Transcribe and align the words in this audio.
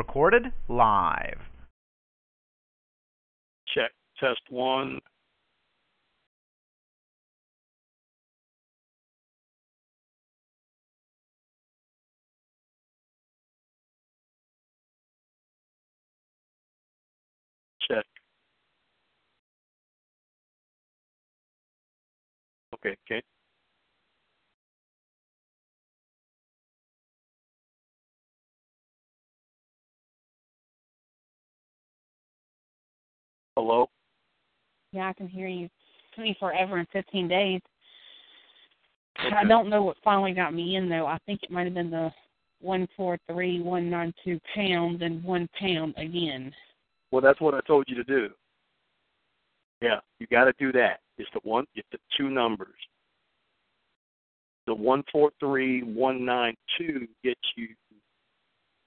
Recorded 0.00 0.44
live. 0.70 1.38
Check. 3.74 3.90
Test 4.18 4.40
one. 4.48 4.98
Check. 17.86 18.06
Okay, 22.72 22.96
okay. 23.06 23.22
Hello? 33.60 33.90
Yeah, 34.92 35.10
I 35.10 35.12
can 35.12 35.28
hear 35.28 35.46
you. 35.46 35.68
took 36.14 36.24
me 36.24 36.34
forever 36.40 36.78
in 36.78 36.86
15 36.94 37.28
days. 37.28 37.60
I 39.18 39.44
don't 39.44 39.68
know 39.68 39.82
what 39.82 39.98
finally 40.02 40.32
got 40.32 40.54
me 40.54 40.76
in 40.76 40.88
though. 40.88 41.04
I 41.04 41.18
think 41.26 41.42
it 41.42 41.50
might 41.50 41.66
have 41.66 41.74
been 41.74 41.90
the 41.90 42.10
one 42.62 42.88
four 42.96 43.18
three 43.30 43.60
one 43.60 43.90
nine 43.90 44.14
two 44.24 44.40
pounds 44.54 45.02
and 45.02 45.22
one 45.22 45.46
pound 45.60 45.92
again. 45.98 46.54
Well, 47.12 47.20
that's 47.20 47.38
what 47.38 47.52
I 47.52 47.60
told 47.66 47.84
you 47.86 47.96
to 47.96 48.04
do. 48.04 48.30
Yeah, 49.82 50.00
you 50.20 50.26
got 50.28 50.44
to 50.44 50.54
do 50.58 50.72
that. 50.72 51.00
It's 51.18 51.28
the 51.34 51.40
one, 51.42 51.66
it's 51.74 51.88
the 51.92 51.98
two 52.16 52.30
numbers. 52.30 52.78
The 54.66 54.74
one 54.74 55.04
four 55.12 55.32
three 55.38 55.82
one 55.82 56.24
nine 56.24 56.54
two 56.78 57.06
gets 57.22 57.40
you 57.56 57.68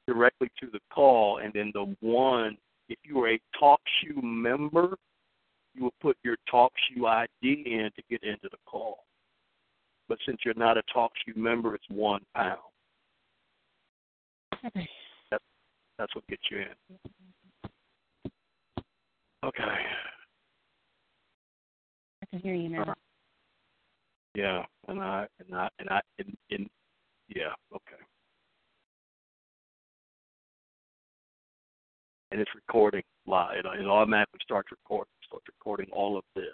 directly 0.08 0.50
to 0.62 0.68
the 0.72 0.80
call, 0.92 1.42
and 1.44 1.54
then 1.54 1.72
the 1.76 1.96
one, 2.00 2.58
if 2.90 3.00
you 3.04 3.24
are 3.24 3.30
a 3.30 3.40
TalkShoe 3.62 4.22
member, 4.22 4.98
you 5.74 5.84
will 5.84 5.94
put 6.02 6.18
your 6.24 6.36
TalkShoe 6.52 7.06
ID 7.06 7.64
in 7.66 7.90
to 7.96 8.02
get 8.10 8.24
into 8.24 8.50
the 8.52 8.58
call. 8.66 9.06
But 10.10 10.18
since 10.26 10.40
you're 10.44 10.54
not 10.56 10.78
a 10.78 10.84
TalkShoe 10.96 11.36
member, 11.36 11.76
it's 11.76 11.86
one 11.90 12.22
pound. 12.36 12.60
Okay. 14.66 14.90
That's 15.98 16.14
what 16.16 16.28
gets 16.28 16.44
you 16.52 16.58
in. 16.58 17.00
Okay. 19.46 19.64
I 19.64 19.78
can 22.30 22.40
hear 22.40 22.56
you 22.56 22.70
now. 22.70 22.94
Yeah, 24.36 24.66
and 24.88 25.00
I 25.00 25.28
and 25.40 25.56
I 25.56 25.70
and 25.78 25.90
I 25.90 26.02
and, 26.18 26.36
and 26.50 26.68
yeah, 27.30 27.54
okay. 27.74 28.03
And 32.34 32.42
it's 32.42 32.50
recording 32.56 33.04
live. 33.28 33.58
It, 33.58 33.66
it 33.80 33.86
automatically 33.86 34.40
starts 34.42 34.72
recording. 34.72 35.12
Starts 35.28 35.46
recording 35.48 35.86
all 35.94 36.18
of 36.18 36.24
this. 36.36 36.46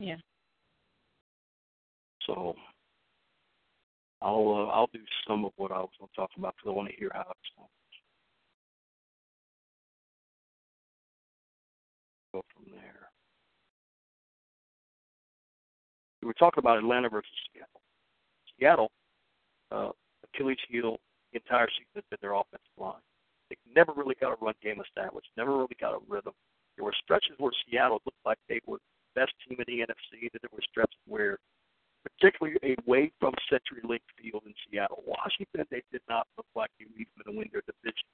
Yeah. 0.00 0.16
So 2.26 2.56
I'll 4.20 4.68
uh, 4.68 4.72
I'll 4.72 4.90
do 4.92 4.98
some 5.28 5.44
of 5.44 5.52
what 5.58 5.70
I 5.70 5.78
was 5.78 5.90
going 6.00 6.08
to 6.08 6.16
talk 6.16 6.30
about 6.36 6.56
because 6.56 6.72
I 6.72 6.76
want 6.76 6.88
to 6.88 6.96
hear 6.96 7.10
how 7.14 7.20
it 7.20 7.36
sounds. 7.56 7.70
Go 12.32 12.42
from 12.52 12.72
there. 12.72 13.10
We 16.20 16.26
were 16.26 16.34
talking 16.34 16.58
about 16.58 16.78
Atlanta 16.78 17.08
versus 17.08 17.30
Seattle. 17.52 17.80
Seattle, 18.58 18.90
uh, 19.70 19.90
Achilles 20.34 20.58
heel 20.68 20.98
the 21.32 21.38
entire 21.38 21.68
season 21.68 22.02
their 22.20 22.32
offensive 22.32 22.66
line. 22.76 22.94
They 23.54 23.72
never 23.74 23.92
really 23.92 24.16
got 24.20 24.32
a 24.32 24.44
run 24.44 24.54
game 24.62 24.80
established, 24.80 25.28
never 25.36 25.56
really 25.56 25.76
got 25.80 25.94
a 25.94 26.00
rhythm. 26.08 26.32
There 26.76 26.84
were 26.84 26.94
stretches 27.02 27.38
where 27.38 27.52
Seattle 27.66 28.02
looked 28.04 28.24
like 28.26 28.38
they 28.48 28.60
were 28.66 28.78
the 28.78 29.22
best 29.22 29.32
team 29.46 29.58
in 29.58 29.66
the 29.66 29.86
NFC, 29.86 30.26
and 30.26 30.40
there 30.42 30.50
were 30.50 30.64
stretches 30.68 30.98
where, 31.06 31.38
particularly 32.02 32.58
away 32.86 33.12
from 33.20 33.34
CenturyLink 33.46 34.02
Field 34.18 34.42
in 34.46 34.54
Seattle, 34.66 35.02
Washington, 35.06 35.66
they 35.70 35.82
did 35.92 36.02
not 36.08 36.26
look 36.36 36.46
like 36.54 36.70
they 36.78 36.86
were 36.86 36.98
even 36.98 37.14
going 37.22 37.30
to 37.30 37.38
win 37.38 37.48
their 37.52 37.62
division. 37.62 38.08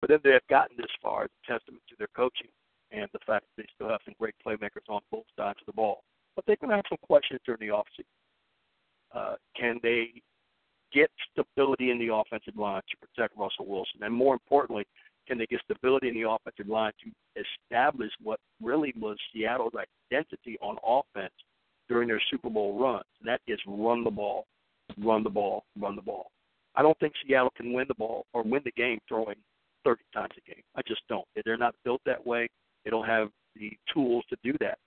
But 0.00 0.10
then 0.10 0.20
they 0.22 0.32
have 0.32 0.46
gotten 0.48 0.76
this 0.76 0.92
far, 1.02 1.24
a 1.24 1.28
testament 1.46 1.82
to 1.88 1.96
their 1.98 2.12
coaching 2.16 2.52
and 2.92 3.08
the 3.12 3.20
fact 3.26 3.46
that 3.46 3.62
they 3.62 3.68
still 3.74 3.88
have 3.88 4.00
some 4.04 4.14
great 4.18 4.34
playmakers 4.44 4.88
on 4.88 5.00
both 5.10 5.26
sides 5.36 5.58
of 5.60 5.66
the 5.66 5.72
ball. 5.72 6.02
But 6.34 6.44
they're 6.46 6.56
going 6.56 6.70
to 6.70 6.76
have 6.76 6.88
some 6.88 6.98
questions 7.02 7.40
during 7.44 7.60
the 7.60 7.74
offseason. 7.74 8.10
Uh, 9.14 9.34
can 9.56 9.78
they 9.82 10.22
get 10.92 11.10
stability 11.32 11.90
in 11.90 11.98
the 11.98 12.12
offensive 12.12 12.56
line 12.56 12.82
to 12.90 13.06
protect 13.06 13.36
Russell 13.36 13.66
Wilson? 13.66 14.02
And 14.02 14.14
more 14.14 14.34
importantly, 14.34 14.84
can 15.26 15.38
they 15.38 15.46
get 15.46 15.60
stability 15.64 16.08
in 16.08 16.14
the 16.14 16.28
offensive 16.28 16.68
line 16.68 16.92
to 17.04 17.42
establish 17.42 18.10
what 18.22 18.40
really 18.62 18.92
was 18.98 19.16
Seattle's 19.32 19.74
identity 20.12 20.58
on 20.60 20.76
offense 20.84 21.34
during 21.88 22.08
their 22.08 22.22
Super 22.30 22.50
Bowl 22.50 22.78
runs? 22.78 23.04
And 23.20 23.28
that 23.28 23.40
is 23.46 23.60
run 23.66 24.04
the 24.04 24.10
ball, 24.10 24.46
run 24.98 25.22
the 25.22 25.30
ball, 25.30 25.64
run 25.78 25.96
the 25.96 26.02
ball. 26.02 26.30
I 26.74 26.82
don't 26.82 26.98
think 26.98 27.14
Seattle 27.26 27.52
can 27.56 27.72
win 27.72 27.86
the 27.88 27.94
ball 27.94 28.26
or 28.32 28.42
win 28.42 28.62
the 28.64 28.72
game 28.72 28.98
throwing 29.08 29.36
30 29.84 30.02
times 30.14 30.32
a 30.36 30.50
game. 30.50 30.62
I 30.76 30.82
just 30.86 31.02
don't. 31.08 31.24
They're 31.44 31.56
not 31.56 31.74
built 31.84 32.00
that 32.06 32.24
way. 32.24 32.48
They 32.84 32.90
don't 32.90 33.06
have 33.06 33.28
the 33.56 33.72
tools 33.92 34.24
to 34.30 34.36
do 34.42 34.56
that. 34.60 34.78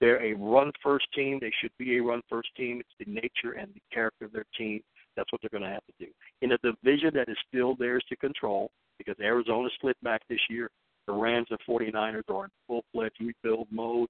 They're 0.00 0.22
a 0.24 0.34
run 0.34 0.72
first 0.82 1.06
team. 1.14 1.38
They 1.40 1.52
should 1.60 1.70
be 1.78 1.96
a 1.96 2.02
run 2.02 2.22
first 2.28 2.48
team. 2.56 2.80
It's 2.80 2.88
the 2.98 3.12
nature 3.12 3.56
and 3.58 3.72
the 3.72 3.80
character 3.92 4.24
of 4.24 4.32
their 4.32 4.46
team. 4.58 4.80
That's 5.16 5.30
what 5.32 5.40
they're 5.42 5.50
going 5.58 5.68
to 5.68 5.74
have 5.74 5.84
to 5.86 6.06
do. 6.06 6.10
In 6.40 6.52
a 6.52 6.58
division 6.58 7.10
that 7.14 7.28
is 7.28 7.36
still 7.48 7.74
theirs 7.76 8.04
to 8.08 8.16
control, 8.16 8.70
because 8.98 9.16
Arizona 9.20 9.68
slid 9.80 9.96
back 10.02 10.22
this 10.28 10.40
year, 10.48 10.70
the 11.06 11.12
Rams 11.12 11.48
and 11.50 11.58
49ers 11.68 12.22
are 12.28 12.44
in 12.44 12.50
full 12.66 12.84
fledged 12.92 13.20
rebuild 13.20 13.66
mode. 13.70 14.08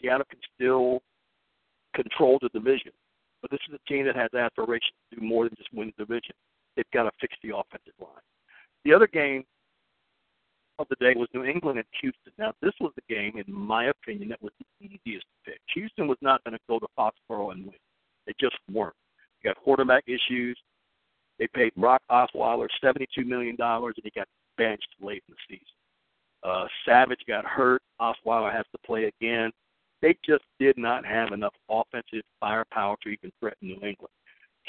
Seattle 0.00 0.26
can 0.28 0.40
still 0.54 1.02
control 1.94 2.38
the 2.40 2.48
division. 2.50 2.92
But 3.40 3.50
this 3.50 3.60
is 3.68 3.74
a 3.74 3.88
team 3.90 4.06
that 4.06 4.16
has 4.16 4.32
aspirations 4.34 4.92
to 5.10 5.20
do 5.20 5.26
more 5.26 5.44
than 5.44 5.56
just 5.56 5.72
win 5.72 5.92
the 5.96 6.04
division. 6.04 6.34
They've 6.76 6.84
got 6.94 7.04
to 7.04 7.10
fix 7.20 7.34
the 7.42 7.56
offensive 7.56 7.94
line. 8.00 8.22
The 8.84 8.94
other 8.94 9.06
game 9.06 9.44
of 10.78 10.86
the 10.88 10.96
day 10.96 11.14
was 11.16 11.28
New 11.34 11.44
England 11.44 11.78
and 11.78 11.86
Houston. 12.00 12.32
Now, 12.38 12.52
this 12.62 12.72
was 12.80 12.92
the 12.96 13.14
game, 13.14 13.36
in 13.36 13.52
my 13.52 13.86
opinion, 13.86 14.28
that 14.30 14.42
was 14.42 14.52
the 14.58 14.86
easiest 14.86 15.26
to 15.26 15.50
pick. 15.52 15.60
Houston 15.74 16.08
was 16.08 16.18
not 16.20 16.42
going 16.44 16.54
to 16.54 16.60
go 16.68 16.78
to 16.78 16.86
Foxborough 16.96 17.52
and 17.52 17.64
win. 17.64 17.74
They 18.26 18.32
just 18.40 18.56
weren't. 18.72 18.94
You 19.42 19.50
got 19.50 19.62
quarterback 19.62 20.04
issues. 20.06 20.58
They 21.38 21.48
paid 21.48 21.74
Brock 21.76 22.02
Osweiler 22.10 22.68
$72 22.82 23.06
million, 23.26 23.56
and 23.58 23.94
he 24.02 24.10
got 24.14 24.28
benched 24.56 24.88
late 25.00 25.22
in 25.28 25.34
the 25.34 25.36
season. 25.48 25.66
Uh, 26.44 26.66
Savage 26.84 27.20
got 27.26 27.44
hurt. 27.44 27.82
Osweiler 28.00 28.52
has 28.52 28.64
to 28.72 28.78
play 28.84 29.10
again. 29.20 29.50
They 30.00 30.16
just 30.26 30.44
did 30.58 30.76
not 30.76 31.04
have 31.04 31.32
enough 31.32 31.54
offensive 31.70 32.22
firepower 32.40 32.96
to 33.02 33.08
even 33.08 33.30
threaten 33.38 33.68
New 33.68 33.74
England. 33.74 34.12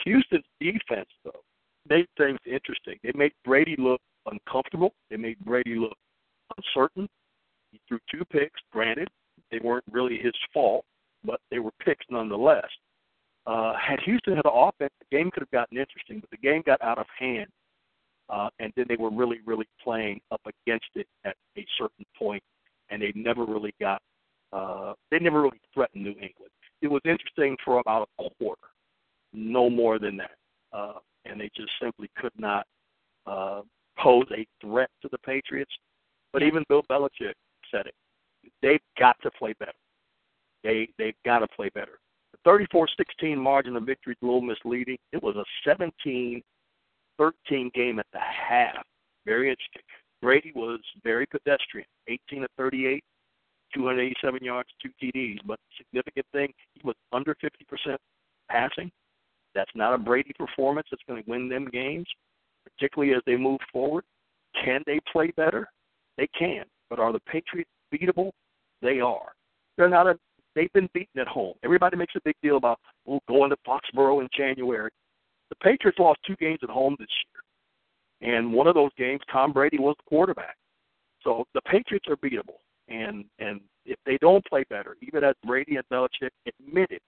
Houston's 0.06 0.44
defense, 0.60 1.10
though, 1.24 1.44
made 1.90 2.08
things 2.18 2.40
interesting. 2.46 2.98
They 3.04 3.12
made 3.16 3.34
Brady 3.44 3.76
look 3.78 4.02
uncomfortable. 4.32 4.94
They 5.10 5.18
made 5.18 5.40
Brady 5.40 5.76
look 5.76 5.98
uncertain. 6.58 7.10
He 7.72 7.80
threw 7.88 8.00
two 8.12 8.24
picks. 8.26 8.60
Granted, 8.72 9.10
they 9.52 9.60
weren't 9.64 9.86
really 9.92 10.18
his 10.18 10.34
fault, 10.54 10.86
but 11.24 11.40
they 11.50 11.60
were 11.60 11.72
picks 11.84 12.06
nonetheless. 12.10 12.70
Uh, 13.46 13.74
had 13.76 14.00
Houston 14.02 14.36
had 14.36 14.46
an 14.46 14.52
offense, 14.54 14.94
the 15.00 15.18
game 15.18 15.30
could 15.30 15.42
have 15.42 15.52
gotten 15.52 15.78
interesting, 15.78 16.20
but 16.20 16.30
the 16.30 16.38
game 16.38 16.64
got 16.66 16.82
out 16.82 16.98
of 16.98 17.06
hand, 17.18 17.48
uh, 18.30 18.50
and 18.60 18.72
then 18.76 18.86
they 18.88 18.96
were 18.96 19.12
really, 19.12 19.40
really 19.46 19.68
playing 19.84 20.22
up 20.32 20.42
against 20.46 20.88
it 20.96 21.08
at 21.26 21.36
a 21.58 21.66
certain 21.78 22.06
point, 22.18 22.42
and 22.90 23.02
they 23.02 23.12
never 23.16 23.44
really 23.46 23.74
got, 23.82 24.02
uh, 24.54 24.94
they 25.12 25.20
never 25.20 25.42
really 25.42 25.60
threatened 25.74 26.04
New 26.04 26.12
England. 26.12 26.52
It 26.82 26.88
was 26.88 27.02
interesting 27.06 27.58
for 27.66 27.80
about 27.80 28.08
a 28.20 28.30
quarter, 28.38 28.62
no 29.34 29.70
more 29.70 30.00
than 30.00 30.16
that, 30.18 30.38
uh, 30.72 31.00
and 31.26 31.40
they 31.40 31.50
just 31.56 31.72
simply 31.82 32.10
could 32.18 32.38
not 32.38 32.66
uh, 33.26 33.62
pose 33.98 34.28
a 34.36 34.46
threat 34.62 34.90
to 35.02 35.10
the 35.12 35.18
Patriots. 35.20 35.72
But 36.32 36.44
even 36.44 36.64
Bill 36.68 36.84
Belichick 36.90 37.34
said 37.72 37.88
it. 37.88 37.94
They've 38.62 38.82
got 39.00 39.16
to 39.22 39.32
play 39.32 39.54
better. 39.60 39.72
They 40.64 40.90
they've 40.98 41.16
got 41.26 41.40
to 41.40 41.48
play 41.48 41.70
better. 41.74 42.00
The 42.46 42.86
34-16 43.24 43.38
margin 43.38 43.76
of 43.76 43.84
victory 43.84 44.14
is 44.14 44.20
a 44.22 44.26
little 44.26 44.42
misleading. 44.42 44.98
It 45.12 45.22
was 45.22 45.36
a 45.36 45.70
17-13 45.70 46.42
game 47.74 48.00
at 48.00 48.06
the 48.12 48.20
half. 48.20 48.84
Very 49.26 49.50
interesting. 49.50 49.82
Brady 50.22 50.52
was 50.56 50.80
very 51.04 51.26
pedestrian, 51.26 51.88
18 52.08 52.44
of 52.44 52.50
38, 52.58 53.04
287 53.74 54.44
yards, 54.44 54.70
two 54.82 54.90
TDs. 55.02 55.40
But 55.46 55.60
significant 55.78 56.26
thing, 56.32 56.54
he 56.74 56.82
was 56.84 56.96
under 57.12 57.36
50% 57.36 57.98
passing. 58.50 58.92
That's 59.56 59.72
not 59.76 59.94
a 59.94 59.98
Brady 59.98 60.34
performance 60.38 60.88
that's 60.90 61.04
going 61.08 61.24
to 61.24 61.30
win 61.30 61.50
them 61.50 61.68
games, 61.72 62.08
particularly 62.64 63.14
as 63.14 63.22
they 63.26 63.36
move 63.36 63.60
forward. 63.72 64.04
Can 64.64 64.82
they 64.86 65.00
play 65.12 65.32
better? 65.36 65.68
They 66.18 66.28
can. 66.38 66.64
But 66.90 67.00
are 67.00 67.12
the 67.12 67.20
Patriots 67.22 67.70
beatable? 67.94 68.32
They 68.82 69.00
are. 69.00 69.34
They're 69.78 69.90
not 69.90 70.08
a. 70.08 70.18
They've 70.56 70.72
been 70.74 70.90
beaten 70.94 71.20
at 71.20 71.28
home. 71.28 71.56
Everybody 71.64 71.98
makes 71.98 72.16
a 72.16 72.22
big 72.24 72.36
deal 72.44 72.58
about 72.58 72.80
well, 73.06 73.22
going 73.28 73.50
to 73.50 73.58
Foxborough 73.68 74.22
in 74.22 74.28
January. 74.36 74.92
The 75.50 75.56
Patriots 75.56 76.00
lost 76.00 76.20
two 76.26 76.36
games 76.38 76.60
at 76.64 76.70
home 76.70 76.96
this 77.00 77.08
year, 78.22 78.36
and 78.36 78.54
one 78.54 78.68
of 78.68 78.76
those 78.76 78.92
games, 78.98 79.22
Tom 79.32 79.52
Brady 79.52 79.78
was 79.78 79.96
the 79.98 80.10
quarterback. 80.10 80.56
So 81.24 81.46
the 81.54 81.62
Patriots 81.62 82.06
are 82.10 82.18
beatable, 82.18 82.60
and 82.88 83.26
and 83.40 83.62
if 83.86 83.98
they 84.06 84.18
don't 84.22 84.46
play 84.46 84.64
better, 84.70 84.96
even 85.02 85.24
as 85.24 85.36
Brady 85.46 85.76
and 85.76 85.86
Belichick 85.92 86.30
admitted, 86.48 87.02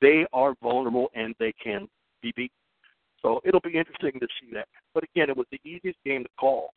they 0.00 0.26
are 0.32 0.54
vulnerable 0.62 1.10
and 1.14 1.34
they 1.38 1.52
can 1.62 1.88
be 2.22 2.32
beaten. 2.36 2.54
So 3.22 3.40
it'll 3.44 3.60
be 3.60 3.76
interesting 3.76 4.18
to 4.20 4.26
see 4.40 4.52
that. 4.54 4.66
But 4.94 5.04
again, 5.04 5.28
it 5.28 5.36
was 5.36 5.46
the 5.50 5.60
easiest 5.64 5.98
game 6.04 6.24
to 6.24 6.30
call. 6.38 6.72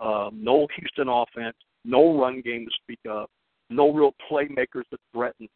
Um, 0.00 0.38
no 0.40 0.68
Houston 0.76 1.08
offense, 1.08 1.56
no 1.84 2.20
run 2.20 2.40
game 2.40 2.66
to 2.66 2.72
speak 2.82 3.00
of, 3.08 3.28
no 3.70 3.92
real 3.92 4.12
playmakers 4.30 4.88
to 4.90 4.98
threaten 5.12 5.48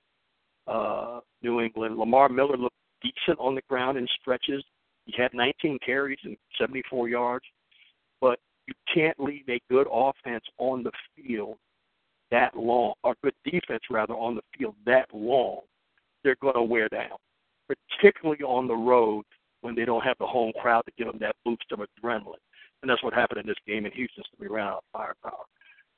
uh, 0.66 1.20
New 1.42 1.60
England. 1.60 1.96
Lamar 1.96 2.28
Miller 2.28 2.56
looked 2.56 2.76
decent 3.02 3.38
on 3.38 3.54
the 3.54 3.62
ground 3.68 3.98
in 3.98 4.06
stretches. 4.20 4.62
He 5.06 5.14
had 5.16 5.34
19 5.34 5.78
carries 5.84 6.18
and 6.24 6.36
74 6.60 7.08
yards, 7.08 7.44
but 8.20 8.38
you 8.66 8.74
can't 8.92 9.18
leave 9.18 9.48
a 9.48 9.60
good 9.68 9.86
offense 9.90 10.44
on 10.58 10.82
the 10.82 10.92
field 11.16 11.56
that 12.30 12.56
long, 12.56 12.94
or 13.02 13.14
good 13.22 13.34
defense 13.44 13.82
rather 13.90 14.14
on 14.14 14.34
the 14.36 14.42
field 14.56 14.74
that 14.86 15.06
long. 15.12 15.60
They're 16.24 16.36
going 16.40 16.54
to 16.54 16.62
wear 16.62 16.88
down, 16.88 17.18
particularly 17.68 18.42
on 18.42 18.68
the 18.68 18.74
road 18.74 19.24
when 19.60 19.74
they 19.74 19.84
don't 19.84 20.02
have 20.02 20.16
the 20.18 20.26
home 20.26 20.52
crowd 20.60 20.82
to 20.86 20.92
give 20.96 21.08
them 21.08 21.18
that 21.20 21.36
boost 21.44 21.64
of 21.72 21.80
adrenaline. 21.80 22.40
And 22.80 22.90
that's 22.90 23.02
what 23.02 23.12
happened 23.12 23.40
in 23.40 23.46
this 23.46 23.56
game 23.66 23.86
in 23.86 23.92
Houston. 23.92 24.24
So 24.24 24.36
we 24.38 24.48
ran 24.48 24.66
out 24.66 24.78
of 24.78 24.82
firepower. 24.92 25.44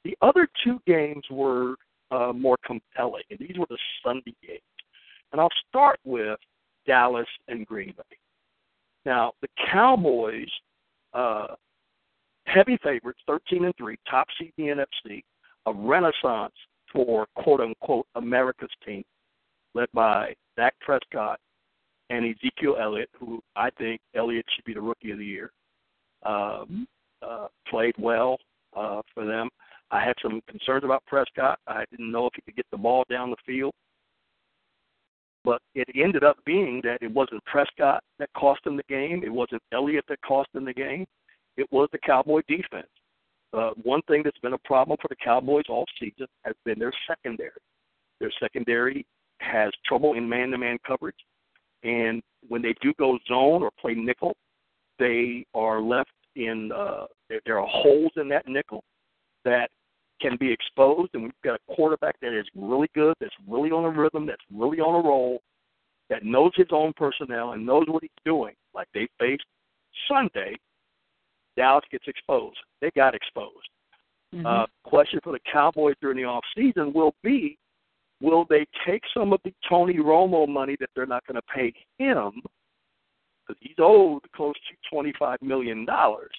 The 0.04 0.16
other 0.20 0.48
two 0.64 0.80
games 0.86 1.22
were 1.30 1.76
uh, 2.14 2.32
more 2.32 2.56
compelling, 2.64 3.22
and 3.30 3.38
these 3.38 3.58
were 3.58 3.66
the 3.68 3.78
Sunday 4.04 4.34
games. 4.46 4.60
And 5.32 5.40
I'll 5.40 5.48
start 5.68 5.98
with 6.04 6.38
Dallas 6.86 7.26
and 7.48 7.66
Green 7.66 7.92
Bay. 7.96 8.16
Now, 9.04 9.32
the 9.42 9.48
Cowboys, 9.70 10.48
uh, 11.12 11.48
heavy 12.46 12.78
favorites, 12.82 13.20
13 13.26 13.64
and 13.64 13.74
3, 13.76 13.96
top 14.08 14.28
seed 14.38 14.52
in 14.56 14.66
the 14.66 14.86
NFC, 15.08 15.22
a 15.66 15.72
renaissance 15.72 16.54
for 16.92 17.26
quote 17.36 17.60
unquote 17.60 18.06
America's 18.14 18.70
team, 18.86 19.02
led 19.74 19.88
by 19.92 20.34
Dak 20.56 20.74
Prescott 20.80 21.40
and 22.10 22.24
Ezekiel 22.24 22.76
Elliott, 22.80 23.10
who 23.18 23.42
I 23.56 23.70
think 23.70 24.00
Elliott 24.14 24.46
should 24.54 24.64
be 24.64 24.74
the 24.74 24.80
rookie 24.80 25.10
of 25.10 25.18
the 25.18 25.24
year. 25.24 25.50
Um, 26.24 26.86
uh, 27.22 27.48
played 27.68 27.94
well 27.98 28.38
uh, 28.76 29.02
for 29.12 29.24
them. 29.24 29.48
I 29.90 30.04
had 30.04 30.14
some 30.22 30.40
concerns 30.48 30.84
about 30.84 31.04
Prescott. 31.06 31.58
I 31.66 31.84
didn't 31.90 32.10
know 32.10 32.26
if 32.26 32.32
he 32.34 32.42
could 32.42 32.56
get 32.56 32.66
the 32.70 32.78
ball 32.78 33.04
down 33.10 33.30
the 33.30 33.36
field. 33.46 33.72
But 35.44 35.60
it 35.74 35.88
ended 35.94 36.24
up 36.24 36.38
being 36.46 36.80
that 36.84 37.02
it 37.02 37.12
wasn't 37.12 37.44
Prescott 37.44 38.02
that 38.18 38.30
cost 38.34 38.66
him 38.66 38.76
the 38.76 38.82
game. 38.88 39.22
It 39.22 39.32
wasn't 39.32 39.62
Elliott 39.72 40.06
that 40.08 40.22
cost 40.22 40.48
him 40.54 40.64
the 40.64 40.72
game. 40.72 41.04
It 41.56 41.70
was 41.70 41.88
the 41.92 41.98
Cowboy 41.98 42.40
defense. 42.48 42.88
Uh, 43.52 43.70
one 43.82 44.00
thing 44.08 44.22
that's 44.24 44.38
been 44.38 44.54
a 44.54 44.58
problem 44.58 44.98
for 45.00 45.08
the 45.08 45.16
Cowboys 45.22 45.64
all 45.68 45.84
season 46.00 46.26
has 46.44 46.54
been 46.64 46.78
their 46.78 46.92
secondary. 47.06 47.50
Their 48.20 48.32
secondary 48.40 49.06
has 49.38 49.70
trouble 49.86 50.14
in 50.14 50.28
man-to-man 50.28 50.78
coverage, 50.84 51.16
and 51.84 52.22
when 52.48 52.62
they 52.62 52.74
do 52.80 52.92
go 52.98 53.18
zone 53.28 53.62
or 53.62 53.70
play 53.80 53.94
nickel, 53.94 54.34
they 54.98 55.44
are 55.54 55.80
left 55.80 56.10
in. 56.34 56.72
Uh, 56.72 57.04
there, 57.28 57.40
there 57.44 57.60
are 57.60 57.66
holes 57.66 58.12
in 58.16 58.28
that 58.30 58.48
nickel 58.48 58.82
that 59.44 59.70
can 60.24 60.36
be 60.38 60.50
exposed, 60.50 61.10
and 61.14 61.24
we've 61.24 61.32
got 61.44 61.56
a 61.56 61.74
quarterback 61.74 62.18
that 62.20 62.32
is 62.32 62.46
really 62.56 62.88
good, 62.94 63.14
that's 63.20 63.34
really 63.46 63.70
on 63.70 63.84
a 63.84 63.90
rhythm, 63.90 64.26
that's 64.26 64.42
really 64.52 64.80
on 64.80 65.04
a 65.04 65.06
roll, 65.06 65.40
that 66.08 66.24
knows 66.24 66.52
his 66.54 66.68
own 66.70 66.92
personnel 66.96 67.52
and 67.52 67.64
knows 67.64 67.84
what 67.88 68.02
he's 68.02 68.10
doing. 68.24 68.54
Like 68.74 68.88
they 68.94 69.06
faced 69.18 69.44
Sunday, 70.08 70.56
Dallas 71.56 71.84
gets 71.90 72.04
exposed. 72.08 72.56
They 72.80 72.90
got 72.96 73.14
exposed. 73.14 73.68
Mm-hmm. 74.34 74.46
Uh, 74.46 74.66
question 74.84 75.20
for 75.22 75.32
the 75.32 75.40
Cowboys 75.50 75.94
during 76.00 76.16
the 76.16 76.24
off 76.24 76.44
season 76.56 76.92
will 76.92 77.14
be: 77.22 77.58
Will 78.20 78.46
they 78.48 78.66
take 78.86 79.02
some 79.16 79.32
of 79.32 79.40
the 79.44 79.52
Tony 79.68 79.98
Romo 79.98 80.48
money 80.48 80.76
that 80.80 80.90
they're 80.96 81.06
not 81.06 81.24
going 81.26 81.36
to 81.36 81.54
pay 81.54 81.72
him 81.98 82.32
because 83.46 83.60
he's 83.60 83.76
owed 83.78 84.22
close 84.34 84.54
to 84.54 84.90
twenty-five 84.90 85.40
million 85.42 85.84
dollars? 85.84 86.32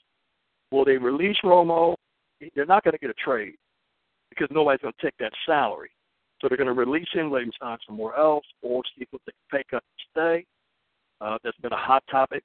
Will 0.72 0.84
they 0.84 0.98
release 0.98 1.38
Romo? 1.44 1.96
They're 2.54 2.66
not 2.66 2.84
going 2.84 2.94
to 2.94 3.00
get 3.00 3.10
a 3.10 3.14
trade 3.14 3.56
because 4.36 4.54
nobody's 4.54 4.82
going 4.82 4.94
to 5.00 5.06
take 5.06 5.18
that 5.20 5.32
salary. 5.46 5.92
So 6.42 6.48
they're 6.48 6.58
going 6.58 6.68
to 6.68 6.74
release 6.74 7.08
him, 7.14 7.32
let 7.32 7.44
him 7.44 7.52
sign 7.60 7.78
somewhere 7.88 8.16
else, 8.16 8.46
or 8.62 8.84
see 8.96 9.04
if 9.04 9.10
they 9.12 9.32
can 9.32 9.60
pay 9.60 9.64
cut 9.70 9.84
to 9.84 10.04
stay. 10.12 10.46
Uh, 11.22 11.38
that's 11.44 11.58
been 11.58 11.74
a 11.74 11.78
hot 11.78 12.04
topic. 12.12 12.44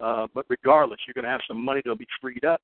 Uh, 0.00 0.26
but 0.34 0.46
regardless, 0.48 1.00
you're 1.06 1.14
going 1.14 1.24
to 1.24 1.30
have 1.30 1.40
some 1.46 1.62
money 1.62 1.80
that'll 1.84 1.96
be 1.96 2.06
freed 2.20 2.44
up. 2.44 2.60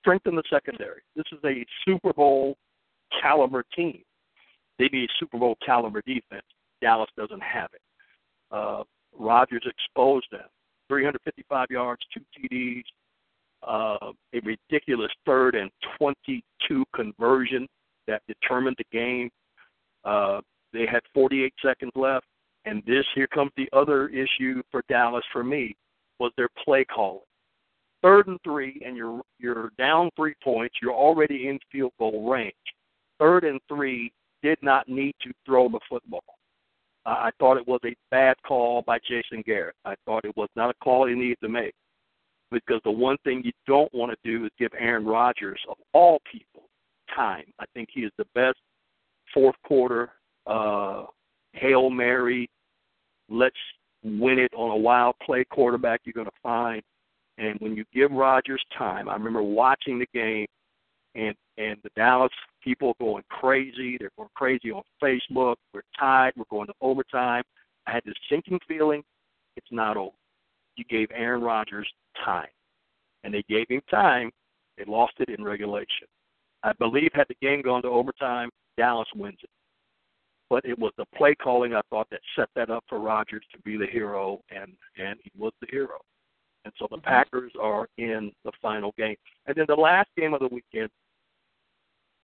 Strengthen 0.00 0.34
the 0.34 0.42
secondary. 0.50 1.00
This 1.16 1.24
is 1.32 1.38
a 1.44 1.64
Super 1.84 2.12
Bowl 2.12 2.56
caliber 3.22 3.64
team. 3.74 4.02
They 4.78 4.88
need 4.92 5.04
a 5.04 5.12
Super 5.18 5.38
Bowl 5.38 5.56
caliber 5.64 6.02
defense. 6.06 6.44
Dallas 6.80 7.08
doesn't 7.16 7.42
have 7.42 7.70
it. 7.72 7.80
Uh, 8.50 8.82
Rodgers 9.18 9.66
exposed 9.66 10.26
them. 10.30 10.46
355 10.88 11.66
yards, 11.70 12.02
two 12.14 12.20
TDs, 12.36 12.82
uh, 13.68 14.12
a 14.34 14.40
ridiculous 14.42 15.10
third 15.26 15.54
and 15.54 15.70
22 15.98 16.84
conversion 16.94 17.66
that 18.06 18.22
determined 18.26 18.76
the 18.78 18.98
game. 18.98 19.30
Uh, 20.04 20.40
they 20.72 20.86
had 20.90 21.00
48 21.14 21.52
seconds 21.64 21.92
left, 21.94 22.26
and 22.64 22.82
this 22.86 23.04
here 23.14 23.26
comes 23.26 23.50
the 23.56 23.68
other 23.72 24.08
issue 24.08 24.62
for 24.70 24.82
Dallas 24.88 25.24
for 25.32 25.44
me 25.44 25.76
was 26.18 26.32
their 26.36 26.48
play 26.64 26.84
calling. 26.84 27.20
Third 28.02 28.28
and 28.28 28.38
three, 28.44 28.80
and 28.84 28.96
you're 28.96 29.20
you're 29.38 29.70
down 29.76 30.10
three 30.16 30.34
points. 30.42 30.76
You're 30.80 30.94
already 30.94 31.48
in 31.48 31.58
field 31.70 31.92
goal 31.98 32.30
range. 32.30 32.54
Third 33.18 33.44
and 33.44 33.60
three 33.68 34.12
did 34.42 34.58
not 34.62 34.88
need 34.88 35.14
to 35.22 35.32
throw 35.44 35.68
the 35.68 35.80
football. 35.88 36.22
I 37.04 37.30
thought 37.38 37.56
it 37.56 37.66
was 37.66 37.80
a 37.84 37.96
bad 38.10 38.36
call 38.46 38.82
by 38.82 38.98
Jason 38.98 39.42
Garrett. 39.44 39.74
I 39.84 39.94
thought 40.04 40.24
it 40.24 40.36
was 40.36 40.48
not 40.56 40.70
a 40.70 40.74
call 40.84 41.06
he 41.06 41.14
needed 41.14 41.38
to 41.42 41.48
make 41.48 41.74
because 42.50 42.80
the 42.84 42.90
one 42.90 43.16
thing 43.24 43.42
you 43.44 43.52
don't 43.66 43.92
want 43.92 44.12
to 44.12 44.18
do 44.24 44.44
is 44.44 44.50
give 44.58 44.72
Aaron 44.78 45.04
Rodgers, 45.04 45.60
of 45.68 45.76
all 45.92 46.20
people, 46.30 46.68
time. 47.14 47.44
I 47.58 47.64
think 47.74 47.88
he 47.92 48.00
is 48.00 48.12
the 48.18 48.26
best 48.34 48.58
fourth 49.32 49.56
quarter 49.66 50.10
uh, 50.46 51.04
hail 51.52 51.90
mary. 51.90 52.48
Let's 53.28 53.56
win 54.02 54.38
it 54.38 54.52
on 54.54 54.70
a 54.70 54.76
wild 54.76 55.16
play 55.24 55.44
quarterback 55.44 56.00
you're 56.04 56.12
going 56.12 56.26
to 56.26 56.32
find. 56.42 56.82
And 57.36 57.58
when 57.60 57.76
you 57.76 57.84
give 57.94 58.10
Rodgers 58.10 58.62
time, 58.76 59.08
I 59.08 59.14
remember 59.14 59.42
watching 59.42 59.98
the 59.98 60.08
game, 60.12 60.46
and 61.14 61.34
and 61.56 61.76
the 61.82 61.90
Dallas 61.96 62.32
people 62.62 62.94
going 63.00 63.24
crazy. 63.28 63.96
They're 63.98 64.10
going 64.16 64.28
crazy 64.34 64.70
on 64.70 64.82
Facebook. 65.02 65.56
We're 65.72 65.82
tied. 65.98 66.32
We're 66.36 66.44
going 66.50 66.66
to 66.68 66.74
overtime. 66.80 67.42
I 67.86 67.92
had 67.92 68.02
this 68.04 68.14
sinking 68.30 68.60
feeling. 68.66 69.02
It's 69.56 69.66
not 69.70 69.96
over. 69.96 70.14
You 70.78 70.84
gave 70.84 71.08
Aaron 71.12 71.42
Rodgers 71.42 71.88
time, 72.24 72.48
and 73.24 73.34
they 73.34 73.44
gave 73.48 73.66
him 73.68 73.82
time. 73.90 74.30
They 74.76 74.84
lost 74.86 75.14
it 75.18 75.28
in 75.28 75.44
regulation. 75.44 76.06
I 76.62 76.72
believe 76.72 77.10
had 77.12 77.26
the 77.28 77.36
game 77.46 77.62
gone 77.62 77.82
to 77.82 77.88
overtime, 77.88 78.50
Dallas 78.76 79.08
wins 79.14 79.38
it 79.42 79.50
but 80.50 80.64
it 80.64 80.78
was 80.78 80.92
the 80.96 81.04
play 81.16 81.34
calling 81.34 81.74
I 81.74 81.80
thought 81.90 82.08
that 82.10 82.20
set 82.34 82.48
that 82.56 82.70
up 82.70 82.84
for 82.88 82.98
Rodgers 82.98 83.44
to 83.52 83.60
be 83.62 83.76
the 83.76 83.86
hero, 83.86 84.40
and 84.50 84.72
and 84.96 85.18
he 85.22 85.30
was 85.36 85.52
the 85.60 85.66
hero. 85.70 85.98
And 86.64 86.72
so 86.78 86.86
the 86.90 86.96
mm-hmm. 86.96 87.04
Packers 87.04 87.52
are 87.60 87.88
in 87.98 88.32
the 88.44 88.52
final 88.60 88.92
game. 88.98 89.16
And 89.46 89.56
then 89.56 89.66
the 89.68 89.74
last 89.74 90.08
game 90.16 90.34
of 90.34 90.40
the 90.40 90.48
weekend, 90.48 90.90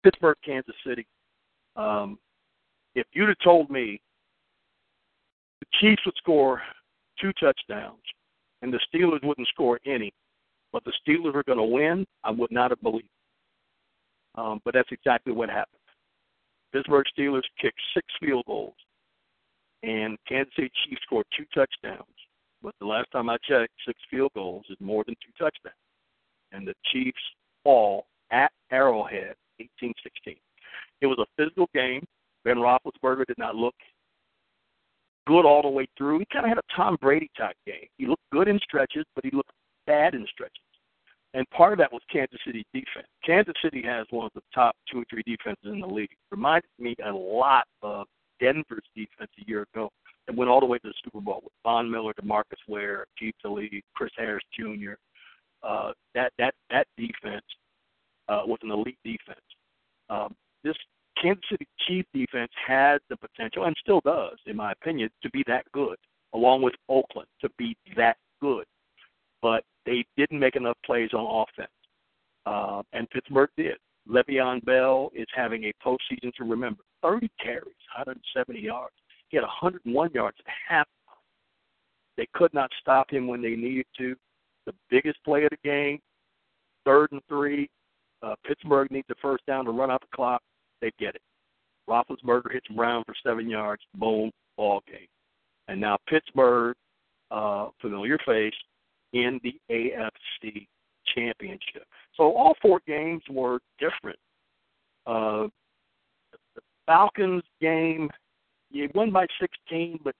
Pittsburgh, 0.02 0.36
Kansas 0.44 0.74
City. 0.86 1.06
Um, 1.76 2.18
if 2.94 3.06
you'd 3.12 3.28
have 3.28 3.38
told 3.42 3.70
me 3.70 4.00
the 5.60 5.66
Chiefs 5.80 6.02
would 6.06 6.16
score 6.16 6.62
two 7.20 7.32
touchdowns 7.34 8.02
and 8.64 8.72
the 8.72 8.80
Steelers 8.92 9.22
wouldn't 9.22 9.46
score 9.48 9.78
any, 9.84 10.10
but 10.72 10.82
the 10.84 10.92
Steelers 11.06 11.34
were 11.34 11.44
going 11.44 11.58
to 11.58 11.64
win, 11.64 12.06
I 12.24 12.30
would 12.30 12.50
not 12.50 12.70
have 12.70 12.80
believed. 12.80 13.08
Um, 14.36 14.60
but 14.64 14.72
that's 14.72 14.88
exactly 14.90 15.34
what 15.34 15.50
happened. 15.50 15.82
Pittsburgh 16.72 17.04
Steelers 17.16 17.42
kicked 17.60 17.78
six 17.92 18.06
field 18.18 18.42
goals, 18.46 18.74
and 19.82 20.16
Kansas 20.26 20.52
City 20.56 20.70
Chiefs 20.82 21.02
scored 21.02 21.26
two 21.36 21.44
touchdowns. 21.54 22.08
But 22.62 22.74
the 22.80 22.86
last 22.86 23.08
time 23.12 23.28
I 23.28 23.36
checked, 23.46 23.74
six 23.86 24.00
field 24.10 24.32
goals 24.34 24.64
is 24.70 24.78
more 24.80 25.04
than 25.04 25.14
two 25.16 25.32
touchdowns. 25.38 25.76
And 26.50 26.66
the 26.66 26.74
Chiefs 26.90 27.20
fall 27.62 28.06
at 28.32 28.50
Arrowhead, 28.72 29.34
18-16. 29.60 29.92
It 31.02 31.06
was 31.06 31.18
a 31.18 31.26
physical 31.36 31.68
game. 31.74 32.02
Ben 32.44 32.56
Roethlisberger 32.56 33.26
did 33.26 33.38
not 33.38 33.56
look 33.56 33.74
good 35.26 35.44
all 35.44 35.62
the 35.62 35.68
way 35.68 35.86
through. 35.96 36.18
He 36.18 36.26
kind 36.32 36.44
of 36.44 36.50
had 36.50 36.58
a 36.58 36.74
Tom 36.74 36.96
Brady 37.00 37.30
type 37.36 37.56
game. 37.66 37.86
He 37.98 38.06
looked 38.06 38.22
good 38.32 38.48
in 38.48 38.58
stretches, 38.62 39.04
but 39.14 39.24
he 39.24 39.30
looked 39.32 39.50
bad 39.86 40.14
in 40.14 40.26
stretches. 40.30 40.58
And 41.34 41.48
part 41.50 41.72
of 41.72 41.78
that 41.78 41.92
was 41.92 42.00
Kansas 42.10 42.38
City's 42.46 42.64
defense. 42.72 43.08
Kansas 43.26 43.54
City 43.62 43.82
has 43.82 44.06
one 44.10 44.26
of 44.26 44.32
the 44.34 44.42
top 44.54 44.76
two 44.90 45.00
or 45.00 45.04
three 45.10 45.24
defenses 45.26 45.64
in 45.64 45.80
the 45.80 45.86
league. 45.86 46.10
Reminded 46.30 46.70
me 46.78 46.94
a 47.04 47.10
lot 47.10 47.64
of 47.82 48.06
Denver's 48.40 48.86
defense 48.94 49.30
a 49.40 49.48
year 49.48 49.66
ago 49.74 49.90
that 50.26 50.36
went 50.36 50.48
all 50.48 50.60
the 50.60 50.66
way 50.66 50.78
to 50.78 50.88
the 50.88 50.94
Super 51.04 51.20
Bowl 51.20 51.40
with 51.42 51.52
Von 51.64 51.90
Miller, 51.90 52.12
DeMarcus 52.14 52.62
Ware, 52.68 53.06
Keith 53.18 53.34
Lee, 53.44 53.82
Chris 53.96 54.12
Harris 54.16 54.44
Jr. 54.56 54.92
Uh, 55.62 55.92
that 56.14 56.32
that 56.38 56.54
that 56.70 56.86
defense 56.96 57.44
uh, 58.28 58.42
was 58.46 58.58
an 58.62 58.70
elite 58.70 58.98
defense. 59.04 59.40
Um, 60.08 60.34
this 60.62 60.76
Kansas 61.20 61.44
City 61.50 61.66
Chiefs 61.86 62.08
defense 62.12 62.50
had 62.66 62.98
the 63.08 63.16
potential, 63.16 63.64
and 63.64 63.76
still 63.80 64.00
does, 64.04 64.38
in 64.46 64.56
my 64.56 64.72
opinion, 64.72 65.10
to 65.22 65.30
be 65.30 65.44
that 65.46 65.64
good, 65.72 65.96
along 66.34 66.62
with 66.62 66.74
Oakland 66.88 67.28
to 67.40 67.48
be 67.58 67.76
that 67.96 68.16
good. 68.40 68.64
But 69.42 69.64
they 69.86 70.04
didn't 70.16 70.38
make 70.38 70.56
enough 70.56 70.76
plays 70.84 71.10
on 71.12 71.44
offense, 71.46 71.70
uh, 72.46 72.82
and 72.92 73.08
Pittsburgh 73.10 73.50
did. 73.56 73.76
Le'Veon 74.08 74.64
Bell 74.64 75.10
is 75.14 75.26
having 75.34 75.64
a 75.64 75.72
postseason 75.84 76.32
to 76.34 76.44
remember. 76.44 76.82
30 77.02 77.30
carries, 77.42 77.74
170 77.96 78.60
yards. 78.60 78.94
He 79.28 79.36
had 79.36 79.42
101 79.42 80.10
yards 80.12 80.36
at 80.46 80.52
half. 80.68 80.86
They 82.16 82.26
could 82.34 82.52
not 82.54 82.70
stop 82.80 83.10
him 83.10 83.26
when 83.26 83.42
they 83.42 83.56
needed 83.56 83.86
to. 83.98 84.14
The 84.66 84.74
biggest 84.90 85.18
play 85.24 85.44
of 85.44 85.50
the 85.50 85.68
game, 85.68 86.00
third 86.84 87.12
and 87.12 87.20
three. 87.28 87.68
Uh, 88.22 88.34
Pittsburgh 88.46 88.90
needs 88.90 89.06
the 89.08 89.16
first 89.20 89.44
down 89.46 89.64
to 89.66 89.70
run 89.70 89.90
out 89.90 90.00
the 90.00 90.16
clock. 90.16 90.42
They 90.84 90.92
get 90.98 91.14
it. 91.14 91.22
Roethlisberger 91.88 92.52
hits 92.52 92.68
Brown 92.68 93.04
for 93.06 93.14
seven 93.26 93.48
yards. 93.48 93.80
Boom, 93.94 94.30
ball 94.58 94.82
game. 94.86 95.06
And 95.66 95.80
now 95.80 95.96
Pittsburgh, 96.06 96.76
uh, 97.30 97.68
familiar 97.80 98.18
face, 98.26 98.52
in 99.14 99.40
the 99.42 99.54
AFC 99.70 100.66
Championship. 101.14 101.84
So 102.18 102.24
all 102.24 102.54
four 102.60 102.82
games 102.86 103.22
were 103.30 103.60
different. 103.78 104.18
Uh, 105.06 105.46
the 106.54 106.60
Falcons 106.84 107.44
game, 107.62 108.10
you 108.70 108.90
won 108.94 109.10
by 109.10 109.26
16, 109.40 110.00
but 110.04 110.14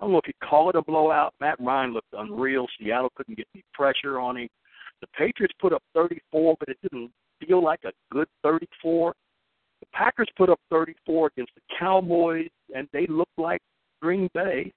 I 0.00 0.04
don't 0.04 0.12
know 0.12 0.18
if 0.18 0.28
you 0.28 0.34
call 0.46 0.68
it 0.68 0.76
a 0.76 0.82
blowout. 0.82 1.32
Matt 1.40 1.58
Ryan 1.60 1.94
looked 1.94 2.12
unreal. 2.12 2.66
Seattle 2.78 3.12
couldn't 3.14 3.38
get 3.38 3.48
any 3.54 3.64
pressure 3.72 4.20
on 4.20 4.36
him. 4.36 4.48
The 5.00 5.06
Patriots 5.16 5.54
put 5.58 5.72
up 5.72 5.82
34, 5.94 6.56
but 6.60 6.68
it 6.68 6.76
didn't 6.82 7.10
feel 7.46 7.64
like 7.64 7.84
a 7.84 7.92
good 8.12 8.28
34. 8.42 9.14
The 9.80 9.86
Packers 9.92 10.28
put 10.36 10.50
up 10.50 10.60
34 10.70 11.28
against 11.28 11.52
the 11.54 11.62
Cowboys, 11.78 12.48
and 12.74 12.88
they 12.92 13.06
looked 13.06 13.38
like 13.38 13.60
Green 14.00 14.28
Bay. 14.34 14.72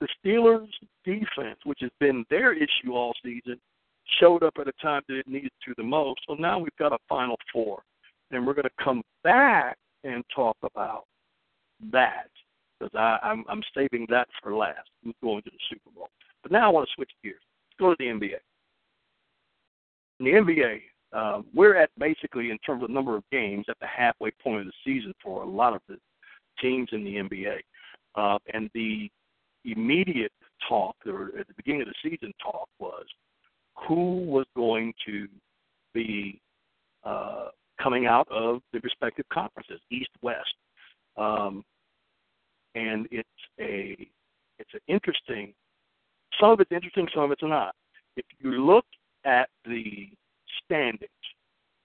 The 0.00 0.08
Steelers' 0.24 0.68
defense, 1.04 1.58
which 1.64 1.78
has 1.80 1.90
been 2.00 2.24
their 2.30 2.52
issue 2.52 2.92
all 2.92 3.14
season, 3.22 3.58
showed 4.20 4.42
up 4.42 4.54
at 4.60 4.68
a 4.68 4.72
time 4.82 5.02
that 5.08 5.18
it 5.18 5.28
needed 5.28 5.52
to 5.66 5.74
the 5.76 5.82
most. 5.82 6.20
So 6.28 6.34
now 6.34 6.58
we've 6.58 6.76
got 6.78 6.92
a 6.92 6.98
Final 7.08 7.36
Four, 7.52 7.82
and 8.30 8.46
we're 8.46 8.54
going 8.54 8.64
to 8.64 8.84
come 8.84 9.02
back 9.24 9.76
and 10.04 10.24
talk 10.34 10.56
about 10.62 11.04
that 11.92 12.28
because 12.78 12.94
I'm, 13.22 13.44
I'm 13.48 13.62
saving 13.74 14.06
that 14.10 14.28
for 14.42 14.54
last. 14.54 14.88
I'm 15.04 15.14
going 15.22 15.42
to 15.42 15.50
the 15.50 15.58
Super 15.68 15.90
Bowl. 15.94 16.08
But 16.42 16.52
now 16.52 16.68
I 16.68 16.72
want 16.72 16.88
to 16.88 16.94
switch 16.94 17.10
gears. 17.22 17.40
Let's 17.40 17.78
go 17.80 17.90
to 17.90 17.96
the 17.98 18.04
NBA. 18.04 18.36
In 20.20 20.26
the 20.26 20.32
NBA, 20.32 20.80
uh, 21.16 21.40
we're 21.54 21.76
at 21.76 21.88
basically, 21.98 22.50
in 22.50 22.58
terms 22.58 22.82
of 22.82 22.90
number 22.90 23.16
of 23.16 23.24
games, 23.32 23.64
at 23.70 23.78
the 23.80 23.86
halfway 23.86 24.30
point 24.42 24.60
of 24.60 24.66
the 24.66 24.72
season 24.84 25.14
for 25.22 25.42
a 25.42 25.48
lot 25.48 25.74
of 25.74 25.80
the 25.88 25.96
teams 26.60 26.90
in 26.92 27.04
the 27.04 27.16
NBA. 27.16 27.56
Uh, 28.14 28.38
and 28.52 28.68
the 28.74 29.10
immediate 29.64 30.32
talk, 30.68 30.94
or 31.06 31.32
at 31.38 31.46
the 31.46 31.54
beginning 31.56 31.82
of 31.82 31.88
the 31.88 32.10
season 32.10 32.32
talk, 32.42 32.68
was 32.78 33.04
who 33.88 34.24
was 34.24 34.46
going 34.54 34.92
to 35.06 35.26
be 35.94 36.38
uh, 37.04 37.46
coming 37.82 38.06
out 38.06 38.28
of 38.30 38.60
the 38.74 38.80
respective 38.80 39.26
conferences, 39.32 39.80
East 39.90 40.10
West. 40.20 40.54
Um, 41.16 41.64
and 42.74 43.08
it's 43.10 43.28
a 43.58 43.96
it's 44.58 44.74
an 44.74 44.80
interesting. 44.86 45.54
Some 46.38 46.50
of 46.50 46.60
it's 46.60 46.72
interesting, 46.72 47.08
some 47.14 47.24
of 47.24 47.30
it's 47.32 47.42
not. 47.42 47.74
If 48.18 48.26
you 48.40 48.50
look 48.50 48.84
at 49.24 49.48
the 49.64 50.10
standings 50.64 51.10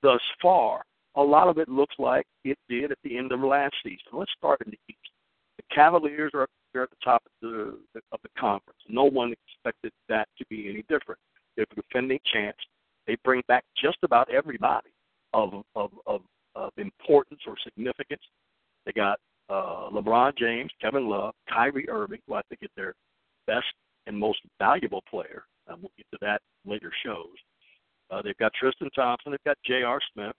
thus 0.01 0.22
far, 0.42 0.84
a 1.16 1.22
lot 1.22 1.48
of 1.48 1.58
it 1.58 1.70
looks 1.70 1.96
like 2.00 2.25
it 2.44 2.58
did 2.70 2.92
at 2.92 2.98
the 3.04 3.18
end 3.18 3.32
of 3.32 3.42
last 3.42 3.75
season. 3.84 4.08
Let's 4.13 4.32
start 4.38 4.62
in 4.66 4.72
the 4.72 4.80
East. 4.90 5.12
The 5.58 5.75
Cavaliers 5.75 6.32
are 6.34 6.44
up 6.44 6.50
there 6.74 6.84
at 6.84 6.90
the 6.90 6.96
top 7.04 7.24
of 7.25 7.32
the 7.42 7.80
of 8.12 8.20
the 8.24 8.30
conference. 8.40 8.80
No 8.88 9.04
one 9.04 9.34
expected 9.34 9.92
that 10.10 10.28
to 10.38 10.46
be 10.50 10.70
any 10.70 10.84
different. 10.90 11.20
They're 11.56 11.66
the 11.75 11.82
defending 11.82 12.20
champs. 12.32 12.63
They 13.08 13.18
bring 13.24 13.42
back 13.48 13.66
just 13.82 13.98
about 14.04 14.30
everybody 14.30 14.90
of 15.34 15.63
of 15.75 15.92
of, 16.06 16.22
of 16.56 16.72
importance 16.78 17.42
or 17.46 17.56
significance. 17.63 18.22
They 18.86 18.94
got 18.94 19.20
uh, 19.50 19.90
LeBron 19.92 20.38
James, 20.38 20.72
Kevin 20.82 21.10
Love, 21.10 21.34
Kyrie 21.50 21.90
Irving, 21.90 22.20
who 22.28 22.36
I 22.36 22.42
think 22.50 22.60
is 22.63 22.70
their 22.75 22.94
best 23.48 23.66
and 24.08 24.18
most 24.18 24.40
valuable 24.60 25.04
player. 25.10 25.44
And 25.68 25.82
we'll 25.82 25.92
get 25.98 26.08
to 26.12 26.18
that 26.22 26.42
later 26.66 26.92
shows. 27.06 27.36
Uh, 28.12 28.22
they've 28.22 28.38
got 28.38 28.53
Tristan 28.53 28.89
Thompson. 28.96 29.32
They've 29.32 29.44
got 29.46 29.58
J.R. 29.65 30.00
Smith. 30.13 30.36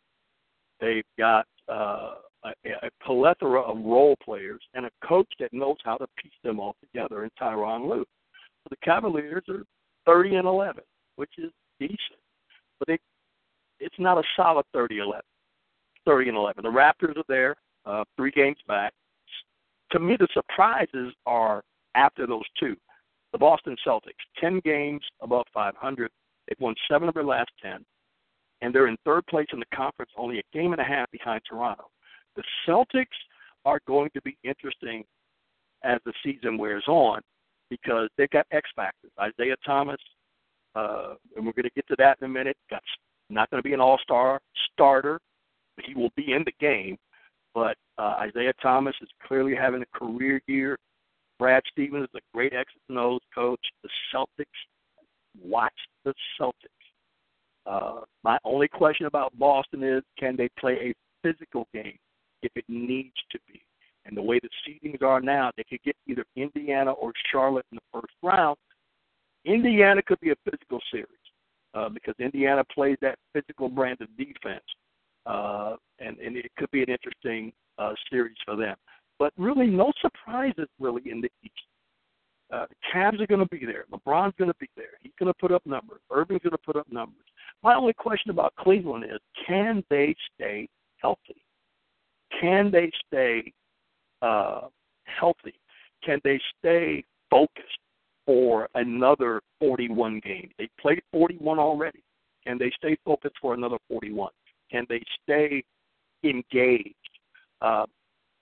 They've 0.80 1.04
got 1.18 1.46
uh, 1.68 2.14
a, 2.44 2.50
a 2.82 2.90
plethora 3.04 3.60
of 3.60 3.78
role 3.84 4.16
players 4.22 4.60
and 4.74 4.86
a 4.86 4.90
coach 5.06 5.28
that 5.40 5.52
knows 5.52 5.76
how 5.84 5.96
to 5.96 6.06
piece 6.22 6.32
them 6.44 6.60
all 6.60 6.76
together 6.80 7.24
in 7.24 7.30
Tyronn 7.40 7.88
Lue. 7.88 8.04
So 8.04 8.68
the 8.70 8.76
Cavaliers 8.84 9.44
are 9.48 9.64
30 10.06 10.36
and 10.36 10.48
11, 10.48 10.82
which 11.16 11.32
is 11.38 11.50
decent, 11.78 11.98
but 12.78 12.88
they, 12.88 12.98
it's 13.80 13.98
not 13.98 14.18
a 14.18 14.22
solid 14.36 14.66
30 14.72 14.98
11. 14.98 15.22
30 16.04 16.28
and 16.28 16.38
11. 16.38 16.62
The 16.62 16.68
Raptors 16.68 17.16
are 17.16 17.24
there, 17.28 17.56
uh, 17.86 18.04
three 18.16 18.32
games 18.32 18.58
back 18.66 18.92
to 19.92 19.98
me, 19.98 20.16
the 20.18 20.28
surprises 20.32 21.14
are 21.26 21.62
after 21.94 22.26
those 22.26 22.44
two. 22.58 22.76
The 23.32 23.38
Boston 23.38 23.76
Celtics, 23.86 24.20
10 24.40 24.60
games 24.64 25.02
above 25.20 25.46
500. 25.54 26.10
They've 26.48 26.60
won 26.60 26.74
seven 26.90 27.08
of 27.08 27.14
their 27.14 27.24
last 27.24 27.50
10, 27.62 27.84
and 28.60 28.74
they're 28.74 28.88
in 28.88 28.96
third 29.04 29.26
place 29.26 29.46
in 29.52 29.60
the 29.60 29.76
conference, 29.76 30.10
only 30.16 30.38
a 30.38 30.42
game 30.52 30.72
and 30.72 30.80
a 30.80 30.84
half 30.84 31.10
behind 31.10 31.42
Toronto. 31.48 31.84
The 32.36 32.42
Celtics 32.66 33.06
are 33.64 33.80
going 33.86 34.10
to 34.14 34.22
be 34.22 34.36
interesting 34.42 35.04
as 35.84 35.98
the 36.04 36.12
season 36.24 36.58
wears 36.58 36.84
on 36.88 37.20
because 37.70 38.08
they've 38.16 38.30
got 38.30 38.46
X 38.52 38.68
factors. 38.74 39.10
Isaiah 39.20 39.56
Thomas, 39.64 40.00
uh, 40.74 41.14
and 41.36 41.46
we're 41.46 41.52
going 41.52 41.64
to 41.64 41.70
get 41.74 41.86
to 41.88 41.96
that 41.98 42.18
in 42.20 42.26
a 42.26 42.28
minute. 42.28 42.56
Got 42.70 42.82
not 43.30 43.50
going 43.50 43.62
to 43.62 43.66
be 43.66 43.74
an 43.74 43.80
All 43.80 43.98
Star 44.02 44.40
starter, 44.72 45.18
but 45.76 45.84
he 45.86 45.94
will 45.94 46.12
be 46.16 46.32
in 46.32 46.44
the 46.44 46.52
game. 46.60 46.96
But 47.54 47.76
uh, 47.98 48.16
Isaiah 48.20 48.52
Thomas 48.62 48.94
is 49.02 49.08
clearly 49.26 49.54
having 49.54 49.82
a 49.82 49.98
career 49.98 50.40
year. 50.46 50.78
Brad 51.38 51.62
Stevens 51.70 52.04
is 52.04 52.20
a 52.20 52.36
great 52.36 52.52
X 52.52 52.72
and 52.88 52.98
O's 52.98 53.20
coach. 53.34 53.60
The 53.82 53.88
Celtics, 54.14 54.46
watch 55.40 55.74
the 56.04 56.14
Celtics. 56.40 56.52
Uh, 57.64 58.00
my 58.24 58.38
only 58.44 58.68
question 58.68 59.06
about 59.06 59.36
Boston 59.38 59.82
is 59.84 60.02
can 60.18 60.36
they 60.36 60.48
play 60.58 60.72
a 60.72 60.94
physical 61.22 61.68
game 61.72 61.98
if 62.42 62.50
it 62.56 62.64
needs 62.68 63.14
to 63.30 63.38
be? 63.46 63.62
And 64.04 64.16
the 64.16 64.22
way 64.22 64.40
the 64.40 64.48
seedings 64.66 65.02
are 65.02 65.20
now, 65.20 65.52
they 65.56 65.62
could 65.62 65.82
get 65.84 65.94
either 66.08 66.24
Indiana 66.34 66.90
or 66.90 67.12
Charlotte 67.30 67.66
in 67.70 67.76
the 67.76 68.00
first 68.00 68.14
round. 68.22 68.56
Indiana 69.44 70.02
could 70.02 70.18
be 70.20 70.30
a 70.30 70.36
physical 70.44 70.80
series 70.90 71.06
uh, 71.74 71.88
because 71.88 72.14
Indiana 72.18 72.64
plays 72.64 72.96
that 73.00 73.16
physical 73.32 73.68
brand 73.68 74.00
of 74.00 74.08
defense 74.16 74.64
uh, 75.26 75.76
and, 75.98 76.18
and 76.18 76.36
it 76.36 76.50
could 76.56 76.70
be 76.70 76.82
an 76.82 76.88
interesting 76.88 77.52
uh, 77.78 77.92
series 78.10 78.36
for 78.44 78.56
them. 78.56 78.76
But 79.18 79.32
really, 79.36 79.66
no 79.66 79.92
surprises 80.00 80.68
really 80.80 81.02
in 81.06 81.20
the 81.20 81.30
East. 81.42 81.54
Uh, 82.52 82.66
the 82.68 82.74
Cavs 82.94 83.20
are 83.20 83.26
going 83.26 83.40
to 83.40 83.46
be 83.46 83.64
there. 83.64 83.86
LeBron's 83.90 84.34
going 84.38 84.50
to 84.50 84.56
be 84.60 84.68
there. 84.76 84.98
He's 85.00 85.12
going 85.18 85.32
to 85.32 85.38
put 85.40 85.52
up 85.52 85.64
numbers. 85.64 86.00
Irving's 86.10 86.42
going 86.42 86.52
to 86.52 86.58
put 86.58 86.76
up 86.76 86.86
numbers. 86.92 87.24
My 87.62 87.74
only 87.74 87.94
question 87.94 88.30
about 88.30 88.54
Cleveland 88.56 89.04
is, 89.04 89.18
can 89.46 89.82
they 89.88 90.14
stay 90.34 90.68
healthy? 90.98 91.42
Can 92.38 92.70
they 92.70 92.90
stay 93.06 93.52
uh, 94.20 94.68
healthy? 95.04 95.54
Can 96.04 96.20
they 96.24 96.40
stay 96.58 97.04
focused 97.30 97.78
for 98.26 98.68
another 98.74 99.40
41 99.58 100.20
games? 100.24 100.52
They 100.58 100.68
played 100.80 101.02
41 101.12 101.58
already. 101.58 102.02
Can 102.46 102.58
they 102.58 102.72
stay 102.76 102.98
focused 103.04 103.36
for 103.40 103.54
another 103.54 103.78
41? 103.88 104.30
Can 104.70 104.84
they 104.88 105.02
stay 105.22 105.62
engaged? 106.24 106.94
Uh, 107.62 107.86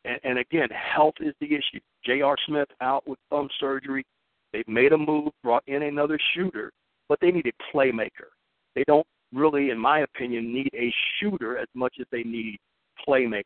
and, 0.04 0.18
and 0.24 0.38
again, 0.38 0.68
health 0.70 1.14
is 1.20 1.34
the 1.40 1.46
issue. 1.46 1.80
J.R. 2.04 2.36
Smith 2.46 2.68
out 2.80 3.06
with 3.06 3.18
thumb 3.30 3.48
surgery. 3.58 4.04
They've 4.52 4.66
made 4.68 4.92
a 4.92 4.98
move, 4.98 5.32
brought 5.42 5.62
in 5.66 5.82
another 5.82 6.18
shooter, 6.34 6.72
but 7.08 7.18
they 7.20 7.30
need 7.30 7.46
a 7.46 7.76
playmaker. 7.76 8.30
They 8.74 8.84
don't 8.84 9.06
really, 9.32 9.70
in 9.70 9.78
my 9.78 10.00
opinion, 10.00 10.52
need 10.52 10.70
a 10.74 10.92
shooter 11.18 11.58
as 11.58 11.68
much 11.74 11.94
as 12.00 12.06
they 12.10 12.22
need 12.22 12.58
playmakers. 13.06 13.44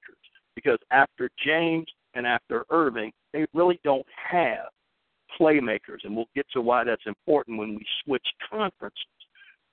Because 0.55 0.79
after 0.91 1.29
James 1.45 1.87
and 2.15 2.27
after 2.27 2.65
Irving, 2.71 3.13
they 3.33 3.47
really 3.55 3.81
don't 3.85 4.07
have 4.31 4.69
playmakers. 5.39 6.05
And 6.05 6.15
we'll 6.15 6.29
get 6.35 6.47
to 6.53 6.61
why 6.61 6.85
that's 6.85 7.07
important 7.07 7.59
when 7.59 7.75
we 7.75 7.85
switch 8.05 8.27
conferences 8.51 8.99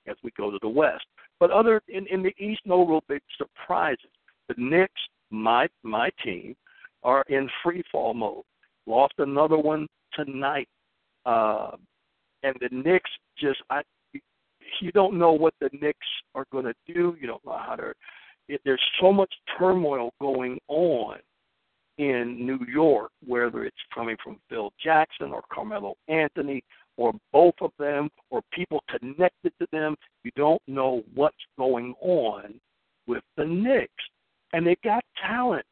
as 0.06 0.16
we 0.22 0.30
go 0.36 0.50
to 0.50 0.58
the 0.60 0.68
West. 0.68 1.04
But 1.38 1.50
other 1.50 1.80
in, 1.88 2.06
in 2.08 2.22
the 2.22 2.34
East, 2.38 2.60
no 2.64 2.86
real 2.86 3.02
big 3.08 3.22
surprises. 3.38 4.10
The 4.48 4.54
Knicks, 4.58 5.00
my 5.30 5.68
my 5.82 6.10
team, 6.22 6.56
are 7.02 7.24
in 7.28 7.48
free 7.62 7.82
fall 7.90 8.14
mode. 8.14 8.44
Lost 8.86 9.14
another 9.18 9.58
one 9.58 9.86
tonight. 10.14 10.68
Uh, 11.24 11.72
and 12.42 12.56
the 12.60 12.68
Knicks 12.70 13.10
just 13.38 13.60
I 13.70 13.82
you 14.80 14.92
don't 14.92 15.18
know 15.18 15.32
what 15.32 15.54
the 15.60 15.70
Knicks 15.80 16.06
are 16.34 16.46
going 16.50 16.64
to 16.64 16.74
do. 16.86 17.16
You 17.20 17.26
don't 17.26 17.44
know 17.44 17.58
how 17.58 17.76
to. 17.76 17.92
It, 18.48 18.60
there's 18.64 18.82
so 19.00 19.12
much 19.12 19.32
turmoil 19.58 20.12
going 20.20 20.58
on 20.68 21.18
in 21.98 22.44
New 22.44 22.58
York, 22.66 23.10
whether 23.26 23.64
it's 23.64 23.76
coming 23.94 24.16
from 24.22 24.40
Phil 24.48 24.72
Jackson 24.82 25.32
or 25.32 25.42
Carmelo 25.52 25.94
Anthony 26.08 26.62
or 26.96 27.12
both 27.32 27.54
of 27.60 27.70
them 27.78 28.08
or 28.30 28.42
people 28.52 28.82
connected 28.88 29.52
to 29.60 29.66
them. 29.72 29.94
You 30.24 30.30
don't 30.36 30.62
know 30.66 31.02
what's 31.14 31.36
going 31.58 31.94
on 32.00 32.54
with 33.06 33.22
the 33.36 33.44
Knicks. 33.44 33.92
And 34.52 34.66
they 34.66 34.76
got 34.84 35.04
talent. 35.24 35.64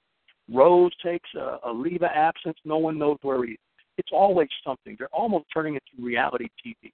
Rose 0.52 0.92
takes 1.04 1.28
a, 1.36 1.58
a 1.64 1.72
leave 1.72 2.02
of 2.02 2.10
absence. 2.14 2.56
No 2.64 2.78
one 2.78 2.98
knows 2.98 3.18
where 3.22 3.44
he 3.44 3.52
is. 3.52 3.58
It's 3.98 4.10
always 4.12 4.48
something. 4.64 4.96
They're 4.98 5.08
almost 5.08 5.46
turning 5.52 5.74
into 5.74 6.04
reality 6.04 6.48
TV 6.64 6.92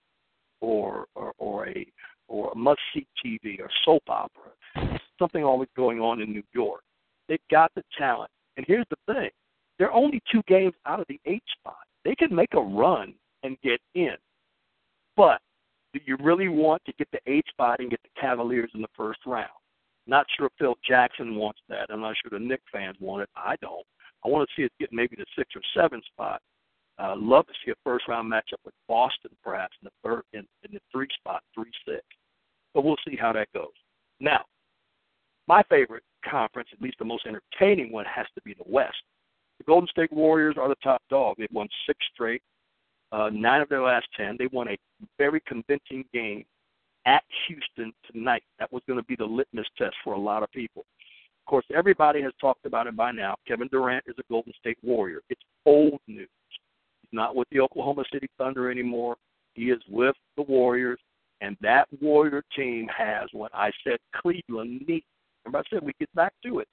or 0.60 1.06
or, 1.14 1.32
or 1.38 1.68
a 1.68 1.86
or 2.28 2.50
a 2.52 2.56
must 2.56 2.80
see 2.92 3.06
TV 3.24 3.60
or 3.60 3.68
soap 3.84 4.02
opera. 4.08 4.98
Something 5.18 5.44
always 5.44 5.68
going 5.76 6.00
on 6.00 6.20
in 6.20 6.32
New 6.32 6.42
York. 6.52 6.82
They've 7.28 7.38
got 7.50 7.72
the 7.74 7.82
talent. 7.96 8.30
And 8.56 8.66
here's 8.66 8.86
the 8.90 9.14
thing. 9.14 9.30
They're 9.78 9.92
only 9.92 10.20
two 10.32 10.42
games 10.48 10.74
out 10.86 11.00
of 11.00 11.06
the 11.08 11.20
eight 11.26 11.44
spot. 11.58 11.76
They 12.04 12.14
could 12.14 12.32
make 12.32 12.54
a 12.54 12.60
run 12.60 13.14
and 13.42 13.56
get 13.62 13.80
in. 13.94 14.16
But 15.16 15.40
do 15.92 16.00
you 16.04 16.16
really 16.20 16.48
want 16.48 16.82
to 16.86 16.92
get 16.98 17.08
the 17.12 17.20
eight 17.26 17.44
spot 17.48 17.80
and 17.80 17.90
get 17.90 18.00
the 18.02 18.20
Cavaliers 18.20 18.70
in 18.74 18.82
the 18.82 18.88
first 18.96 19.20
round? 19.26 19.48
Not 20.06 20.26
sure 20.36 20.50
Phil 20.58 20.76
Jackson 20.86 21.34
wants 21.34 21.60
that. 21.68 21.86
I'm 21.90 22.00
not 22.00 22.14
sure 22.22 22.38
the 22.38 22.44
Knicks 22.44 22.62
fans 22.72 22.96
want 23.00 23.22
it. 23.22 23.28
I 23.36 23.56
don't. 23.60 23.86
I 24.24 24.28
want 24.28 24.48
to 24.48 24.54
see 24.56 24.64
us 24.64 24.70
get 24.78 24.92
maybe 24.92 25.16
the 25.16 25.26
six 25.36 25.50
or 25.54 25.62
seven 25.74 26.00
spot. 26.12 26.40
Uh, 26.98 27.14
love 27.16 27.46
to 27.46 27.52
see 27.64 27.72
a 27.72 27.74
first 27.84 28.08
round 28.08 28.32
matchup 28.32 28.60
with 28.64 28.74
Boston, 28.88 29.30
perhaps 29.44 29.76
in 29.82 29.86
the 29.86 30.08
third 30.08 30.22
in, 30.32 30.40
in 30.40 30.72
the 30.72 30.80
three 30.90 31.08
spot, 31.18 31.42
three 31.54 31.70
six. 31.86 32.02
But 32.72 32.84
we'll 32.84 32.96
see 33.06 33.16
how 33.16 33.32
that 33.32 33.48
goes. 33.52 33.72
Now, 34.20 34.44
my 35.48 35.62
favorite 35.68 36.02
conference, 36.28 36.68
at 36.72 36.80
least 36.80 36.98
the 36.98 37.04
most 37.04 37.26
entertaining 37.26 37.92
one, 37.92 38.06
has 38.06 38.26
to 38.34 38.42
be 38.42 38.54
the 38.54 38.64
West. 38.66 38.96
The 39.58 39.64
Golden 39.64 39.88
State 39.88 40.12
Warriors 40.12 40.56
are 40.58 40.68
the 40.68 40.76
top 40.82 41.02
dog. 41.10 41.36
They've 41.38 41.48
won 41.52 41.68
six 41.86 41.98
straight, 42.12 42.42
uh, 43.12 43.30
nine 43.32 43.60
of 43.60 43.68
their 43.68 43.82
last 43.82 44.06
ten. 44.16 44.36
They 44.38 44.48
won 44.52 44.68
a 44.68 44.78
very 45.18 45.40
convincing 45.46 46.04
game 46.12 46.44
at 47.06 47.22
Houston 47.46 47.92
tonight. 48.10 48.42
That 48.58 48.72
was 48.72 48.82
going 48.86 48.98
to 48.98 49.06
be 49.06 49.16
the 49.16 49.24
litmus 49.24 49.66
test 49.78 49.94
for 50.04 50.14
a 50.14 50.18
lot 50.18 50.42
of 50.42 50.50
people. 50.50 50.84
Of 51.46 51.50
course, 51.50 51.64
everybody 51.74 52.20
has 52.22 52.32
talked 52.40 52.66
about 52.66 52.88
it 52.88 52.96
by 52.96 53.12
now. 53.12 53.36
Kevin 53.46 53.68
Durant 53.68 54.04
is 54.06 54.16
a 54.18 54.22
Golden 54.28 54.52
State 54.58 54.78
Warrior. 54.82 55.20
It's 55.30 55.40
old 55.64 56.00
news. 56.08 56.28
He's 57.02 57.12
not 57.12 57.36
with 57.36 57.48
the 57.50 57.60
Oklahoma 57.60 58.04
City 58.12 58.28
Thunder 58.36 58.70
anymore. 58.70 59.16
He 59.54 59.70
is 59.70 59.80
with 59.88 60.16
the 60.36 60.42
Warriors, 60.42 60.98
and 61.40 61.56
that 61.60 61.86
Warrior 62.00 62.42
team 62.54 62.88
has 62.94 63.28
what 63.32 63.54
I 63.54 63.70
said 63.84 63.98
Cleveland 64.14 64.84
needs. 64.86 65.06
Remember, 65.44 65.58
I 65.58 65.62
said 65.70 65.84
we 65.84 65.92
get 66.00 66.12
back 66.14 66.32
to 66.44 66.58
it. 66.58 66.68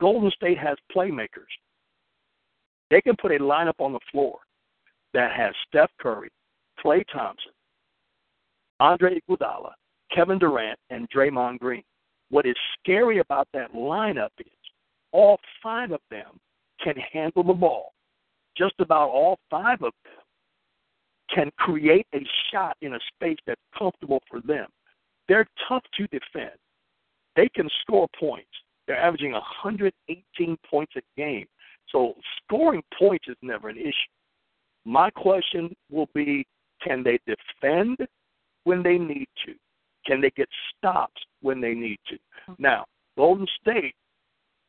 Golden 0.00 0.30
State 0.30 0.58
has 0.58 0.76
playmakers. 0.94 1.50
They 2.90 3.00
can 3.00 3.16
put 3.16 3.32
a 3.32 3.38
lineup 3.38 3.80
on 3.80 3.92
the 3.92 4.00
floor 4.12 4.38
that 5.14 5.32
has 5.32 5.52
Steph 5.68 5.90
Curry, 6.00 6.30
Klay 6.78 7.04
Thompson, 7.12 7.52
Andre 8.84 9.18
Iguodala, 9.18 9.72
Kevin 10.14 10.38
Durant, 10.38 10.78
and 10.90 11.08
Draymond 11.08 11.58
Green. 11.58 11.82
What 12.28 12.44
is 12.44 12.54
scary 12.78 13.18
about 13.18 13.48
that 13.54 13.72
lineup 13.72 14.28
is 14.38 14.52
all 15.10 15.38
five 15.62 15.90
of 15.90 16.00
them 16.10 16.38
can 16.82 16.94
handle 16.96 17.42
the 17.42 17.54
ball. 17.54 17.94
Just 18.58 18.74
about 18.80 19.08
all 19.08 19.38
five 19.50 19.80
of 19.80 19.94
them 20.04 20.22
can 21.34 21.50
create 21.56 22.06
a 22.14 22.18
shot 22.52 22.76
in 22.82 22.92
a 22.92 22.98
space 23.14 23.38
that's 23.46 23.60
comfortable 23.76 24.20
for 24.30 24.42
them. 24.42 24.66
They're 25.28 25.46
tough 25.66 25.84
to 25.96 26.06
defend. 26.08 26.58
They 27.36 27.48
can 27.54 27.70
score 27.80 28.06
points. 28.20 28.50
They're 28.86 29.00
averaging 29.00 29.32
118 29.32 30.58
points 30.70 30.92
a 30.96 31.00
game. 31.16 31.46
So 31.88 32.16
scoring 32.42 32.82
points 32.98 33.28
is 33.28 33.36
never 33.40 33.70
an 33.70 33.78
issue. 33.78 34.12
My 34.84 35.08
question 35.08 35.74
will 35.90 36.10
be 36.14 36.46
can 36.82 37.02
they 37.02 37.18
defend 37.26 37.96
when 38.64 38.82
they 38.82 38.98
need 38.98 39.28
to? 39.46 39.54
Can 40.06 40.20
they 40.20 40.30
get 40.30 40.48
stops 40.76 41.20
when 41.40 41.60
they 41.60 41.74
need 41.74 41.98
to? 42.08 42.18
Now, 42.58 42.84
Golden 43.16 43.46
State, 43.60 43.94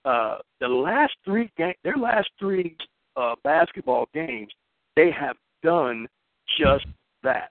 uh, 0.05 0.37
the 0.61 0.67
last 0.67 1.13
three 1.25 1.51
game, 1.57 1.73
their 1.83 1.97
last 1.97 2.29
three 2.39 2.77
uh, 3.17 3.35
basketball 3.43 4.07
games, 4.13 4.51
they 4.95 5.11
have 5.11 5.35
done 5.63 6.07
just 6.59 6.85
that. 7.23 7.49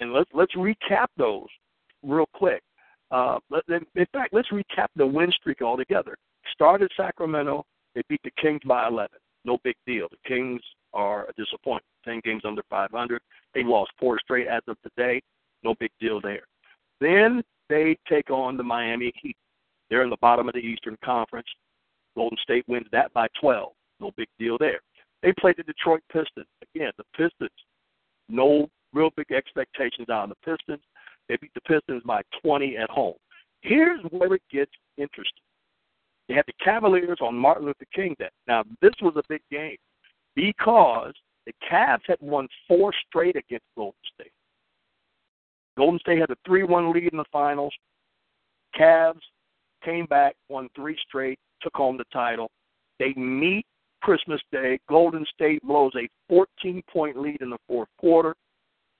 And 0.00 0.12
let's 0.12 0.30
let's 0.34 0.54
recap 0.54 1.06
those 1.16 1.48
real 2.02 2.26
quick. 2.34 2.62
Uh, 3.10 3.38
in 3.68 4.06
fact, 4.12 4.32
let's 4.32 4.48
recap 4.50 4.88
the 4.96 5.06
win 5.06 5.30
streak 5.32 5.62
altogether. 5.62 6.16
Started 6.52 6.90
Sacramento, 6.96 7.64
they 7.94 8.02
beat 8.08 8.20
the 8.24 8.30
Kings 8.40 8.60
by 8.66 8.88
11. 8.88 9.10
No 9.44 9.58
big 9.62 9.76
deal. 9.86 10.08
The 10.10 10.28
Kings 10.28 10.60
are 10.92 11.28
a 11.28 11.32
disappointment. 11.34 11.84
10 12.04 12.20
games 12.24 12.42
under 12.44 12.62
500. 12.68 13.20
They 13.54 13.62
lost 13.62 13.90
four 13.98 14.18
straight 14.18 14.48
as 14.48 14.62
of 14.66 14.76
today. 14.82 15.22
No 15.66 15.74
big 15.80 15.90
deal 16.00 16.20
there. 16.20 16.44
Then 17.00 17.42
they 17.68 17.98
take 18.08 18.30
on 18.30 18.56
the 18.56 18.62
Miami 18.62 19.12
Heat. 19.20 19.36
They're 19.90 20.04
in 20.04 20.10
the 20.10 20.16
bottom 20.20 20.46
of 20.48 20.54
the 20.54 20.60
Eastern 20.60 20.96
Conference. 21.04 21.48
Golden 22.14 22.38
State 22.40 22.64
wins 22.68 22.86
that 22.92 23.12
by 23.12 23.26
12. 23.40 23.72
No 23.98 24.12
big 24.16 24.28
deal 24.38 24.56
there. 24.58 24.78
They 25.24 25.32
played 25.32 25.56
the 25.56 25.64
Detroit 25.64 26.02
Pistons. 26.12 26.46
Again, 26.62 26.92
the 26.98 27.04
Pistons, 27.16 27.50
no 28.28 28.68
real 28.92 29.10
big 29.16 29.32
expectations 29.32 30.06
of 30.08 30.28
the 30.28 30.36
Pistons. 30.36 30.84
They 31.28 31.36
beat 31.36 31.50
the 31.54 31.60
Pistons 31.62 32.04
by 32.06 32.22
20 32.42 32.76
at 32.76 32.88
home. 32.88 33.14
Here's 33.62 34.00
where 34.10 34.34
it 34.34 34.42
gets 34.52 34.70
interesting. 34.96 35.42
They 36.28 36.34
had 36.34 36.46
the 36.46 36.64
Cavaliers 36.64 37.18
on 37.20 37.34
Martin 37.34 37.66
Luther 37.66 37.86
King 37.92 38.14
Day. 38.20 38.28
Now, 38.46 38.62
this 38.80 38.94
was 39.02 39.14
a 39.16 39.22
big 39.28 39.42
game 39.50 39.78
because 40.36 41.12
the 41.44 41.52
Cavs 41.68 42.06
had 42.06 42.18
won 42.20 42.46
four 42.68 42.92
straight 43.08 43.34
against 43.34 43.64
Golden 43.76 43.98
State. 44.14 44.30
Golden 45.76 45.98
State 46.00 46.18
had 46.18 46.30
a 46.30 46.36
3 46.46 46.64
1 46.64 46.92
lead 46.92 47.12
in 47.12 47.18
the 47.18 47.24
finals. 47.32 47.72
Cavs 48.78 49.20
came 49.84 50.06
back, 50.06 50.34
won 50.48 50.68
three 50.74 50.96
straight, 51.06 51.38
took 51.62 51.74
home 51.74 51.96
the 51.96 52.04
title. 52.12 52.50
They 52.98 53.12
meet 53.14 53.66
Christmas 54.02 54.40
Day. 54.52 54.78
Golden 54.88 55.24
State 55.34 55.62
blows 55.62 55.92
a 55.96 56.08
14 56.28 56.82
point 56.92 57.18
lead 57.18 57.40
in 57.40 57.50
the 57.50 57.58
fourth 57.68 57.88
quarter. 57.98 58.34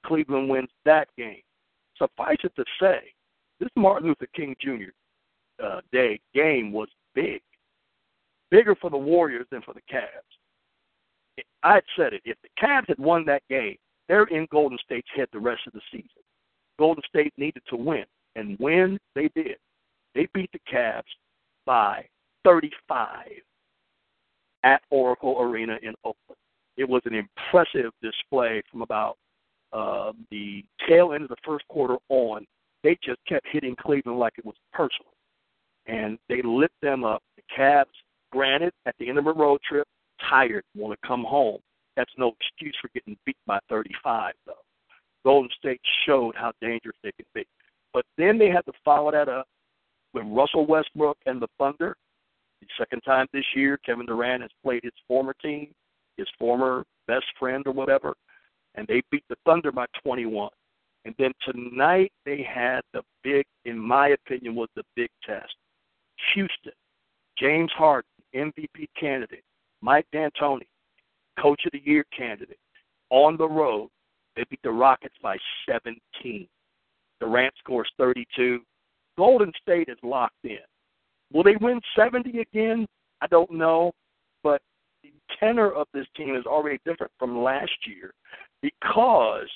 Cleveland 0.04 0.48
wins 0.48 0.68
that 0.84 1.08
game. 1.16 1.40
Suffice 1.98 2.38
it 2.44 2.52
to 2.56 2.64
say, 2.80 3.00
this 3.58 3.70
Martin 3.76 4.08
Luther 4.08 4.28
King 4.34 4.54
Jr. 4.60 4.90
Uh, 5.62 5.80
Day 5.90 6.20
game 6.34 6.72
was 6.72 6.88
big, 7.14 7.40
bigger 8.50 8.74
for 8.74 8.90
the 8.90 8.98
Warriors 8.98 9.46
than 9.50 9.62
for 9.62 9.72
the 9.72 9.80
Cavs. 9.90 11.44
I 11.62 11.74
had 11.74 11.84
said 11.96 12.12
it. 12.12 12.22
If 12.24 12.36
the 12.42 12.48
Cavs 12.62 12.88
had 12.88 12.98
won 12.98 13.24
that 13.26 13.42
game, 13.48 13.76
they're 14.08 14.24
in 14.24 14.46
Golden 14.52 14.78
State's 14.84 15.08
head 15.14 15.28
the 15.32 15.40
rest 15.40 15.62
of 15.66 15.72
the 15.72 15.80
season. 15.90 16.22
Golden 16.78 17.02
State 17.08 17.32
needed 17.36 17.62
to 17.68 17.76
win, 17.76 18.04
and 18.34 18.58
when 18.58 18.98
they 19.14 19.30
did, 19.34 19.56
they 20.14 20.28
beat 20.34 20.50
the 20.52 20.60
Cavs 20.70 21.02
by 21.64 22.04
35 22.44 23.26
at 24.64 24.82
Oracle 24.90 25.36
Arena 25.40 25.78
in 25.82 25.94
Oakland. 26.04 26.38
It 26.76 26.88
was 26.88 27.02
an 27.04 27.14
impressive 27.14 27.92
display 28.02 28.62
from 28.70 28.82
about 28.82 29.16
uh, 29.72 30.12
the 30.30 30.64
tail 30.88 31.12
end 31.12 31.24
of 31.24 31.28
the 31.28 31.36
first 31.44 31.66
quarter 31.68 31.96
on, 32.08 32.46
they 32.82 32.96
just 33.02 33.18
kept 33.28 33.46
hitting 33.50 33.76
Cleveland 33.76 34.18
like 34.18 34.34
it 34.38 34.44
was 34.44 34.54
personal. 34.72 35.12
And 35.86 36.18
they 36.28 36.42
lit 36.42 36.72
them 36.82 37.04
up. 37.04 37.22
The 37.36 37.42
Cavs, 37.56 37.84
granted, 38.32 38.72
at 38.86 38.94
the 38.98 39.08
end 39.08 39.18
of 39.18 39.26
a 39.26 39.32
road 39.32 39.60
trip, 39.68 39.86
tired, 40.28 40.64
want 40.74 40.98
to 41.00 41.08
come 41.08 41.24
home. 41.24 41.58
That's 41.96 42.12
no 42.18 42.32
excuse 42.40 42.76
for 42.80 42.88
getting 42.94 43.16
beat 43.24 43.36
by 43.46 43.58
35, 43.68 44.34
though. 44.46 44.52
Golden 45.26 45.50
State 45.58 45.80
showed 46.06 46.36
how 46.36 46.52
dangerous 46.62 46.94
they 47.02 47.10
can 47.10 47.26
be. 47.34 47.44
But 47.92 48.04
then 48.16 48.38
they 48.38 48.48
had 48.48 48.64
to 48.66 48.72
follow 48.84 49.10
that 49.10 49.28
up 49.28 49.48
with 50.14 50.22
Russell 50.28 50.66
Westbrook 50.66 51.18
and 51.26 51.42
the 51.42 51.48
Thunder. 51.58 51.96
The 52.60 52.68
second 52.78 53.00
time 53.00 53.26
this 53.32 53.44
year, 53.56 53.76
Kevin 53.84 54.06
Durant 54.06 54.42
has 54.42 54.52
played 54.62 54.84
his 54.84 54.92
former 55.08 55.34
team. 55.42 55.74
his 56.16 56.28
former 56.38 56.84
best 57.08 57.26
friend 57.38 57.64
or 57.66 57.72
whatever, 57.72 58.14
and 58.76 58.86
they 58.86 59.02
beat 59.10 59.24
the 59.28 59.36
Thunder 59.44 59.72
by 59.72 59.86
21. 60.02 60.48
And 61.04 61.14
then 61.18 61.32
tonight 61.44 62.12
they 62.24 62.42
had 62.42 62.80
the 62.92 63.02
big, 63.22 63.44
in 63.64 63.78
my 63.78 64.08
opinion, 64.08 64.54
was 64.54 64.68
the 64.76 64.82
big 64.94 65.10
test. 65.24 65.54
Houston, 66.34 66.72
James 67.38 67.70
Harden, 67.76 68.08
MVP 68.34 68.88
candidate, 68.98 69.44
Mike 69.82 70.06
D'Antoni, 70.12 70.66
Coach 71.38 71.66
of 71.66 71.72
the 71.72 71.82
Year 71.84 72.04
candidate, 72.16 72.58
on 73.10 73.36
the 73.36 73.48
road. 73.48 73.88
They 74.36 74.44
beat 74.50 74.60
the 74.62 74.70
Rockets 74.70 75.14
by 75.22 75.36
17. 75.68 76.46
Durant 77.20 77.54
scores 77.58 77.90
32. 77.98 78.60
Golden 79.16 79.52
State 79.62 79.88
is 79.88 79.96
locked 80.02 80.44
in. 80.44 80.58
Will 81.32 81.42
they 81.42 81.56
win 81.56 81.80
70 81.96 82.38
again? 82.40 82.86
I 83.22 83.26
don't 83.26 83.50
know, 83.50 83.92
but 84.42 84.60
the 85.02 85.10
tenor 85.40 85.70
of 85.70 85.86
this 85.94 86.06
team 86.16 86.36
is 86.36 86.44
already 86.44 86.78
different 86.84 87.12
from 87.18 87.42
last 87.42 87.72
year 87.86 88.12
because 88.62 89.48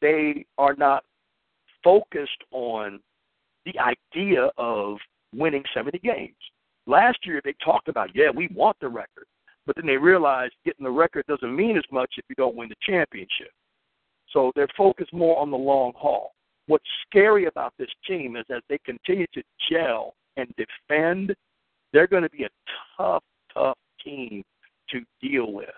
they 0.00 0.44
are 0.58 0.74
not 0.74 1.04
focused 1.82 2.42
on 2.50 3.00
the 3.64 3.74
idea 3.78 4.50
of 4.58 4.96
winning 5.34 5.62
70 5.72 5.98
games. 6.00 6.34
Last 6.86 7.18
year 7.24 7.40
they 7.44 7.54
talked 7.64 7.88
about, 7.88 8.10
yeah, 8.14 8.30
we 8.34 8.48
want 8.54 8.76
the 8.80 8.88
record, 8.88 9.26
but 9.66 9.76
then 9.76 9.86
they 9.86 9.96
realized 9.96 10.54
getting 10.64 10.84
the 10.84 10.90
record 10.90 11.24
doesn't 11.28 11.54
mean 11.54 11.76
as 11.76 11.84
much 11.90 12.12
if 12.18 12.24
you 12.28 12.34
don't 12.34 12.56
win 12.56 12.68
the 12.68 12.74
championship. 12.82 13.50
So 14.34 14.52
they're 14.54 14.68
focused 14.76 15.14
more 15.14 15.38
on 15.38 15.50
the 15.50 15.56
long 15.56 15.92
haul. 15.96 16.32
What's 16.66 16.84
scary 17.08 17.46
about 17.46 17.72
this 17.78 17.88
team 18.06 18.36
is 18.36 18.44
as 18.54 18.62
they 18.68 18.78
continue 18.84 19.26
to 19.32 19.42
gel 19.70 20.14
and 20.36 20.52
defend, 20.56 21.34
they're 21.92 22.08
going 22.08 22.24
to 22.24 22.30
be 22.30 22.44
a 22.44 22.48
tough, 22.98 23.22
tough 23.54 23.78
team 24.04 24.42
to 24.90 25.00
deal 25.22 25.52
with. 25.52 25.68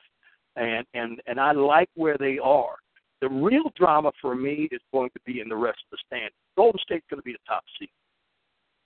And 0.56 0.86
and 0.94 1.20
and 1.26 1.38
I 1.38 1.52
like 1.52 1.90
where 1.94 2.16
they 2.18 2.38
are. 2.38 2.76
The 3.20 3.28
real 3.28 3.70
drama 3.76 4.10
for 4.20 4.34
me 4.34 4.68
is 4.72 4.80
going 4.92 5.10
to 5.10 5.20
be 5.26 5.40
in 5.40 5.48
the 5.48 5.56
rest 5.56 5.78
of 5.86 5.98
the 5.98 5.98
stand. 6.06 6.30
Golden 6.56 6.80
State's 6.80 7.04
going 7.10 7.20
to 7.20 7.24
be 7.24 7.32
the 7.32 7.38
top 7.46 7.62
seed. 7.78 7.90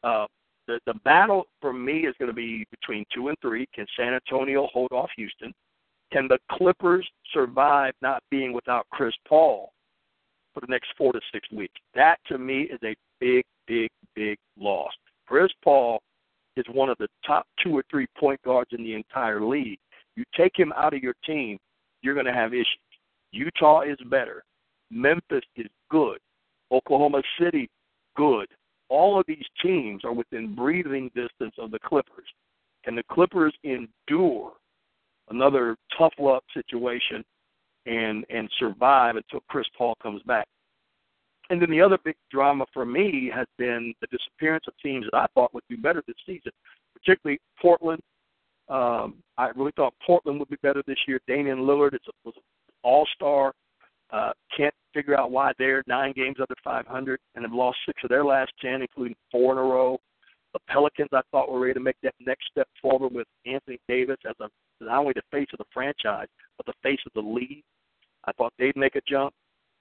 Uh, 0.02 0.26
the 0.66 0.80
the 0.86 0.94
battle 1.04 1.44
for 1.60 1.72
me 1.72 2.06
is 2.06 2.14
going 2.18 2.30
to 2.30 2.34
be 2.34 2.66
between 2.72 3.04
two 3.14 3.28
and 3.28 3.36
three. 3.40 3.68
Can 3.72 3.86
San 3.96 4.14
Antonio 4.14 4.66
hold 4.72 4.90
off 4.90 5.10
Houston? 5.16 5.52
Can 6.12 6.26
the 6.28 6.38
Clippers 6.50 7.08
survive 7.32 7.94
not 8.02 8.22
being 8.30 8.52
without 8.52 8.86
Chris 8.90 9.14
Paul 9.28 9.72
for 10.52 10.60
the 10.60 10.66
next 10.68 10.88
four 10.98 11.12
to 11.12 11.20
six 11.32 11.50
weeks? 11.52 11.74
That 11.94 12.16
to 12.26 12.38
me 12.38 12.62
is 12.62 12.80
a 12.82 12.96
big, 13.20 13.44
big, 13.66 13.90
big 14.16 14.36
loss. 14.58 14.92
Chris 15.26 15.50
Paul 15.62 16.00
is 16.56 16.64
one 16.72 16.88
of 16.88 16.98
the 16.98 17.08
top 17.24 17.46
two 17.62 17.76
or 17.76 17.84
three 17.90 18.06
point 18.18 18.40
guards 18.42 18.70
in 18.72 18.82
the 18.82 18.94
entire 18.94 19.44
league. 19.44 19.78
You 20.16 20.24
take 20.36 20.52
him 20.56 20.72
out 20.76 20.94
of 20.94 21.02
your 21.02 21.14
team, 21.24 21.58
you're 22.02 22.14
going 22.14 22.26
to 22.26 22.32
have 22.32 22.52
issues. 22.52 22.66
Utah 23.32 23.82
is 23.82 23.98
better. 24.06 24.42
Memphis 24.90 25.44
is 25.56 25.68
good. 25.90 26.18
Oklahoma 26.72 27.22
City, 27.40 27.68
good. 28.16 28.48
All 28.88 29.20
of 29.20 29.26
these 29.28 29.44
teams 29.62 30.04
are 30.04 30.12
within 30.12 30.54
breathing 30.56 31.10
distance 31.14 31.54
of 31.58 31.70
the 31.70 31.78
Clippers. 31.78 32.26
Can 32.84 32.96
the 32.96 33.04
Clippers 33.10 33.54
endure 33.62 34.52
another 35.30 35.76
tough 35.96 36.12
luck 36.18 36.42
situation 36.54 37.24
and 37.86 38.24
and 38.30 38.50
survive 38.58 39.16
until 39.16 39.40
Chris 39.48 39.66
Paul 39.76 39.94
comes 40.02 40.22
back? 40.24 40.46
And 41.50 41.60
then 41.60 41.70
the 41.70 41.80
other 41.80 41.98
big 42.04 42.14
drama 42.30 42.64
for 42.72 42.86
me 42.86 43.30
has 43.34 43.46
been 43.58 43.92
the 44.00 44.06
disappearance 44.06 44.64
of 44.68 44.74
teams 44.82 45.06
that 45.10 45.18
I 45.18 45.26
thought 45.34 45.52
would 45.52 45.64
do 45.68 45.76
better 45.76 46.02
this 46.06 46.16
season, 46.24 46.52
particularly 46.94 47.40
Portland. 47.60 48.00
Um, 48.68 49.16
I 49.36 49.48
really 49.56 49.72
thought 49.74 49.94
Portland 50.06 50.38
would 50.38 50.48
be 50.48 50.58
better 50.62 50.82
this 50.86 50.98
year. 51.08 51.20
Damian 51.26 51.58
Lillard 51.58 51.94
is 51.94 52.00
was 52.24 52.34
an 52.36 52.42
all-star. 52.84 53.52
Uh, 54.12 54.32
can't 54.56 54.74
figure 54.94 55.18
out 55.18 55.30
why 55.30 55.52
they're 55.58 55.82
nine 55.86 56.12
games 56.14 56.36
under 56.40 56.54
500 56.64 57.20
and 57.34 57.44
have 57.44 57.52
lost 57.52 57.78
six 57.86 58.00
of 58.02 58.10
their 58.10 58.24
last 58.24 58.52
ten, 58.60 58.82
including 58.82 59.16
four 59.30 59.52
in 59.52 59.58
a 59.58 59.62
row. 59.62 59.98
The 60.52 60.58
Pelicans, 60.68 61.10
I 61.12 61.20
thought, 61.30 61.50
were 61.50 61.60
ready 61.60 61.74
to 61.74 61.80
make 61.80 61.96
that 62.02 62.14
next 62.20 62.46
step 62.50 62.68
forward 62.82 63.12
with 63.12 63.26
Anthony 63.46 63.78
Davis 63.88 64.16
as 64.28 64.34
a 64.40 64.48
not 64.80 64.98
only 64.98 65.12
the 65.14 65.22
face 65.30 65.48
of 65.52 65.58
the 65.58 65.64
franchise 65.72 66.28
but 66.56 66.66
the 66.66 66.88
face 66.88 67.00
of 67.06 67.12
the 67.14 67.28
league. 67.28 67.64
I 68.24 68.32
thought 68.32 68.52
they'd 68.58 68.76
make 68.76 68.96
a 68.96 69.00
jump. 69.08 69.32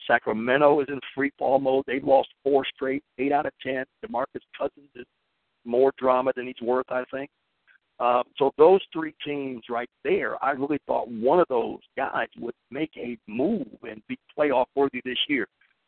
Sacramento 0.08 0.80
is 0.80 0.88
in 0.90 1.00
free 1.14 1.32
fall 1.38 1.60
mode. 1.60 1.84
They've 1.88 2.04
lost 2.04 2.30
four 2.44 2.64
straight, 2.74 3.04
eight 3.18 3.32
out 3.32 3.46
of 3.46 3.52
ten. 3.62 3.84
DeMarcus 4.06 4.42
Cousins 4.58 4.90
is 4.96 5.06
more 5.66 5.92
drama 5.98 6.32
than 6.36 6.48
he's 6.48 6.62
worth, 6.62 6.86
I 6.90 7.04
think. 7.12 7.30
Uh, 8.00 8.24
so 8.38 8.52
those 8.58 8.80
three 8.94 9.14
teams 9.26 9.64
right 9.70 9.90
there, 10.06 10.42
I 10.44 10.52
really 10.52 10.80
thought 10.88 11.10
one 11.10 11.40
of 11.40 11.48
those 11.50 11.80
guys 11.98 12.28
would 12.40 12.54
make 12.72 12.92
a 12.96 13.18
move 13.28 13.68
and 13.84 14.02
be 14.08 14.18
playoff 14.38 14.68
worthy 14.74 15.02
this 15.04 15.18
year, 15.28 15.48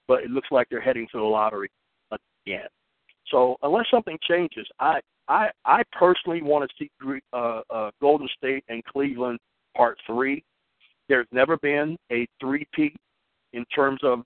but 0.09 0.23
it 0.23 0.29
looks 0.29 0.49
like 0.51 0.67
they're 0.69 0.81
heading 0.81 1.07
to 1.13 1.19
the 1.19 1.23
lottery 1.23 1.69
again. 2.11 2.67
So 3.31 3.55
unless 3.63 3.85
something 3.89 4.17
changes, 4.27 4.67
I 4.79 4.99
I 5.27 5.49
I 5.65 5.83
personally 5.97 6.41
want 6.41 6.69
to 6.69 6.75
see 6.77 6.91
uh, 7.33 7.61
uh, 7.69 7.91
Golden 8.01 8.27
State 8.37 8.63
and 8.69 8.83
Cleveland 8.85 9.39
part 9.75 9.97
three. 10.05 10.43
There's 11.09 11.27
never 11.31 11.57
been 11.57 11.97
a 12.11 12.27
three-peat 12.39 12.95
in 13.53 13.65
terms 13.65 13.99
of 14.03 14.23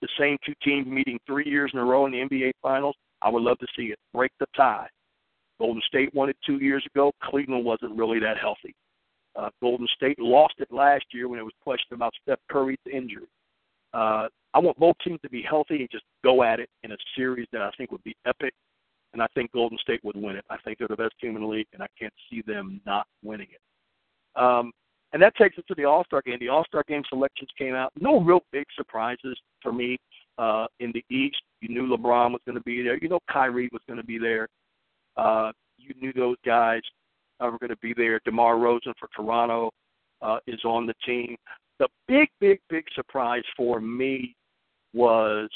the 0.00 0.08
same 0.18 0.36
two 0.44 0.54
teams 0.62 0.86
meeting 0.86 1.18
three 1.26 1.48
years 1.48 1.70
in 1.72 1.78
a 1.78 1.84
row 1.84 2.06
in 2.06 2.12
the 2.12 2.18
NBA 2.18 2.52
Finals. 2.62 2.96
I 3.22 3.28
would 3.28 3.42
love 3.42 3.58
to 3.58 3.66
see 3.76 3.84
it 3.84 3.98
break 4.12 4.32
the 4.40 4.46
tie. 4.56 4.88
Golden 5.58 5.82
State 5.86 6.12
won 6.14 6.28
it 6.28 6.36
two 6.44 6.58
years 6.58 6.84
ago. 6.94 7.12
Cleveland 7.22 7.64
wasn't 7.64 7.96
really 7.96 8.18
that 8.20 8.36
healthy. 8.38 8.74
Uh, 9.36 9.50
Golden 9.62 9.88
State 9.96 10.18
lost 10.18 10.54
it 10.58 10.68
last 10.70 11.04
year 11.12 11.28
when 11.28 11.38
it 11.38 11.42
was 11.42 11.52
questioned 11.62 11.96
about 11.96 12.12
Steph 12.22 12.38
Curry's 12.50 12.78
injury. 12.92 13.26
Uh, 13.94 14.28
I 14.54 14.58
want 14.58 14.78
both 14.78 14.96
teams 15.04 15.20
to 15.22 15.30
be 15.30 15.42
healthy 15.42 15.80
and 15.80 15.88
just 15.90 16.04
go 16.22 16.42
at 16.42 16.60
it 16.60 16.68
in 16.82 16.92
a 16.92 16.96
series 17.16 17.48
that 17.52 17.62
I 17.62 17.70
think 17.76 17.90
would 17.92 18.04
be 18.04 18.16
epic. 18.26 18.54
And 19.12 19.22
I 19.22 19.26
think 19.34 19.52
Golden 19.52 19.78
State 19.78 20.00
would 20.02 20.16
win 20.16 20.36
it. 20.36 20.44
I 20.50 20.56
think 20.64 20.78
they're 20.78 20.88
the 20.88 20.96
best 20.96 21.14
team 21.20 21.36
in 21.36 21.42
the 21.42 21.48
league, 21.48 21.68
and 21.72 21.82
I 21.82 21.86
can't 21.98 22.12
see 22.28 22.42
them 22.46 22.80
not 22.84 23.06
winning 23.22 23.46
it. 23.50 24.40
Um, 24.40 24.72
and 25.12 25.22
that 25.22 25.36
takes 25.36 25.56
us 25.56 25.64
to 25.68 25.74
the 25.76 25.84
All 25.84 26.04
Star 26.04 26.20
game. 26.22 26.38
The 26.40 26.48
All 26.48 26.64
Star 26.64 26.82
game 26.88 27.02
selections 27.08 27.48
came 27.56 27.74
out. 27.74 27.92
No 28.00 28.20
real 28.20 28.40
big 28.50 28.66
surprises 28.76 29.38
for 29.62 29.72
me. 29.72 29.96
Uh, 30.36 30.66
in 30.80 30.92
the 30.92 31.04
East, 31.14 31.40
you 31.60 31.68
knew 31.68 31.96
LeBron 31.96 32.32
was 32.32 32.40
going 32.44 32.58
to 32.58 32.64
be 32.64 32.82
there. 32.82 32.98
You 33.00 33.08
know 33.08 33.20
Kyrie 33.30 33.68
was 33.72 33.82
going 33.86 34.00
to 34.00 34.06
be 34.06 34.18
there. 34.18 34.48
Uh, 35.16 35.52
you 35.78 35.94
knew 36.00 36.12
those 36.12 36.36
guys 36.44 36.80
were 37.40 37.58
going 37.58 37.70
to 37.70 37.76
be 37.76 37.94
there. 37.94 38.20
DeMar 38.24 38.56
DeRozan 38.56 38.94
for 38.98 39.08
Toronto 39.14 39.70
uh, 40.22 40.38
is 40.46 40.60
on 40.64 40.86
the 40.86 40.94
team. 41.06 41.36
The 41.78 41.88
big, 42.06 42.28
big, 42.40 42.60
big 42.70 42.84
surprise 42.94 43.42
for 43.56 43.80
me 43.80 44.34
was 44.92 45.48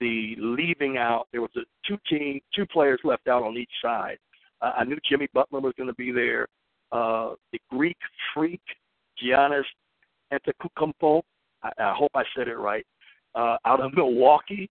the 0.00 0.34
leaving 0.38 0.96
out. 0.98 1.28
There 1.32 1.40
was 1.40 1.50
a 1.56 1.60
two 1.86 1.98
team, 2.08 2.40
two 2.54 2.66
players 2.66 3.00
left 3.04 3.28
out 3.28 3.42
on 3.42 3.56
each 3.56 3.70
side. 3.82 4.18
Uh, 4.60 4.72
I 4.76 4.84
knew 4.84 4.98
Jimmy 5.08 5.28
Butler 5.32 5.60
was 5.60 5.74
going 5.76 5.88
to 5.88 5.94
be 5.94 6.10
there. 6.10 6.46
Uh, 6.90 7.34
the 7.52 7.60
Greek 7.70 7.96
freak 8.34 8.60
Giannis 9.22 9.64
Antetokounmpo. 10.32 11.22
I, 11.62 11.70
I 11.78 11.94
hope 11.96 12.10
I 12.14 12.24
said 12.36 12.48
it 12.48 12.56
right. 12.56 12.86
Uh, 13.34 13.56
out 13.64 13.80
of 13.80 13.94
Milwaukee, 13.94 14.68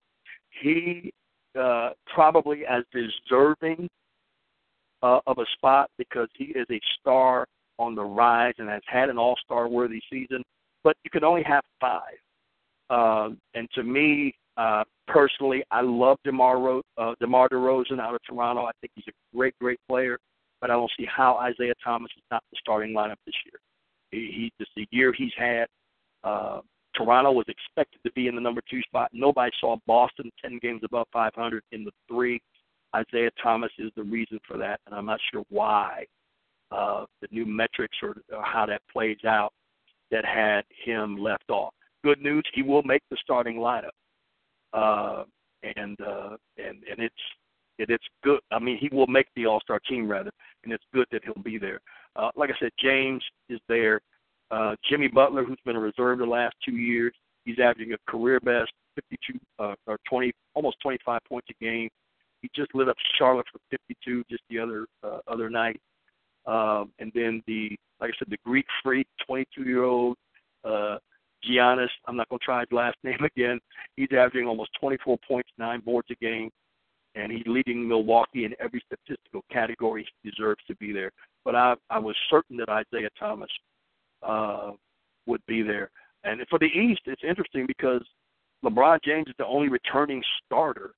he 0.62 1.14
uh, 1.60 1.92
probably 2.14 2.66
as 2.66 2.84
deserving 2.92 3.90
uh, 5.02 5.20
of 5.28 5.38
a 5.38 5.46
spot 5.54 5.90
because 5.98 6.30
he 6.38 6.46
is 6.46 6.66
a 6.72 6.80
star 7.00 7.46
on 7.78 7.96
the 7.96 8.04
rise 8.04 8.54
and 8.58 8.70
has 8.70 8.82
had 8.88 9.10
an 9.10 9.18
All 9.18 9.36
Star 9.44 9.68
worthy 9.68 10.02
season. 10.10 10.44
But 10.84 10.98
you 11.04 11.10
can 11.10 11.24
only 11.24 11.44
have 11.44 11.64
five. 11.80 12.18
Um, 12.90 13.40
and 13.54 13.70
to 13.76 13.84
me, 13.84 14.36
uh, 14.58 14.84
personally, 15.08 15.64
I 15.72 15.82
love 15.82 16.18
DeMar, 16.24 16.60
Ro- 16.60 16.82
uh, 16.98 17.14
DeMar 17.20 17.50
DeRozan 17.50 18.00
out 18.00 18.14
of 18.14 18.22
Toronto. 18.28 18.66
I 18.66 18.72
think 18.82 18.92
he's 18.96 19.06
a 19.08 19.36
great, 19.36 19.58
great 19.60 19.80
player. 19.88 20.18
But 20.62 20.72
I 20.72 20.76
don't 20.76 20.92
see 20.98 21.06
how 21.06 21.36
Isaiah 21.38 21.74
Thomas 21.84 22.12
is 22.16 22.24
not 22.32 22.44
the 22.52 22.58
starting 22.60 22.94
lineup 22.94 23.18
this 23.26 23.36
year. 23.46 23.60
He, 24.12 24.32
he 24.34 24.52
just 24.60 24.72
the 24.76 24.88
year 24.92 25.14
he's 25.18 25.34
had. 25.38 25.66
Uh, 26.24 26.62
Toronto 26.96 27.32
was 27.32 27.46
expected 27.48 28.00
to 28.06 28.12
be 28.14 28.28
in 28.28 28.36
the 28.36 28.42
number 28.42 28.62
two 28.70 28.82
spot. 28.84 29.10
Nobody 29.12 29.52
saw 29.60 29.76
Boston 29.88 30.32
ten 30.42 30.60
games 30.62 30.82
above 30.86 31.08
500 31.12 31.64
in 31.72 31.84
the 31.84 31.92
three. 32.08 32.40
Isaiah 32.96 33.32
Thomas 33.42 33.72
is 33.80 33.92
the 33.96 34.04
reason 34.04 34.40
for 34.48 34.58
that, 34.58 34.80
and 34.86 34.96
I'm 34.96 35.08
not 35.08 35.20
sure 35.32 35.44
why. 35.50 36.06
Uh, 36.72 37.06
the 37.22 37.28
new 37.32 37.46
metrics 37.46 37.98
or, 38.02 38.16
or 38.32 38.44
how 38.44 38.66
that 38.66 38.82
plays 38.92 39.18
out 39.28 39.52
that 40.14 40.24
had 40.24 40.64
him 40.86 41.18
left 41.18 41.50
off. 41.50 41.74
Good 42.04 42.22
news, 42.22 42.44
he 42.54 42.62
will 42.62 42.84
make 42.84 43.02
the 43.10 43.18
starting 43.22 43.58
lineup, 43.58 43.90
uh, 44.72 45.24
and 45.76 46.00
uh, 46.00 46.38
and 46.58 46.84
and 46.90 47.00
it's 47.00 47.16
it, 47.80 47.90
it's 47.90 48.06
good. 48.24 48.40
I 48.52 48.60
mean, 48.60 48.78
he 48.78 48.96
will 48.96 49.08
make 49.08 49.26
the 49.36 49.48
All 49.48 49.60
Star 49.62 49.80
team 49.90 50.08
rather, 50.08 50.32
and 50.64 50.72
it's 50.72 50.84
good 50.94 51.08
that 51.12 51.24
he'll 51.24 51.44
be 51.44 51.58
there. 51.58 51.80
Uh, 52.16 52.30
like 52.36 52.52
I 52.52 52.54
said, 52.60 52.72
James 52.80 53.24
is 53.50 53.60
there. 53.68 54.02
Uh, 54.52 54.76
Jimmy 54.88 55.08
Butler, 55.08 55.44
who's 55.44 55.60
been 55.66 55.76
a 55.76 55.80
reserve 55.80 56.20
the 56.20 56.26
last 56.26 56.54
two 56.64 56.76
years, 56.76 57.14
he's 57.46 57.58
averaging 57.58 57.94
a 57.94 58.12
career 58.12 58.40
best 58.40 58.72
52 58.96 59.40
uh, 59.58 59.74
or 59.88 59.98
20, 60.08 60.32
almost 60.54 60.78
25 60.84 61.22
points 61.28 61.48
a 61.50 61.64
game. 61.64 61.90
He 62.44 62.50
just 62.56 62.76
lit 62.76 62.88
up 62.88 62.98
Charlotte 63.18 63.48
for 63.52 63.60
52 63.72 64.24
just 64.30 64.44
the 64.50 64.60
other 64.60 64.86
uh, 65.04 65.20
other 65.28 65.50
night. 65.50 65.80
Um, 66.46 66.92
and 67.00 67.12
then 67.16 67.42
the, 67.48 67.70
like 68.02 68.12
I 68.12 68.14
said, 68.20 68.30
the 68.30 68.38
Greek 68.46 68.66
freak, 68.84 69.08
22 69.26 69.64
year 69.64 69.84
old 69.84 70.18
uh, 70.64 70.98
Giannis. 71.50 71.90
I'm 72.08 72.16
not 72.16 72.30
going 72.30 72.40
to 72.40 72.46
try 72.46 72.62
his 72.62 72.72
last 72.72 72.98
name 73.04 73.24
again. 73.24 73.60
He's 73.96 74.10
averaging 74.12 74.48
almost 74.48 74.72
24 74.80 75.18
points, 75.28 75.50
nine 75.58 75.82
boards 75.82 76.08
a 76.12 76.16
game, 76.16 76.50
and 77.16 77.32
he's 77.32 77.46
leading 77.46 77.88
Milwaukee 77.88 78.46
in 78.46 78.54
every 78.60 78.84
statistical 78.86 79.44
category 79.52 80.08
he 80.22 80.30
deserves 80.30 80.64
to 80.68 80.76
be 80.76 80.92
there. 80.92 81.12
But 81.46 81.56
I, 81.56 81.76
I 81.90 82.00
was 82.00 82.16
certain 82.30 82.58
that 82.58 82.70
Isaiah 82.70 83.10
Thomas 83.20 83.50
uh, 84.22 84.72
would 85.26 85.42
be 85.48 85.62
there. 85.62 85.92
And 86.24 86.42
for 86.50 86.58
the 86.60 86.66
East, 86.66 87.02
it's 87.06 87.22
interesting 87.28 87.66
because 87.68 88.02
LeBron 88.64 89.00
James 89.04 89.28
is 89.28 89.36
the 89.38 89.46
only 89.46 89.70
returning 89.70 90.24
starter 90.46 90.94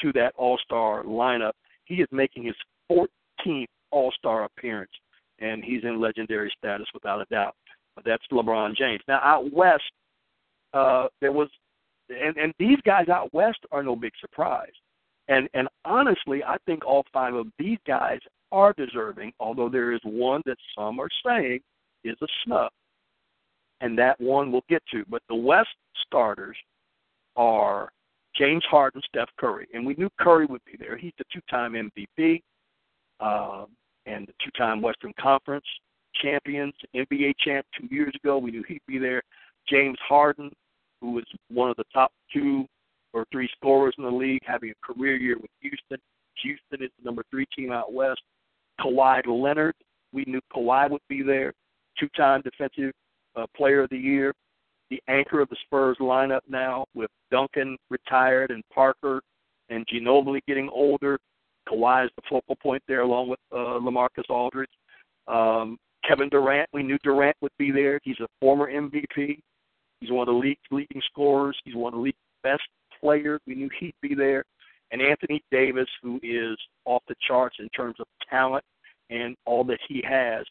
to 0.00 0.12
that 0.12 0.34
All 0.36 0.58
Star 0.62 1.04
lineup. 1.04 1.52
He 1.84 1.96
is 1.96 2.08
making 2.12 2.44
his 2.44 2.54
14th 2.90 3.66
All 3.92 4.12
Star 4.18 4.44
appearance, 4.44 4.90
and 5.38 5.62
he's 5.62 5.84
in 5.84 6.00
legendary 6.00 6.52
status 6.58 6.86
without 6.92 7.20
a 7.20 7.26
doubt. 7.26 7.54
But 7.94 8.04
that's 8.04 8.24
LeBron 8.32 8.76
James. 8.76 9.02
Now 9.06 9.20
out 9.22 9.52
west, 9.52 9.82
uh, 10.72 11.06
there 11.20 11.32
was, 11.32 11.48
and 12.08 12.36
and 12.36 12.52
these 12.58 12.78
guys 12.84 13.08
out 13.08 13.32
west 13.32 13.58
are 13.70 13.82
no 13.82 13.94
big 13.94 14.12
surprise. 14.20 14.72
And 15.28 15.48
and 15.54 15.68
honestly, 15.84 16.42
I 16.42 16.56
think 16.66 16.84
all 16.84 17.04
five 17.12 17.34
of 17.34 17.46
these 17.58 17.78
guys 17.86 18.18
are 18.50 18.72
deserving. 18.72 19.32
Although 19.38 19.68
there 19.68 19.92
is 19.92 20.00
one 20.04 20.42
that 20.46 20.56
some 20.76 20.98
are 20.98 21.08
saying 21.24 21.60
is 22.04 22.16
a 22.22 22.26
snub, 22.44 22.70
and 23.80 23.98
that 23.98 24.20
one 24.20 24.50
we'll 24.50 24.64
get 24.68 24.82
to. 24.92 25.04
But 25.08 25.22
the 25.28 25.34
West 25.34 25.68
starters 26.06 26.56
are 27.36 27.92
James 28.36 28.64
Harden, 28.70 29.02
Steph 29.06 29.28
Curry, 29.38 29.68
and 29.74 29.86
we 29.86 29.94
knew 29.94 30.08
Curry 30.18 30.46
would 30.46 30.64
be 30.64 30.76
there. 30.78 30.96
He's 30.96 31.12
the 31.18 31.24
two-time 31.32 31.72
MVP 31.72 32.42
uh, 33.20 33.66
and 34.06 34.26
the 34.26 34.32
two-time 34.44 34.82
Western 34.82 35.12
Conference 35.20 35.64
champions, 36.20 36.74
NBA 36.94 37.34
champ 37.44 37.66
two 37.78 37.88
years 37.94 38.12
ago. 38.22 38.38
We 38.38 38.50
knew 38.50 38.64
he'd 38.68 38.82
be 38.86 38.98
there. 38.98 39.22
James 39.68 39.98
Harden, 40.06 40.50
who 41.00 41.12
was 41.12 41.24
one 41.48 41.70
of 41.70 41.76
the 41.76 41.84
top 41.92 42.12
two 42.32 42.66
or 43.12 43.26
three 43.32 43.48
scorers 43.56 43.94
in 43.98 44.04
the 44.04 44.10
league, 44.10 44.42
having 44.44 44.70
a 44.70 44.92
career 44.92 45.16
year 45.16 45.36
with 45.38 45.50
Houston. 45.60 45.98
Houston 46.42 46.84
is 46.84 46.90
the 46.98 47.04
number 47.04 47.22
three 47.30 47.46
team 47.56 47.72
out 47.72 47.92
west. 47.92 48.20
Kawhi 48.80 49.22
Leonard, 49.26 49.74
we 50.12 50.24
knew 50.26 50.40
Kawhi 50.54 50.90
would 50.90 51.02
be 51.08 51.22
there. 51.22 51.52
Two-time 51.98 52.42
defensive 52.42 52.92
uh, 53.36 53.46
player 53.56 53.82
of 53.82 53.90
the 53.90 53.98
year 53.98 54.32
the 54.92 55.02
anchor 55.08 55.40
of 55.40 55.48
the 55.48 55.56
Spurs 55.64 55.96
lineup 56.00 56.42
now 56.50 56.84
with 56.94 57.08
Duncan 57.30 57.78
retired 57.88 58.50
and 58.50 58.62
Parker 58.72 59.22
and 59.70 59.86
Ginobili 59.86 60.40
getting 60.46 60.68
older. 60.68 61.18
Kawhi 61.68 62.04
is 62.04 62.10
the 62.16 62.22
focal 62.28 62.56
point 62.56 62.82
there 62.88 63.02
along 63.02 63.28
with 63.28 63.38
uh, 63.52 63.78
LaMarcus 63.80 64.28
Aldridge. 64.28 64.70
Um, 65.28 65.78
Kevin 66.06 66.28
Durant, 66.28 66.68
we 66.72 66.82
knew 66.82 66.98
Durant 67.02 67.36
would 67.40 67.52
be 67.58 67.70
there. 67.70 68.00
He's 68.02 68.18
a 68.20 68.26
former 68.40 68.70
MVP. 68.70 69.38
He's 70.00 70.10
one 70.10 70.28
of 70.28 70.34
the 70.34 70.38
league's 70.38 70.60
leading 70.70 71.00
scorers. 71.06 71.56
He's 71.64 71.76
one 71.76 71.92
of 71.92 71.98
the 71.98 72.02
league's 72.02 72.18
best 72.42 72.62
players. 73.00 73.40
We 73.46 73.54
knew 73.54 73.70
he'd 73.78 73.94
be 74.02 74.14
there. 74.14 74.44
And 74.90 75.00
Anthony 75.00 75.42
Davis, 75.50 75.88
who 76.02 76.18
is 76.22 76.58
off 76.84 77.02
the 77.08 77.14
charts 77.26 77.56
in 77.60 77.68
terms 77.68 77.96
of 78.00 78.06
talent 78.28 78.64
and 79.10 79.36
all 79.46 79.64
that 79.64 79.78
he 79.88 80.02
has. 80.06 80.44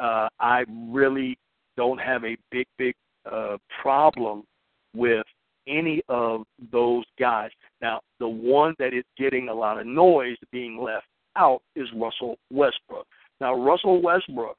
Uh, 0.00 0.28
I 0.40 0.64
really 0.68 1.38
don't 1.76 1.98
have 1.98 2.24
a 2.24 2.36
big, 2.50 2.66
big 2.76 2.94
uh, 3.30 3.56
problem 3.80 4.42
with 4.94 5.24
any 5.66 6.02
of 6.08 6.42
those 6.70 7.04
guys. 7.18 7.50
Now, 7.80 8.00
the 8.20 8.28
one 8.28 8.74
that 8.78 8.94
is 8.94 9.04
getting 9.16 9.48
a 9.48 9.54
lot 9.54 9.80
of 9.80 9.86
noise 9.86 10.36
being 10.50 10.80
left 10.80 11.06
out 11.36 11.62
is 11.76 11.88
Russell 11.94 12.36
Westbrook. 12.50 13.06
Now, 13.40 13.54
Russell 13.54 14.02
Westbrook 14.02 14.56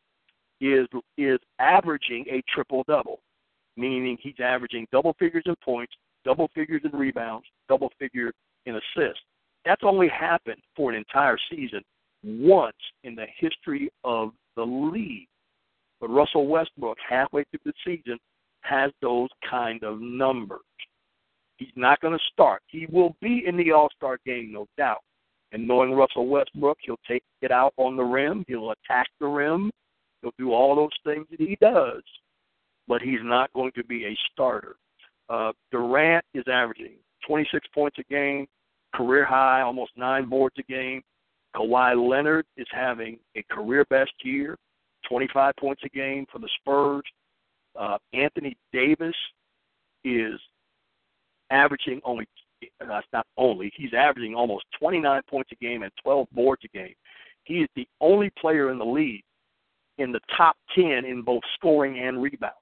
is 0.61 0.87
is 1.17 1.39
averaging 1.59 2.25
a 2.29 2.41
triple 2.53 2.83
double, 2.87 3.19
meaning 3.77 4.17
he's 4.21 4.39
averaging 4.39 4.87
double 4.91 5.13
figures 5.19 5.43
in 5.45 5.55
points, 5.63 5.93
double 6.25 6.49
figures 6.55 6.81
in 6.85 6.97
rebounds, 6.97 7.45
double 7.67 7.91
figure 7.99 8.31
in 8.65 8.75
assists. 8.75 9.23
That's 9.65 9.83
only 9.83 10.09
happened 10.09 10.61
for 10.75 10.91
an 10.91 10.97
entire 10.97 11.37
season 11.49 11.81
once 12.23 12.75
in 13.03 13.15
the 13.15 13.25
history 13.37 13.89
of 14.03 14.31
the 14.55 14.63
league. 14.63 15.27
But 15.99 16.09
Russell 16.09 16.47
Westbrook, 16.47 16.97
halfway 17.07 17.45
through 17.45 17.59
the 17.65 17.73
season, 17.85 18.19
has 18.61 18.91
those 19.01 19.29
kind 19.49 19.83
of 19.83 20.01
numbers. 20.01 20.61
He's 21.63 21.73
not 21.77 22.01
going 22.01 22.13
to 22.13 22.23
start. 22.33 22.61
He 22.67 22.87
will 22.91 23.15
be 23.21 23.43
in 23.47 23.55
the 23.55 23.71
All 23.71 23.89
Star 23.95 24.17
game, 24.25 24.51
no 24.51 24.67
doubt. 24.77 25.01
And 25.53 25.65
knowing 25.65 25.93
Russell 25.93 26.27
Westbrook, 26.27 26.77
he'll 26.81 26.99
take 27.07 27.23
it 27.41 27.51
out 27.51 27.73
on 27.77 27.95
the 27.95 28.03
rim. 28.03 28.43
He'll 28.49 28.71
attack 28.71 29.07
the 29.21 29.27
rim. 29.27 29.71
He'll 30.21 30.33
do 30.37 30.51
all 30.51 30.75
those 30.75 30.89
things 31.05 31.25
that 31.31 31.39
he 31.39 31.57
does. 31.61 32.03
But 32.85 33.01
he's 33.01 33.21
not 33.23 33.53
going 33.53 33.71
to 33.75 33.83
be 33.85 34.05
a 34.05 34.17
starter. 34.31 34.75
Uh, 35.29 35.53
Durant 35.71 36.25
is 36.33 36.43
averaging 36.51 36.95
26 37.25 37.65
points 37.73 37.97
a 37.97 38.03
game, 38.11 38.45
career 38.93 39.23
high, 39.23 39.61
almost 39.61 39.91
nine 39.95 40.27
boards 40.27 40.55
a 40.59 40.63
game. 40.63 41.01
Kawhi 41.55 42.09
Leonard 42.09 42.45
is 42.57 42.67
having 42.71 43.19
a 43.37 43.43
career 43.49 43.85
best 43.89 44.11
year, 44.23 44.57
25 45.07 45.53
points 45.57 45.81
a 45.85 45.89
game 45.89 46.25
for 46.29 46.39
the 46.39 46.49
Spurs. 46.59 47.03
Uh, 47.79 47.97
Anthony 48.11 48.57
Davis 48.73 49.15
is 50.03 50.39
averaging 51.49 52.01
only, 52.03 52.27
uh, 52.81 53.01
not 53.11 53.27
only, 53.37 53.71
he's 53.75 53.93
averaging 53.93 54.35
almost 54.35 54.65
29 54.79 55.21
points 55.29 55.51
a 55.51 55.55
game 55.55 55.83
and 55.83 55.91
12 56.03 56.27
boards 56.31 56.61
a 56.65 56.77
game. 56.77 56.93
He 57.43 57.55
is 57.55 57.69
the 57.75 57.87
only 57.99 58.31
player 58.39 58.71
in 58.71 58.77
the 58.77 58.85
league 58.85 59.23
in 59.97 60.11
the 60.11 60.19
top 60.35 60.55
10 60.75 61.05
in 61.05 61.21
both 61.21 61.43
scoring 61.55 61.99
and 61.99 62.21
rebound, 62.21 62.53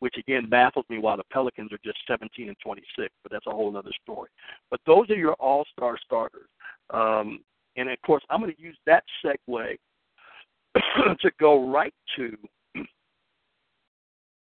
which 0.00 0.14
again 0.18 0.48
baffles 0.48 0.84
me 0.88 0.98
why 0.98 1.16
the 1.16 1.24
Pelicans 1.32 1.72
are 1.72 1.78
just 1.84 1.98
17 2.06 2.48
and 2.48 2.56
26, 2.62 3.08
but 3.22 3.32
that's 3.32 3.46
a 3.46 3.50
whole 3.50 3.74
other 3.76 3.92
story. 4.02 4.28
But 4.70 4.80
those 4.86 5.08
are 5.10 5.16
your 5.16 5.34
all 5.34 5.64
star 5.72 5.96
starters. 6.04 6.48
Um, 6.90 7.40
and 7.76 7.88
of 7.88 8.00
course, 8.02 8.22
I'm 8.30 8.40
going 8.40 8.54
to 8.54 8.60
use 8.60 8.76
that 8.86 9.04
segue 9.24 9.76
to 11.20 11.30
go 11.38 11.70
right 11.70 11.94
to 12.16 12.36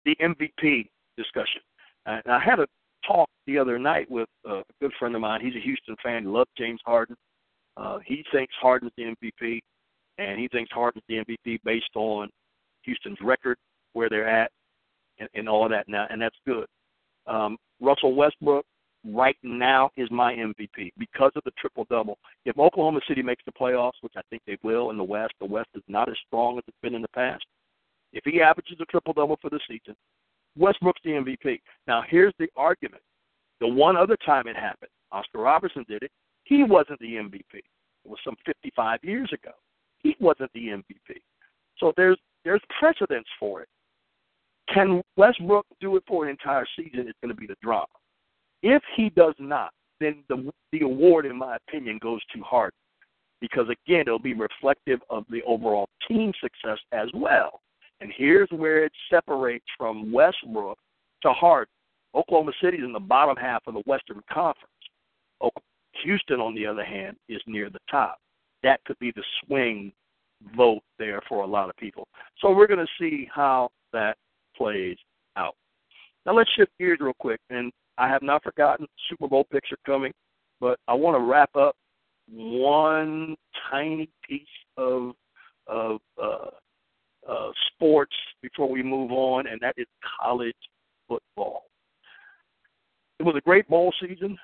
the 0.05 0.16
MVP 0.20 0.88
discussion. 1.16 1.61
And 2.07 2.22
I 2.26 2.38
had 2.38 2.61
a 2.61 2.66
talk 3.06 3.28
the 3.46 3.58
other 3.58 3.78
night 3.78 4.10
with 4.10 4.28
a 4.44 4.62
good 4.80 4.92
friend 4.98 5.14
of 5.14 5.20
mine. 5.20 5.40
He's 5.40 5.54
a 5.56 5.64
Houston 5.64 5.96
fan. 6.02 6.22
He 6.22 6.28
loves 6.28 6.50
James 6.56 6.80
Harden. 6.84 7.16
Uh, 7.76 7.98
he 8.04 8.24
thinks 8.32 8.54
Harden's 8.60 8.92
the 8.96 9.14
MVP, 9.22 9.60
and 10.18 10.38
he 10.38 10.48
thinks 10.48 10.70
Harden's 10.72 11.04
the 11.08 11.16
MVP 11.16 11.58
based 11.64 11.94
on 11.94 12.28
Houston's 12.82 13.18
record, 13.22 13.58
where 13.92 14.08
they're 14.08 14.28
at, 14.28 14.50
and, 15.18 15.28
and 15.34 15.48
all 15.48 15.68
that. 15.68 15.88
Now, 15.88 16.06
and 16.10 16.20
that's 16.20 16.36
good. 16.46 16.66
Um, 17.26 17.56
Russell 17.80 18.14
Westbrook 18.14 18.64
right 19.04 19.36
now 19.42 19.90
is 19.96 20.10
my 20.10 20.34
MVP 20.34 20.92
because 20.98 21.32
of 21.36 21.42
the 21.44 21.52
triple 21.58 21.86
double. 21.90 22.18
If 22.44 22.58
Oklahoma 22.58 23.00
City 23.08 23.22
makes 23.22 23.42
the 23.44 23.52
playoffs, 23.52 24.00
which 24.00 24.14
I 24.16 24.22
think 24.30 24.42
they 24.46 24.58
will 24.62 24.90
in 24.90 24.96
the 24.96 25.04
West, 25.04 25.34
the 25.40 25.46
West 25.46 25.68
is 25.74 25.82
not 25.88 26.08
as 26.08 26.16
strong 26.26 26.58
as 26.58 26.64
it's 26.66 26.76
been 26.82 26.94
in 26.94 27.02
the 27.02 27.08
past. 27.08 27.44
If 28.12 28.24
he 28.24 28.40
averages 28.40 28.78
a 28.80 28.84
triple 28.86 29.12
double 29.12 29.38
for 29.42 29.50
the 29.50 29.60
season, 29.68 29.94
Westbrook's 30.56 31.00
the 31.04 31.10
MVP. 31.10 31.60
Now, 31.86 32.02
here's 32.08 32.34
the 32.38 32.48
argument. 32.56 33.02
The 33.60 33.68
one 33.68 33.96
other 33.96 34.16
time 34.24 34.46
it 34.46 34.56
happened, 34.56 34.90
Oscar 35.12 35.38
Robertson 35.38 35.84
did 35.88 36.02
it. 36.02 36.10
He 36.44 36.62
wasn't 36.62 36.98
the 37.00 37.14
MVP. 37.14 37.44
It 37.54 37.64
was 38.04 38.18
some 38.24 38.36
55 38.44 39.00
years 39.02 39.30
ago. 39.32 39.52
He 39.98 40.16
wasn't 40.20 40.50
the 40.52 40.68
MVP. 40.68 41.20
So 41.78 41.92
there's 41.96 42.18
there's 42.44 42.60
precedence 42.78 43.26
for 43.40 43.62
it. 43.62 43.68
Can 44.72 45.02
Westbrook 45.16 45.66
do 45.80 45.96
it 45.96 46.04
for 46.06 46.24
an 46.24 46.30
entire 46.30 46.66
season? 46.76 47.08
It's 47.08 47.18
going 47.22 47.34
to 47.34 47.40
be 47.40 47.46
the 47.46 47.56
drama. 47.62 47.86
If 48.62 48.82
he 48.96 49.10
does 49.10 49.34
not, 49.38 49.70
then 50.00 50.22
the 50.28 50.50
the 50.72 50.82
award, 50.82 51.26
in 51.26 51.36
my 51.36 51.56
opinion, 51.56 51.98
goes 52.00 52.20
to 52.34 52.42
Harden 52.42 52.78
because 53.40 53.66
again, 53.68 54.02
it'll 54.02 54.18
be 54.18 54.34
reflective 54.34 55.00
of 55.10 55.24
the 55.30 55.42
overall 55.42 55.88
team 56.08 56.32
success 56.40 56.78
as 56.92 57.08
well. 57.14 57.60
And 58.00 58.12
here's 58.16 58.48
where 58.50 58.85
it 58.85 58.92
separates 59.11 59.64
from 59.78 60.12
Westbrook 60.12 60.78
to 61.22 61.32
Harden. 61.32 61.72
Oklahoma 62.14 62.52
City 62.62 62.78
is 62.78 62.85
in 62.85 62.92
the 62.92 63.00
bottom 63.00 63.37
half 63.37 63.62
of 63.66 63.74
the 63.74 63.82
Western 63.87 64.22
Conference. 64.32 64.72
Houston, 66.04 66.40
on 66.40 66.54
the 66.54 66.66
other 66.66 66.85
hand, 66.85 67.16
is 67.28 67.40
near 67.46 67.70
the 67.70 67.80
top. 67.90 68.18
That 68.62 68.85
could 68.85 68.98
be 68.98 69.12
the 69.12 69.24
swing 69.44 69.92
vote 70.56 70.82
there 70.98 71.20
for 71.28 71.42
a 71.42 71.46
lot 71.46 71.70
of 71.70 71.76
people. 71.76 72.06
So 72.38 72.52
we're 72.52 72.66
going 72.66 72.85
to 72.85 72.92
see 72.98 73.28
how 73.32 73.70
that 73.92 74.16
plays 74.56 74.96
out. 75.37 75.54
Now 76.24 76.35
let's 76.35 76.50
shift 76.56 76.72
gears 76.78 76.98
real 77.00 77.14
quick. 77.18 77.40
And 77.50 77.72
I 77.98 78.09
have 78.09 78.22
not 78.22 78.42
forgotten 78.42 78.87
Super 79.09 79.28
Bowl 79.28 79.44
picture 79.44 79.76
coming, 79.87 80.12
but 80.61 80.78
I 80.88 80.94
want 80.94 81.16
to 81.16 81.20
wrap 81.20 81.54
up 81.56 81.76
one 82.30 83.37
tiny 83.70 84.09
piece 84.28 84.42
of 84.76 85.12
of 85.68 85.98
uh, 86.22 86.50
uh, 87.28 87.50
sports 87.72 88.14
before 88.42 88.68
we 88.68 88.82
move 88.82 89.10
on, 89.12 89.46
and 89.46 89.60
that 89.60 89.74
is 89.76 89.86
college 90.20 90.54
football. 91.08 91.64
It 93.18 93.24
was 93.24 93.36
a 93.36 93.40
great 93.40 93.68
bowl 93.68 93.92
season. 94.00 94.36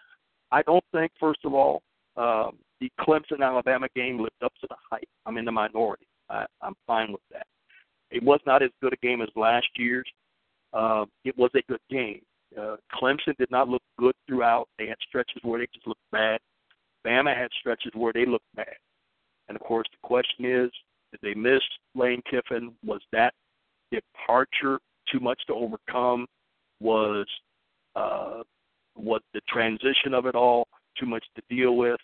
I 0.50 0.62
don't 0.62 0.84
think, 0.92 1.12
first 1.18 1.40
of 1.44 1.54
all, 1.54 1.82
um, 2.16 2.58
the 2.80 2.90
Clemson 3.00 3.42
Alabama 3.42 3.88
game 3.94 4.18
lived 4.18 4.42
up 4.44 4.52
to 4.60 4.66
the 4.68 4.76
hype. 4.90 5.08
I'm 5.26 5.36
in 5.38 5.44
the 5.44 5.52
minority. 5.52 6.06
I, 6.28 6.44
I'm 6.60 6.74
fine 6.86 7.12
with 7.12 7.22
that. 7.32 7.46
It 8.10 8.22
was 8.22 8.40
not 8.46 8.62
as 8.62 8.70
good 8.82 8.92
a 8.92 8.96
game 8.96 9.22
as 9.22 9.28
last 9.36 9.68
year's. 9.76 10.08
Uh, 10.72 11.04
it 11.24 11.36
was 11.38 11.50
a 11.54 11.62
good 11.68 11.80
game. 11.90 12.20
Uh, 12.58 12.76
Clemson 12.94 13.36
did 13.38 13.50
not 13.50 13.68
look 13.68 13.82
good 13.98 14.14
throughout. 14.26 14.68
They 14.78 14.86
had 14.86 14.96
stretches 15.06 15.42
where 15.42 15.58
they 15.58 15.66
just 15.72 15.86
looked 15.86 16.00
bad. 16.10 16.38
Bama 17.06 17.36
had 17.36 17.48
stretches 17.58 17.92
where 17.94 18.12
they 18.12 18.26
looked 18.26 18.44
bad. 18.54 18.76
And 19.48 19.56
of 19.56 19.62
course, 19.62 19.86
the 19.90 20.06
question 20.06 20.44
is, 20.44 20.70
they 21.20 21.34
miss 21.34 21.60
Lane 21.94 22.22
Kiffin? 22.30 22.72
Was 22.84 23.00
that 23.12 23.34
departure 23.90 24.78
too 25.10 25.20
much 25.20 25.40
to 25.46 25.54
overcome? 25.54 26.26
Was 26.80 27.26
uh, 27.94 28.42
was 28.96 29.20
the 29.34 29.40
transition 29.48 30.14
of 30.14 30.26
it 30.26 30.34
all 30.34 30.66
too 30.98 31.06
much 31.06 31.24
to 31.36 31.42
deal 31.54 31.76
with 31.76 32.00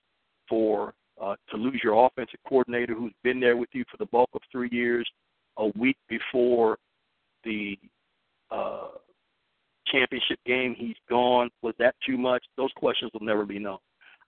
for 0.48 0.94
uh, 1.20 1.34
to 1.50 1.56
lose 1.56 1.80
your 1.82 2.06
offensive 2.06 2.38
coordinator 2.48 2.94
who's 2.94 3.12
been 3.24 3.40
there 3.40 3.56
with 3.56 3.68
you 3.72 3.84
for 3.90 3.96
the 3.96 4.06
bulk 4.06 4.30
of 4.34 4.40
three 4.50 4.68
years 4.70 5.08
a 5.58 5.66
week 5.78 5.96
before 6.08 6.78
the 7.44 7.76
uh, 8.50 8.88
championship 9.86 10.38
game 10.46 10.74
he's 10.78 10.96
gone 11.08 11.50
was 11.62 11.74
that 11.78 11.94
too 12.06 12.16
much 12.16 12.44
those 12.56 12.70
questions 12.76 13.10
will 13.12 13.24
never 13.24 13.44
be 13.44 13.58
known 13.58 13.78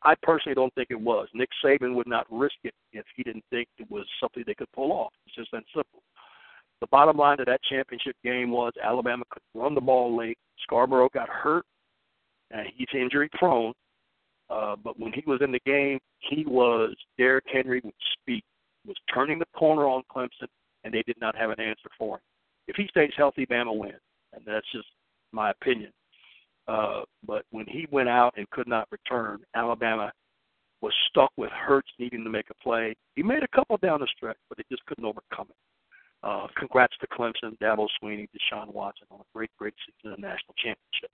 i 0.03 0.15
personally 0.23 0.55
don't 0.55 0.75
think 0.75 0.89
it 0.91 1.01
was. 1.01 1.29
Nick 1.35 1.51
saban 1.65 1.95
would 1.95 2.07
not 2.07 2.27
risk 2.31 2.57
it 2.65 2.75
if 2.93 3.05
he 3.17 3.23
didn't 3.23 3.45
think 3.51 3.69
it 3.79 3.91
was 3.91 4.07
something 4.21 4.43
they 4.47 4.55
could 4.55 4.71
pull 4.73 4.93
off. 4.93 5.13
It's 5.27 5.37
just 5.37 5.51
that 5.53 5.65
simple. 5.75 6.03
The 6.81 6.87
bottom 6.87 7.17
line 7.17 7.41
of 7.41 7.47
that 7.47 7.61
championship 7.69 8.17
game 8.25 8.51
was 8.51 8.73
alabama 8.83 9.25
could 9.31 9.43
run 9.55 9.75
the 9.75 9.81
ball 9.81 10.17
late. 10.17 10.39
Scarborough 10.63 11.11
got 11.13 11.29
hurt 11.29 11.65
and 12.51 12.67
he's 12.77 12.89
injury 12.95 13.29
prone 13.35 13.75
uh, 14.51 14.75
but 14.83 14.99
when 14.99 15.13
he 15.13 15.23
was 15.27 15.41
in 15.43 15.53
the 15.53 15.61
game, 15.65 15.99
he 16.19 16.45
was 16.47 16.95
Derrick 17.17 17.45
Henry 17.51 17.81
would 17.85 17.95
speak, 18.21 18.43
was 18.87 18.97
turning 19.15 19.39
the 19.39 19.47
corner 19.57 19.87
on 19.87 20.03
Clemson, 20.15 20.49
and 20.83 20.93
they 20.93 21.03
did 21.07 21.17
not 21.21 21.37
have 21.37 21.51
an 21.51 21.61
answer 21.61 21.89
for 21.97 22.17
him. 22.17 22.23
If 22.67 22.77
he 22.77 22.89
stays 22.89 23.13
healthy, 23.17 23.47
Bama 23.47 23.77
wins, 23.77 23.95
and 24.33 24.43
that's 24.45 24.67
just 24.73 24.89
my 25.33 25.51
opinion. 25.51 25.93
Uh, 26.69 27.03
but 27.27 27.45
when 27.51 27.67
he 27.67 27.87
went 27.91 28.09
out 28.09 28.35
and 28.37 28.49
could 28.51 28.69
not 28.69 28.89
return, 28.91 29.41
Alabama 29.55 30.13
was 30.81 30.93
stuck 31.09 31.31
with 31.37 31.51
Hurts 31.51 31.91
needing 31.99 32.25
to 32.25 32.31
make 32.31 32.47
a 32.51 32.63
play. 32.63 32.95
He 33.17 33.23
made 33.23 33.43
a 33.43 33.49
couple 33.49 33.77
down 33.79 34.01
the 34.01 34.09
stretch, 34.17 34.37
but 34.49 34.57
they 34.57 34.65
just 34.71 34.85
couldn't 34.87 35.05
overcome 35.05 35.47
it. 35.51 35.57
Uh, 36.23 36.47
congrats 36.57 36.95
to 37.01 37.07
Clemson, 37.07 37.59
Dabo 37.63 37.87
Swinney, 38.03 38.29
Deshaun 38.29 38.73
Watson 38.73 39.07
on 39.11 39.21
a 39.21 39.25
great, 39.35 39.51
great 39.59 39.75
season 39.87 40.15
the 40.17 40.21
national 40.21 40.55
championship. 40.57 41.11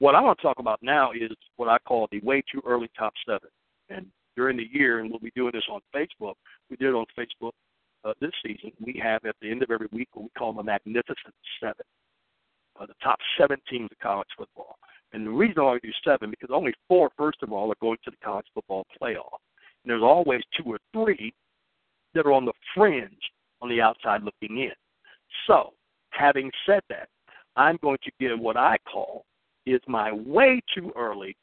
What 0.00 0.14
I 0.14 0.20
want 0.20 0.38
to 0.38 0.42
talk 0.42 0.58
about 0.58 0.80
now 0.82 1.12
is 1.12 1.30
what 1.56 1.68
I 1.68 1.78
call 1.78 2.08
the 2.10 2.20
way 2.20 2.42
too 2.52 2.60
early 2.66 2.88
top 2.96 3.12
seven. 3.26 3.48
And 3.88 4.06
during 4.36 4.56
the 4.56 4.68
year, 4.70 5.00
and 5.00 5.10
we'll 5.10 5.20
be 5.20 5.32
doing 5.34 5.52
this 5.52 5.64
on 5.70 5.80
Facebook, 5.94 6.34
we 6.70 6.76
did 6.76 6.88
it 6.88 6.94
on 6.94 7.06
Facebook 7.18 7.52
uh, 8.04 8.14
this 8.20 8.32
season. 8.44 8.72
We 8.80 9.00
have 9.02 9.24
at 9.24 9.36
the 9.40 9.50
end 9.50 9.62
of 9.62 9.70
every 9.70 9.88
week 9.92 10.08
what 10.12 10.24
we 10.24 10.30
call 10.36 10.52
the 10.52 10.62
Magnificent 10.62 11.34
Seven, 11.60 11.84
uh, 12.80 12.86
the 12.86 12.94
top 13.02 13.18
seven 13.38 13.58
teams 13.68 13.88
of 13.90 13.98
college 14.00 14.28
football. 14.36 14.76
And 15.12 15.26
the 15.26 15.30
reason 15.30 15.58
I 15.58 15.62
want 15.62 15.82
to 15.82 15.88
do 15.88 15.94
seven 16.04 16.30
because 16.30 16.50
only 16.52 16.72
four, 16.86 17.10
first 17.16 17.42
of 17.42 17.52
all, 17.52 17.72
are 17.72 17.76
going 17.80 17.98
to 18.04 18.10
the 18.10 18.16
college 18.22 18.46
football 18.54 18.86
playoff. 19.00 19.38
And 19.84 19.90
there's 19.90 20.02
always 20.02 20.42
two 20.56 20.64
or 20.64 20.78
three 20.92 21.32
that 22.14 22.26
are 22.26 22.32
on 22.32 22.44
the 22.44 22.52
fringe 22.74 23.30
on 23.62 23.68
the 23.68 23.80
outside 23.80 24.22
looking 24.22 24.58
in. 24.58 24.72
So, 25.46 25.72
having 26.10 26.50
said 26.66 26.82
that, 26.88 27.08
I'm 27.56 27.78
going 27.82 27.98
to 28.04 28.10
give 28.20 28.38
what 28.38 28.56
I 28.56 28.76
call 28.90 29.24
is 29.66 29.80
my 29.86 30.12
way 30.12 30.60
too 30.74 30.92
early 30.96 31.36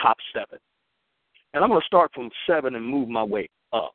top 0.00 0.16
seven. 0.32 0.58
And 1.54 1.62
I'm 1.62 1.70
going 1.70 1.80
to 1.80 1.86
start 1.86 2.10
from 2.14 2.30
seven 2.46 2.74
and 2.74 2.84
move 2.84 3.08
my 3.08 3.22
way 3.22 3.48
up. 3.72 3.92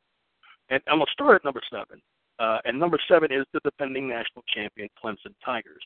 And 0.69 0.81
I'm 0.87 0.97
going 0.97 1.05
to 1.05 1.11
start 1.11 1.35
at 1.35 1.45
number 1.45 1.61
seven. 1.71 2.01
Uh, 2.39 2.57
and 2.65 2.79
number 2.79 2.97
seven 3.07 3.31
is 3.31 3.45
the 3.53 3.59
defending 3.63 4.07
national 4.07 4.43
champion 4.53 4.89
Clemson 5.01 5.33
Tigers. 5.45 5.83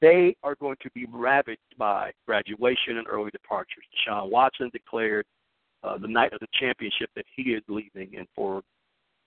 They 0.00 0.36
are 0.42 0.54
going 0.54 0.76
to 0.82 0.90
be 0.94 1.06
ravaged 1.12 1.74
by 1.76 2.12
graduation 2.26 2.98
and 2.98 3.06
early 3.08 3.30
departures. 3.30 3.84
Deshaun 3.92 4.30
Watson 4.30 4.70
declared 4.72 5.26
uh, 5.82 5.98
the 5.98 6.08
night 6.08 6.32
of 6.32 6.40
the 6.40 6.46
championship 6.58 7.10
that 7.16 7.24
he 7.34 7.50
is 7.50 7.62
leaving 7.68 8.16
and 8.16 8.26
for 8.34 8.62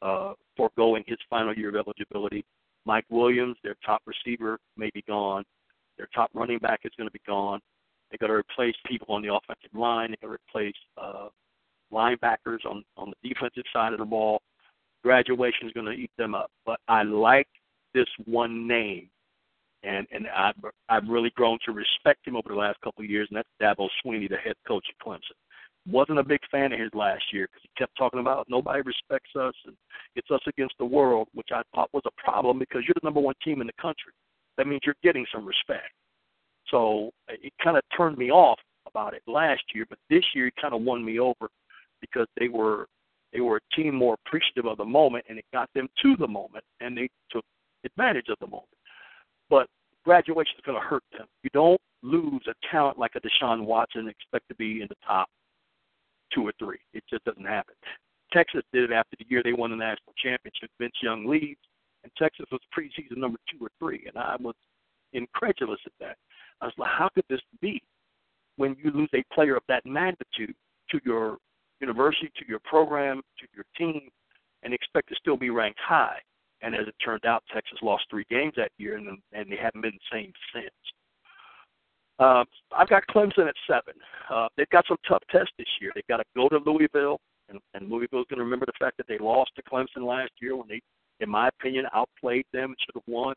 uh, 0.02 0.34
foregoing 0.58 1.04
his 1.08 1.18
final 1.30 1.54
year 1.54 1.70
of 1.70 1.76
eligibility. 1.76 2.46
Mike 2.86 3.06
Williams, 3.10 3.58
their 3.64 3.76
top 3.86 4.02
receiver, 4.06 4.58
may 4.78 4.90
be 4.94 5.04
gone. 5.08 5.44
Their 5.98 6.08
top 6.16 6.32
running 6.34 6.58
back 6.58 6.82
is 6.84 6.92
going 6.98 7.08
to 7.08 7.14
be 7.14 7.22
gone. 7.28 7.60
They 8.10 8.18
got 8.18 8.28
to 8.28 8.34
replace 8.34 8.76
people 8.88 9.14
on 9.14 9.22
the 9.22 9.34
offensive 9.34 9.74
line. 9.74 10.12
They 10.12 10.28
got 10.28 10.34
to 10.34 10.40
replace 10.50 10.76
uh, 10.98 11.28
linebackers 11.94 12.66
on 12.70 12.84
on 12.98 13.12
the 13.12 13.30
defensive 13.30 13.64
side 13.72 13.94
of 13.94 14.00
the 14.00 14.06
ball. 14.06 14.42
Graduation 15.04 15.68
is 15.68 15.74
going 15.74 15.86
to 15.86 15.92
eat 15.92 16.12
them 16.18 16.36
up. 16.36 16.52
But 16.66 16.80
I 16.88 17.04
like 17.04 17.48
this 17.94 18.08
one 18.26 18.68
name, 18.68 19.10
and 19.84 20.08
and 20.12 20.28
I've 20.28 20.56
I've 20.90 21.08
really 21.08 21.32
grown 21.36 21.58
to 21.66 21.72
respect 21.72 22.28
him 22.28 22.36
over 22.36 22.50
the 22.50 22.56
last 22.56 22.80
couple 22.82 23.04
of 23.04 23.10
years, 23.10 23.28
and 23.32 23.38
that's 23.38 23.50
Dabo 23.62 23.88
Swinney, 24.04 24.30
the 24.30 24.38
head 24.38 24.56
coach 24.68 24.86
at 24.90 25.06
Clemson. 25.06 25.38
Wasn't 25.90 26.20
a 26.20 26.24
big 26.24 26.42
fan 26.52 26.74
of 26.74 26.80
his 26.80 26.92
last 26.94 27.24
year 27.34 27.48
because 27.48 27.64
he 27.64 27.70
kept 27.76 27.98
talking 27.98 28.20
about 28.20 28.48
nobody 28.48 28.82
respects 28.82 29.32
us 29.36 29.56
and 29.66 29.76
it's 30.16 30.30
us 30.30 30.42
against 30.48 30.76
the 30.78 30.86
world, 30.86 31.28
which 31.34 31.50
I 31.52 31.64
thought 31.74 31.90
was 31.92 32.04
a 32.06 32.22
problem 32.22 32.60
because 32.60 32.84
you're 32.86 32.94
the 33.02 33.06
number 33.06 33.20
one 33.20 33.34
team 33.44 33.62
in 33.62 33.68
the 33.68 33.82
country 33.82 34.14
that 34.58 34.68
means 34.68 34.82
you're 34.86 34.96
getting 35.04 35.26
some 35.34 35.46
respect. 35.46 35.92
So 36.70 37.12
it 37.28 37.54
kind 37.64 37.78
of 37.78 37.84
turned 37.96 38.18
me 38.18 38.30
off 38.32 38.60
about 38.86 39.14
it 39.14 39.24
last 39.28 39.64
year, 39.74 39.86
but 39.90 39.98
this 40.10 40.24
year 40.34 40.48
it 40.48 40.54
kind 40.62 40.74
of 40.74 40.82
won 40.82 41.04
me 41.04 41.20
over 41.20 41.50
because 42.00 42.28
they 42.40 42.48
were 42.48 42.88
they 43.34 43.40
were 43.40 43.58
a 43.58 43.76
team 43.76 43.96
more 43.96 44.18
appreciative 44.26 44.66
of 44.66 44.78
the 44.78 44.86
moment, 44.86 45.26
and 45.30 45.40
it 45.40 45.46
got 45.54 45.70
them 45.74 45.88
to 46.04 46.16
the 46.18 46.28
moment, 46.28 46.66
and 46.82 46.98
they 46.98 47.10
took 47.32 47.46
advantage 47.86 48.28
of 48.30 48.38
the 48.42 48.48
moment. 48.48 48.68
But 49.52 49.68
graduation 50.06 50.54
is 50.58 50.64
going 50.66 50.82
to 50.82 50.88
hurt 50.88 51.04
them. 51.12 51.28
You 51.44 51.52
don't 51.54 51.82
lose 52.02 52.42
a 52.48 52.54
talent 52.72 52.98
like 52.98 53.12
a 53.16 53.20
Deshaun 53.20 53.66
Watson 53.66 54.08
expect 54.08 54.48
to 54.48 54.56
be 54.56 54.82
in 54.82 54.88
the 54.90 54.96
top 55.06 55.28
two 56.34 56.48
or 56.48 56.54
three. 56.58 56.80
It 56.94 57.04
just 57.10 57.24
doesn't 57.26 57.46
happen. 57.46 57.76
Texas 58.34 58.64
did 58.74 58.90
it 58.90 58.94
after 58.94 59.18
the 59.20 59.26
year 59.28 59.44
they 59.44 59.54
won 59.54 59.70
the 59.70 59.76
national 59.76 60.14
championship. 60.18 60.72
Vince 60.80 60.96
Young 61.04 61.28
leaves 61.28 61.60
and 62.04 62.12
Texas 62.18 62.46
was 62.52 62.62
preseason 62.76 63.18
number 63.18 63.38
two 63.52 63.64
or 63.64 63.70
three, 63.78 64.06
and 64.08 64.18
I 64.18 64.36
was 64.40 64.56
incredulous 65.14 65.80
at 65.86 65.92
that. 66.00 66.16
I 66.62 66.66
was 66.66 66.74
like, 66.78 66.90
how 66.90 67.10
could 67.14 67.26
this 67.30 67.42
be 67.62 67.84
when 68.56 68.76
you 68.82 68.92
lose 68.92 69.10
a 69.14 69.24
player 69.34 69.56
of 69.56 69.64
that 69.68 69.86
magnitude 69.86 70.56
to 70.92 71.00
your 71.04 71.38
university, 71.80 72.32
to 72.40 72.48
your 72.48 72.60
program, 72.64 73.22
to 73.40 73.48
your 73.54 73.66
team, 73.78 74.10
and 74.64 74.74
expect 74.74 75.10
to 75.10 75.16
still 75.20 75.38
be 75.38 75.50
ranked 75.50 75.80
high? 75.86 76.20
And 76.62 76.76
as 76.76 76.88
it 76.88 76.96
turned 77.04 77.26
out, 77.26 77.44
Texas 77.54 77.80
lost 77.82 78.04
three 78.10 78.26
games 78.30 78.54
that 78.58 78.72
year, 78.78 78.98
and, 78.98 79.08
and 79.34 79.52
they 79.52 79.58
haven't 79.58 79.82
been 79.82 79.98
the 79.98 80.18
same 80.18 80.32
since. 80.54 80.70
Uh, 82.20 82.44
I've 82.76 82.90
got 82.90 83.04
Clemson 83.08 83.48
at 83.48 83.56
seven. 83.66 83.96
Uh, 84.30 84.48
they've 84.56 84.70
got 84.70 84.86
some 84.88 84.98
tough 85.08 85.24
tests 85.32 85.54
this 85.58 85.68
year. 85.82 85.92
They've 85.96 86.08
got 86.08 86.18
to 86.18 86.24
go 86.36 86.50
to 86.50 86.60
Louisville, 86.64 87.20
and, 87.50 87.60
and 87.74 87.90
Louisville's 87.90 88.28
going 88.30 88.38
to 88.38 88.44
remember 88.44 88.68
the 88.68 88.78
fact 88.80 88.98
that 88.98 89.08
they 89.08 89.18
lost 89.18 89.52
to 89.56 89.64
Clemson 89.64 90.06
last 90.06 90.32
year 90.40 90.56
when 90.56 90.68
they 90.68 90.82
in 91.22 91.30
my 91.30 91.48
opinion, 91.48 91.86
outplayed 91.94 92.46
them 92.52 92.72
and 92.72 92.76
should 92.84 92.96
have 92.96 93.08
won. 93.08 93.36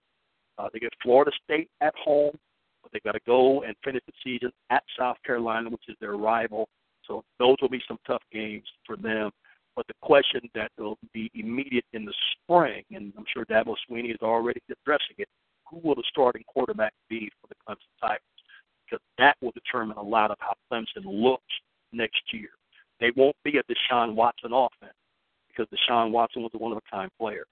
Uh, 0.59 0.69
they 0.73 0.79
get 0.79 0.93
Florida 1.03 1.31
State 1.45 1.69
at 1.81 1.95
home, 2.03 2.37
but 2.83 2.91
they've 2.93 3.03
got 3.03 3.13
to 3.13 3.21
go 3.27 3.63
and 3.63 3.75
finish 3.85 4.03
the 4.07 4.13
season 4.25 4.51
at 4.71 4.83
South 4.99 5.17
Carolina, 5.25 5.71
which 5.71 5.85
is 5.89 5.97
their 6.01 6.17
rival. 6.17 6.69
So 7.07 7.23
those 7.39 7.57
will 7.61 7.69
be 7.69 7.83
some 7.87 7.99
tough 8.07 8.23
games 8.33 8.65
for 8.87 8.97
them. 8.97 9.31
But 9.77 9.87
the 9.89 9.95
question 10.03 10.43
that 10.55 10.71
will 10.79 10.99
be 11.13 11.31
immediate 11.35 11.85
in 11.93 12.05
the 12.05 12.15
spring, 12.33 12.85
and 12.93 13.13
I'm 13.19 13.25
sure 13.33 13.45
Dabo 13.45 13.75
Swinney 13.89 14.13
is 14.13 14.23
already 14.23 14.61
addressing 14.71 15.17
it, 15.19 15.29
who 15.69 15.81
will 15.83 15.97
the 15.97 16.05
starting 16.09 16.45
quarterback 16.47 16.93
be 17.09 17.31
for 17.41 17.49
the 17.49 17.55
Clemson 17.67 17.91
Tigers? 18.01 18.21
Because 18.85 19.03
that 19.19 19.37
will 19.41 19.53
determine 19.53 19.97
a 19.97 20.03
lot 20.03 20.31
of 20.31 20.37
how 20.39 20.55
Clemson 20.71 21.05
looks 21.05 21.43
next 21.93 22.23
year. 22.33 22.51
They 23.01 23.11
won't 23.17 23.37
be 23.43 23.59
a 23.59 23.63
Deshaun 23.65 24.15
Watson 24.15 24.53
offense 24.53 24.95
because 25.49 25.67
Deshaun 25.69 26.11
Watson 26.11 26.43
was 26.43 26.53
a 26.55 26.59
one-of-a-kind 26.59 27.11
player. 27.19 27.45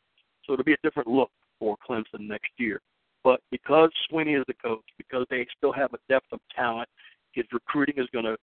So 0.44 0.52
it'll 0.52 0.64
be 0.64 0.74
a 0.74 0.82
different 0.82 1.08
look 1.08 1.30
for 1.58 1.76
Clemson 1.88 2.28
next 2.28 2.50
year. 2.58 2.80
But 3.24 3.40
because 3.50 3.90
Swinney 4.10 4.38
is 4.38 4.44
the 4.46 4.54
coach, 4.54 4.84
because 4.98 5.26
they 5.30 5.46
still 5.56 5.72
have 5.72 5.92
a 5.94 5.98
depth 6.08 6.26
of 6.32 6.40
talent, 6.54 6.88
his 7.32 7.44
recruiting 7.52 7.94
is 7.98 8.08
going 8.12 8.24
to, 8.24 8.36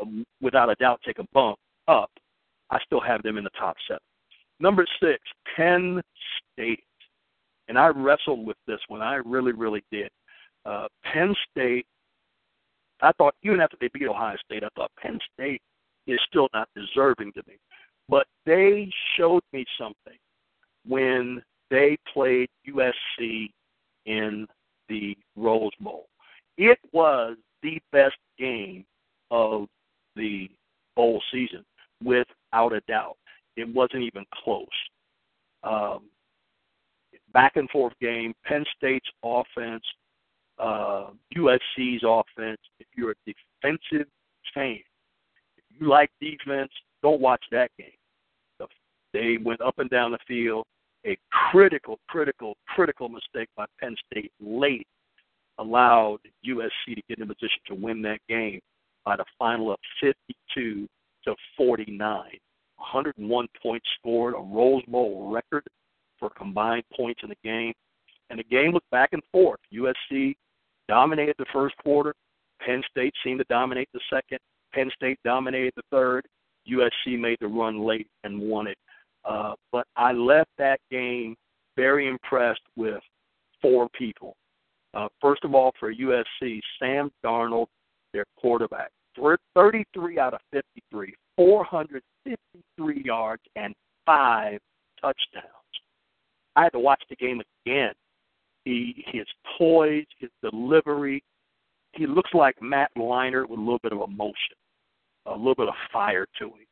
um, 0.00 0.24
without 0.40 0.70
a 0.70 0.74
doubt, 0.76 1.00
take 1.04 1.18
a 1.18 1.26
bump 1.32 1.58
up. 1.86 2.10
I 2.74 2.80
still 2.84 3.00
have 3.00 3.22
them 3.22 3.38
in 3.38 3.44
the 3.44 3.50
top 3.50 3.76
seven. 3.86 4.00
Number 4.58 4.84
six, 5.00 5.20
Penn 5.56 6.02
State. 6.52 6.82
And 7.68 7.78
I 7.78 7.88
wrestled 7.88 8.44
with 8.44 8.56
this 8.66 8.80
one. 8.88 9.00
I 9.00 9.20
really, 9.24 9.52
really 9.52 9.82
did. 9.90 10.10
Uh, 10.66 10.88
Penn 11.04 11.34
State, 11.50 11.86
I 13.00 13.12
thought, 13.12 13.34
even 13.42 13.60
after 13.60 13.76
they 13.80 13.88
beat 13.94 14.08
Ohio 14.08 14.36
State, 14.44 14.64
I 14.64 14.68
thought 14.74 14.90
Penn 15.00 15.18
State 15.32 15.62
is 16.06 16.18
still 16.28 16.48
not 16.52 16.68
deserving 16.74 17.32
to 17.32 17.42
me. 17.46 17.54
But 18.08 18.26
they 18.44 18.90
showed 19.16 19.42
me 19.52 19.64
something 19.78 20.18
when 20.86 21.42
they 21.70 21.96
played 22.12 22.48
USC 22.68 23.50
in 24.04 24.46
the 24.88 25.16
Rose 25.36 25.70
Bowl. 25.80 26.06
It 26.58 26.78
was 26.92 27.36
the 27.62 27.80
best 27.92 28.16
game 28.38 28.84
of 29.30 29.66
the 30.16 30.50
bowl 30.96 31.22
season, 31.32 31.64
without 32.54 32.72
a 32.72 32.80
doubt. 32.88 33.16
It 33.56 33.72
wasn't 33.72 34.02
even 34.02 34.24
close. 34.42 34.66
Um, 35.62 36.02
back 37.32 37.56
and 37.56 37.68
forth 37.70 37.94
game. 38.00 38.34
Penn 38.44 38.64
State's 38.76 39.08
offense, 39.24 39.84
uh, 40.58 41.10
USC's 41.36 42.02
offense. 42.06 42.60
If 42.78 42.86
you're 42.96 43.12
a 43.12 43.14
defensive 43.26 44.08
fan, 44.52 44.78
if 45.56 45.64
you 45.80 45.88
like 45.88 46.10
defense, 46.20 46.70
don't 47.02 47.20
watch 47.20 47.42
that 47.50 47.70
game. 47.78 47.88
They 49.12 49.38
went 49.44 49.60
up 49.60 49.78
and 49.78 49.88
down 49.90 50.10
the 50.10 50.18
field. 50.26 50.64
A 51.06 51.16
critical, 51.30 52.00
critical, 52.08 52.56
critical 52.66 53.08
mistake 53.08 53.48
by 53.56 53.66
Penn 53.78 53.94
State 54.10 54.32
late 54.40 54.88
allowed 55.58 56.18
USC 56.44 56.96
to 56.96 57.02
get 57.08 57.18
in 57.18 57.22
a 57.22 57.26
position 57.26 57.60
to 57.68 57.74
win 57.76 58.02
that 58.02 58.18
game 58.28 58.58
by 59.04 59.14
the 59.14 59.24
final 59.38 59.70
of 59.70 59.78
52 60.00 60.88
to 61.24 61.34
49. 61.56 61.98
101 62.76 63.46
points 63.62 63.86
scored, 63.98 64.34
a 64.34 64.38
Rose 64.38 64.82
Bowl 64.88 65.30
record 65.30 65.64
for 66.18 66.30
combined 66.30 66.84
points 66.96 67.20
in 67.22 67.28
the 67.28 67.36
game. 67.44 67.72
And 68.30 68.38
the 68.38 68.44
game 68.44 68.72
was 68.72 68.82
back 68.90 69.10
and 69.12 69.22
forth. 69.30 69.60
USC 69.72 70.34
dominated 70.88 71.36
the 71.38 71.46
first 71.52 71.76
quarter. 71.78 72.14
Penn 72.64 72.82
State 72.90 73.14
seemed 73.22 73.40
to 73.40 73.44
dominate 73.48 73.88
the 73.92 74.00
second. 74.10 74.38
Penn 74.72 74.90
State 74.94 75.18
dominated 75.24 75.72
the 75.76 75.82
third. 75.90 76.26
USC 76.70 77.18
made 77.18 77.38
the 77.40 77.46
run 77.46 77.80
late 77.80 78.08
and 78.24 78.40
won 78.40 78.66
it. 78.66 78.78
Uh, 79.24 79.54
but 79.72 79.86
I 79.96 80.12
left 80.12 80.50
that 80.58 80.80
game 80.90 81.36
very 81.76 82.08
impressed 82.08 82.60
with 82.76 83.00
four 83.60 83.88
people. 83.96 84.36
Uh, 84.94 85.08
first 85.20 85.44
of 85.44 85.54
all, 85.54 85.72
for 85.78 85.92
USC, 85.92 86.60
Sam 86.78 87.10
Darnold, 87.24 87.66
their 88.12 88.24
quarterback, 88.38 88.90
33 89.16 90.18
out 90.18 90.34
of 90.34 90.40
53, 90.52 91.14
453 91.36 93.02
yards 93.04 93.42
and 93.56 93.74
five 94.06 94.58
touchdowns. 95.00 95.44
I 96.56 96.64
had 96.64 96.72
to 96.72 96.78
watch 96.78 97.02
the 97.10 97.16
game 97.16 97.42
again. 97.66 97.92
He 98.64 99.04
his 99.12 99.26
poise, 99.58 100.06
his 100.18 100.30
delivery, 100.42 101.22
he 101.96 102.06
looks 102.06 102.30
like 102.34 102.60
Matt 102.60 102.90
Leinart 102.96 103.48
with 103.48 103.58
a 103.58 103.62
little 103.62 103.80
bit 103.82 103.92
of 103.92 104.00
emotion, 104.00 104.56
a 105.26 105.36
little 105.36 105.54
bit 105.54 105.68
of 105.68 105.74
fire 105.92 106.26
to 106.38 106.46
him. 106.46 106.66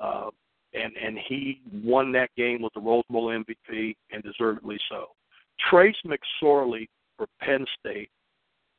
Uh, 0.00 0.30
and 0.74 0.92
and 0.96 1.18
he 1.28 1.60
won 1.82 2.12
that 2.12 2.30
game 2.36 2.62
with 2.62 2.72
the 2.74 2.80
Rose 2.80 3.04
Bowl 3.08 3.28
MVP 3.28 3.96
and 4.12 4.22
deservedly 4.22 4.78
so. 4.88 5.06
Trace 5.70 5.96
McSorley 6.06 6.88
for 7.16 7.26
Penn 7.40 7.64
State 7.80 8.10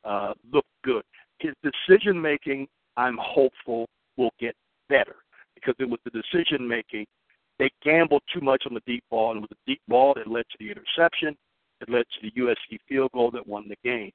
uh, 0.04 0.32
looked 0.52 0.68
good. 0.84 1.02
His 1.40 1.52
decision 1.62 2.20
making, 2.20 2.68
I'm 2.96 3.18
hopeful, 3.20 3.86
will 4.16 4.30
get 4.38 4.54
better 4.88 5.16
because 5.54 5.74
it 5.78 5.88
was 5.88 6.00
the 6.04 6.10
decision 6.10 6.66
making. 6.66 7.06
They 7.58 7.70
gambled 7.82 8.22
too 8.32 8.40
much 8.40 8.64
on 8.66 8.74
the 8.74 8.82
deep 8.86 9.04
ball, 9.10 9.32
and 9.32 9.40
with 9.42 9.50
the 9.50 9.56
deep 9.66 9.82
ball 9.86 10.14
that 10.14 10.26
led 10.26 10.44
to 10.50 10.56
the 10.58 10.70
interception, 10.70 11.36
it 11.80 11.90
led 11.90 12.04
to 12.14 12.20
the 12.22 12.40
USC 12.40 12.78
field 12.88 13.10
goal 13.12 13.30
that 13.32 13.46
won 13.46 13.68
the 13.68 13.76
game. 13.84 14.10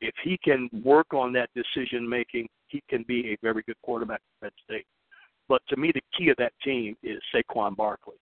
If 0.00 0.14
he 0.22 0.38
can 0.44 0.68
work 0.84 1.12
on 1.12 1.32
that 1.32 1.50
decision 1.54 2.08
making, 2.08 2.48
he 2.68 2.82
can 2.88 3.04
be 3.04 3.32
a 3.32 3.36
very 3.42 3.62
good 3.62 3.76
quarterback 3.82 4.20
for 4.20 4.46
Penn 4.46 4.56
State. 4.64 4.86
But 5.48 5.62
to 5.68 5.76
me, 5.76 5.92
the 5.92 6.02
key 6.16 6.28
of 6.28 6.36
that 6.36 6.52
team 6.62 6.96
is 7.02 7.20
Saquon 7.34 7.74
Barkley. 7.74 8.16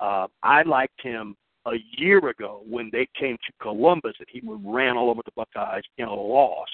Uh, 0.00 0.26
I 0.42 0.62
liked 0.62 1.00
him 1.02 1.36
a 1.66 1.76
year 1.96 2.18
ago 2.28 2.62
when 2.68 2.90
they 2.92 3.08
came 3.18 3.36
to 3.36 3.52
Columbus 3.60 4.14
and 4.18 4.28
he 4.30 4.40
ran 4.44 4.96
all 4.96 5.10
over 5.10 5.22
the 5.24 5.32
Buckeyes 5.36 5.82
in 5.98 6.06
a 6.06 6.14
loss. 6.14 6.68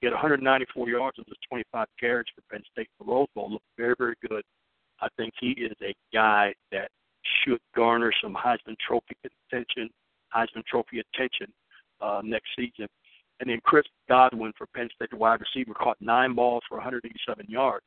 He 0.00 0.06
had 0.06 0.12
194 0.12 0.88
yards 0.88 1.18
of 1.18 1.26
his 1.26 1.36
25 1.48 1.86
carries 1.98 2.26
for 2.34 2.42
Penn 2.50 2.62
State 2.72 2.88
for 2.98 3.04
Rose 3.04 3.28
Bowl. 3.34 3.52
Looked 3.52 3.64
very, 3.76 3.94
very 3.98 4.14
good. 4.26 4.42
I 5.00 5.08
think 5.16 5.32
he 5.40 5.50
is 5.50 5.76
a 5.82 5.94
guy 6.12 6.54
that 6.72 6.90
should 7.44 7.60
garner 7.76 8.12
some 8.22 8.34
Heisman 8.34 8.76
Trophy 8.86 9.16
attention, 9.50 9.90
Heisman 10.34 10.64
Trophy 10.66 11.00
attention 11.00 11.52
uh, 12.00 12.20
next 12.24 12.48
season. 12.56 12.88
And 13.40 13.48
then 13.48 13.60
Chris 13.64 13.84
Godwin 14.08 14.52
for 14.56 14.66
Penn 14.74 14.88
State, 14.94 15.10
the 15.10 15.16
wide 15.16 15.40
receiver, 15.40 15.74
caught 15.74 15.96
nine 16.00 16.34
balls 16.34 16.62
for 16.68 16.76
187 16.76 17.46
yards 17.48 17.86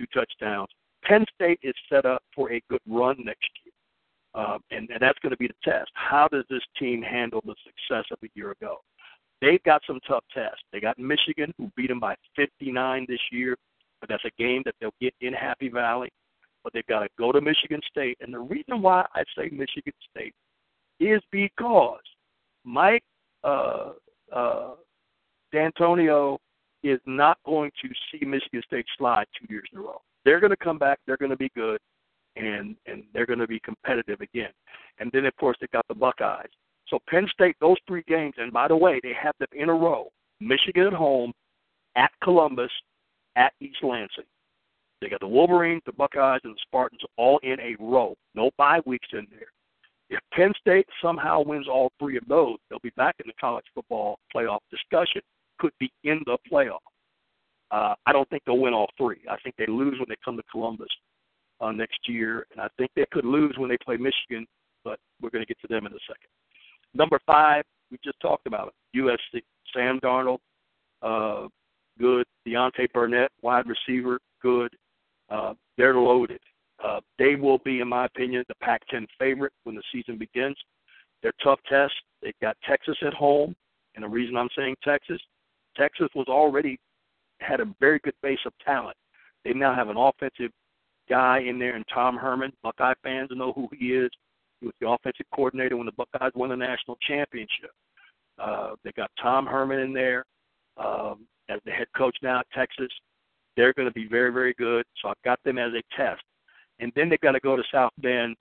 two 0.00 0.06
touchdowns. 0.14 0.68
Penn 1.04 1.24
State 1.34 1.60
is 1.62 1.74
set 1.90 2.04
up 2.06 2.22
for 2.34 2.52
a 2.52 2.62
good 2.68 2.80
run 2.86 3.16
next 3.24 3.50
year, 3.64 3.72
uh, 4.34 4.58
and, 4.70 4.88
and 4.90 5.00
that's 5.00 5.18
going 5.20 5.30
to 5.30 5.36
be 5.36 5.48
the 5.48 5.54
test. 5.64 5.90
How 5.94 6.28
does 6.28 6.44
this 6.50 6.62
team 6.78 7.02
handle 7.02 7.42
the 7.44 7.54
success 7.64 8.04
of 8.10 8.18
a 8.22 8.28
year 8.34 8.52
ago? 8.52 8.78
They've 9.40 9.62
got 9.62 9.82
some 9.86 10.00
tough 10.06 10.24
tests. 10.34 10.62
They 10.72 10.80
got 10.80 10.98
Michigan, 10.98 11.52
who 11.56 11.70
beat 11.76 11.88
them 11.88 12.00
by 12.00 12.14
59 12.36 13.06
this 13.08 13.20
year, 13.32 13.56
but 14.00 14.08
that's 14.08 14.24
a 14.24 14.42
game 14.42 14.62
that 14.64 14.74
they'll 14.80 14.94
get 15.00 15.14
in 15.20 15.32
Happy 15.32 15.68
Valley. 15.68 16.10
But 16.62 16.74
they've 16.74 16.86
got 16.86 17.00
to 17.00 17.08
go 17.18 17.32
to 17.32 17.40
Michigan 17.40 17.80
State, 17.90 18.18
and 18.20 18.34
the 18.34 18.38
reason 18.38 18.82
why 18.82 19.06
I 19.14 19.22
say 19.36 19.48
Michigan 19.50 19.94
State 20.10 20.34
is 20.98 21.22
because 21.32 22.00
Mike 22.64 23.02
uh, 23.42 23.92
uh, 24.30 24.72
Dantonio 25.54 26.36
is 26.82 27.00
not 27.06 27.38
going 27.46 27.70
to 27.82 27.88
see 28.10 28.24
Michigan 28.24 28.62
State 28.66 28.86
slide 28.98 29.26
two 29.38 29.52
years 29.52 29.68
in 29.72 29.78
a 29.78 29.82
row. 29.82 30.00
They're 30.24 30.40
going 30.40 30.50
to 30.50 30.56
come 30.56 30.78
back. 30.78 30.98
They're 31.06 31.16
going 31.16 31.30
to 31.30 31.36
be 31.36 31.50
good, 31.54 31.80
and 32.36 32.76
and 32.86 33.04
they're 33.14 33.26
going 33.26 33.38
to 33.38 33.48
be 33.48 33.60
competitive 33.60 34.20
again. 34.20 34.52
And 34.98 35.10
then 35.12 35.24
of 35.24 35.34
course 35.36 35.56
they 35.60 35.66
got 35.72 35.86
the 35.88 35.94
Buckeyes. 35.94 36.50
So 36.90 36.98
Penn 37.08 37.26
State, 37.32 37.56
those 37.60 37.76
three 37.86 38.02
games, 38.06 38.34
and 38.36 38.52
by 38.52 38.68
the 38.68 38.76
way, 38.76 39.00
they 39.02 39.12
have 39.20 39.34
them 39.38 39.48
in 39.52 39.68
a 39.68 39.74
row: 39.74 40.08
Michigan 40.40 40.88
at 40.88 40.92
home, 40.92 41.32
at 41.96 42.10
Columbus, 42.22 42.70
at 43.36 43.52
East 43.60 43.78
Lansing. 43.82 44.24
They 45.00 45.08
got 45.08 45.20
the 45.20 45.28
Wolverines, 45.28 45.82
the 45.86 45.92
Buckeyes, 45.92 46.40
and 46.44 46.54
the 46.54 46.58
Spartans 46.66 47.00
all 47.16 47.38
in 47.42 47.58
a 47.60 47.74
row. 47.80 48.14
No 48.34 48.50
bye 48.58 48.80
weeks 48.84 49.08
in 49.12 49.26
there. 49.30 49.48
If 50.10 50.20
Penn 50.32 50.52
State 50.60 50.86
somehow 51.00 51.42
wins 51.42 51.68
all 51.68 51.92
three 51.98 52.16
of 52.18 52.26
those, 52.28 52.58
they'll 52.68 52.80
be 52.80 52.92
back 52.96 53.14
in 53.20 53.28
the 53.28 53.32
college 53.40 53.64
football 53.74 54.18
playoff 54.34 54.58
discussion 54.70 55.22
could 55.60 55.72
be 55.78 55.92
in 56.04 56.20
the 56.26 56.36
playoff. 56.50 56.80
Uh, 57.70 57.94
I 58.06 58.12
don't 58.12 58.28
think 58.28 58.42
they'll 58.44 58.58
win 58.58 58.74
all 58.74 58.90
three. 58.98 59.20
I 59.30 59.36
think 59.44 59.54
they 59.56 59.66
lose 59.66 59.98
when 59.98 60.08
they 60.08 60.16
come 60.24 60.36
to 60.36 60.42
Columbus 60.50 60.88
uh, 61.60 61.70
next 61.70 62.08
year, 62.08 62.46
and 62.50 62.60
I 62.60 62.68
think 62.76 62.90
they 62.96 63.06
could 63.12 63.24
lose 63.24 63.54
when 63.58 63.68
they 63.68 63.78
play 63.84 63.96
Michigan, 63.96 64.46
but 64.84 64.98
we're 65.22 65.30
going 65.30 65.44
to 65.44 65.46
get 65.46 65.60
to 65.60 65.68
them 65.68 65.86
in 65.86 65.92
a 65.92 65.98
second. 66.08 66.28
Number 66.94 67.20
five, 67.26 67.64
we 67.90 67.98
just 68.04 68.20
talked 68.20 68.46
about 68.46 68.68
it. 68.68 68.98
USC, 68.98 69.42
Sam 69.74 70.00
Darnold, 70.00 70.38
uh, 71.02 71.48
good. 71.98 72.26
Deontay 72.46 72.92
Burnett, 72.92 73.30
wide 73.42 73.66
receiver, 73.66 74.18
good. 74.42 74.72
Uh, 75.28 75.54
they're 75.76 75.94
loaded. 75.94 76.40
Uh, 76.82 77.00
they 77.18 77.34
will 77.36 77.58
be, 77.58 77.80
in 77.80 77.88
my 77.88 78.06
opinion, 78.06 78.42
the 78.48 78.54
Pac-10 78.56 79.06
favorite 79.18 79.52
when 79.64 79.76
the 79.76 79.82
season 79.92 80.16
begins. 80.16 80.56
They're 81.22 81.32
tough 81.44 81.60
tests. 81.68 81.96
They've 82.22 82.32
got 82.40 82.56
Texas 82.66 82.96
at 83.06 83.12
home, 83.14 83.54
and 83.94 84.04
the 84.04 84.08
reason 84.08 84.36
I'm 84.36 84.48
saying 84.56 84.76
Texas 84.82 85.20
Texas 85.76 86.08
was 86.14 86.26
already 86.28 86.78
had 87.40 87.60
a 87.60 87.74
very 87.80 88.00
good 88.00 88.14
base 88.22 88.40
of 88.46 88.52
talent. 88.64 88.96
They 89.44 89.52
now 89.52 89.74
have 89.74 89.88
an 89.88 89.96
offensive 89.96 90.50
guy 91.08 91.40
in 91.40 91.58
there, 91.58 91.76
and 91.76 91.84
Tom 91.92 92.16
Herman. 92.16 92.52
Buckeye 92.62 92.94
fans 93.02 93.30
know 93.32 93.52
who 93.52 93.68
he 93.78 93.94
is. 93.94 94.10
He 94.60 94.66
was 94.66 94.74
the 94.80 94.88
offensive 94.88 95.26
coordinator 95.34 95.76
when 95.76 95.86
the 95.86 95.92
Buckeyes 95.92 96.32
won 96.34 96.50
the 96.50 96.56
national 96.56 96.96
championship. 97.06 97.70
Uh, 98.38 98.70
they 98.84 98.92
got 98.92 99.10
Tom 99.20 99.46
Herman 99.46 99.80
in 99.80 99.92
there 99.92 100.24
um, 100.76 101.26
as 101.48 101.60
the 101.64 101.70
head 101.70 101.86
coach 101.96 102.16
now 102.22 102.40
at 102.40 102.46
Texas. 102.54 102.90
They're 103.56 103.72
going 103.72 103.88
to 103.88 103.94
be 103.94 104.06
very, 104.06 104.32
very 104.32 104.54
good. 104.54 104.84
So 105.00 105.08
I've 105.08 105.22
got 105.24 105.38
them 105.44 105.58
as 105.58 105.72
a 105.72 105.82
test. 105.96 106.22
And 106.78 106.92
then 106.96 107.08
they've 107.08 107.20
got 107.20 107.32
to 107.32 107.40
go 107.40 107.56
to 107.56 107.62
South 107.72 107.92
Bend, 107.98 108.36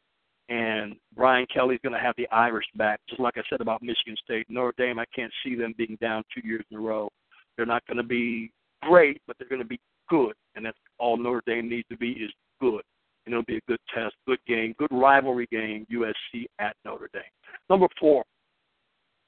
and 0.47 0.95
Brian 1.15 1.45
Kelly's 1.53 1.79
going 1.83 1.93
to 1.93 1.99
have 1.99 2.15
the 2.17 2.27
Irish 2.29 2.65
back. 2.75 3.01
Just 3.09 3.19
like 3.19 3.37
I 3.37 3.41
said 3.49 3.59
about 3.59 3.83
Michigan 3.83 4.15
State, 4.23 4.45
Notre 4.49 4.73
Dame, 4.77 4.97
I 4.97 5.05
can't 5.13 5.33
see 5.43 5.55
them 5.55 5.73
being 5.77 5.97
down 5.99 6.23
two 6.33 6.47
years 6.47 6.63
in 6.71 6.77
a 6.77 6.79
row. 6.79 7.09
They're 7.57 7.65
not 7.65 7.85
going 7.85 7.97
to 7.97 8.03
be 8.03 8.51
great, 8.81 9.21
but 9.27 9.35
they're 9.37 9.49
going 9.49 9.61
to 9.61 9.67
be 9.67 9.79
good, 10.09 10.33
and 10.55 10.65
that's 10.65 10.77
all 10.97 11.17
Notre 11.17 11.43
Dame 11.45 11.69
needs 11.69 11.87
to 11.89 11.97
be 11.97 12.11
is 12.11 12.31
good. 12.61 12.81
And 13.29 13.35
it'll 13.35 13.43
be 13.43 13.57
a 13.57 13.61
good 13.67 13.79
test, 13.93 14.15
good 14.27 14.39
game, 14.47 14.73
good 14.79 14.89
rivalry 14.91 15.47
game. 15.51 15.85
USC 15.93 16.45
at 16.57 16.75
Notre 16.83 17.11
Dame. 17.13 17.21
Number 17.69 17.85
four, 17.99 18.23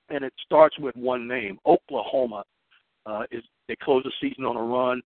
and 0.09 0.25
it 0.25 0.33
starts 0.43 0.75
with 0.79 0.95
one 0.95 1.27
name. 1.27 1.59
Oklahoma 1.67 2.43
uh, 3.05 3.25
is 3.29 3.43
they 3.67 3.75
close 3.75 4.03
the 4.03 4.11
season 4.19 4.43
on 4.43 4.57
a 4.57 4.63
run. 4.63 5.03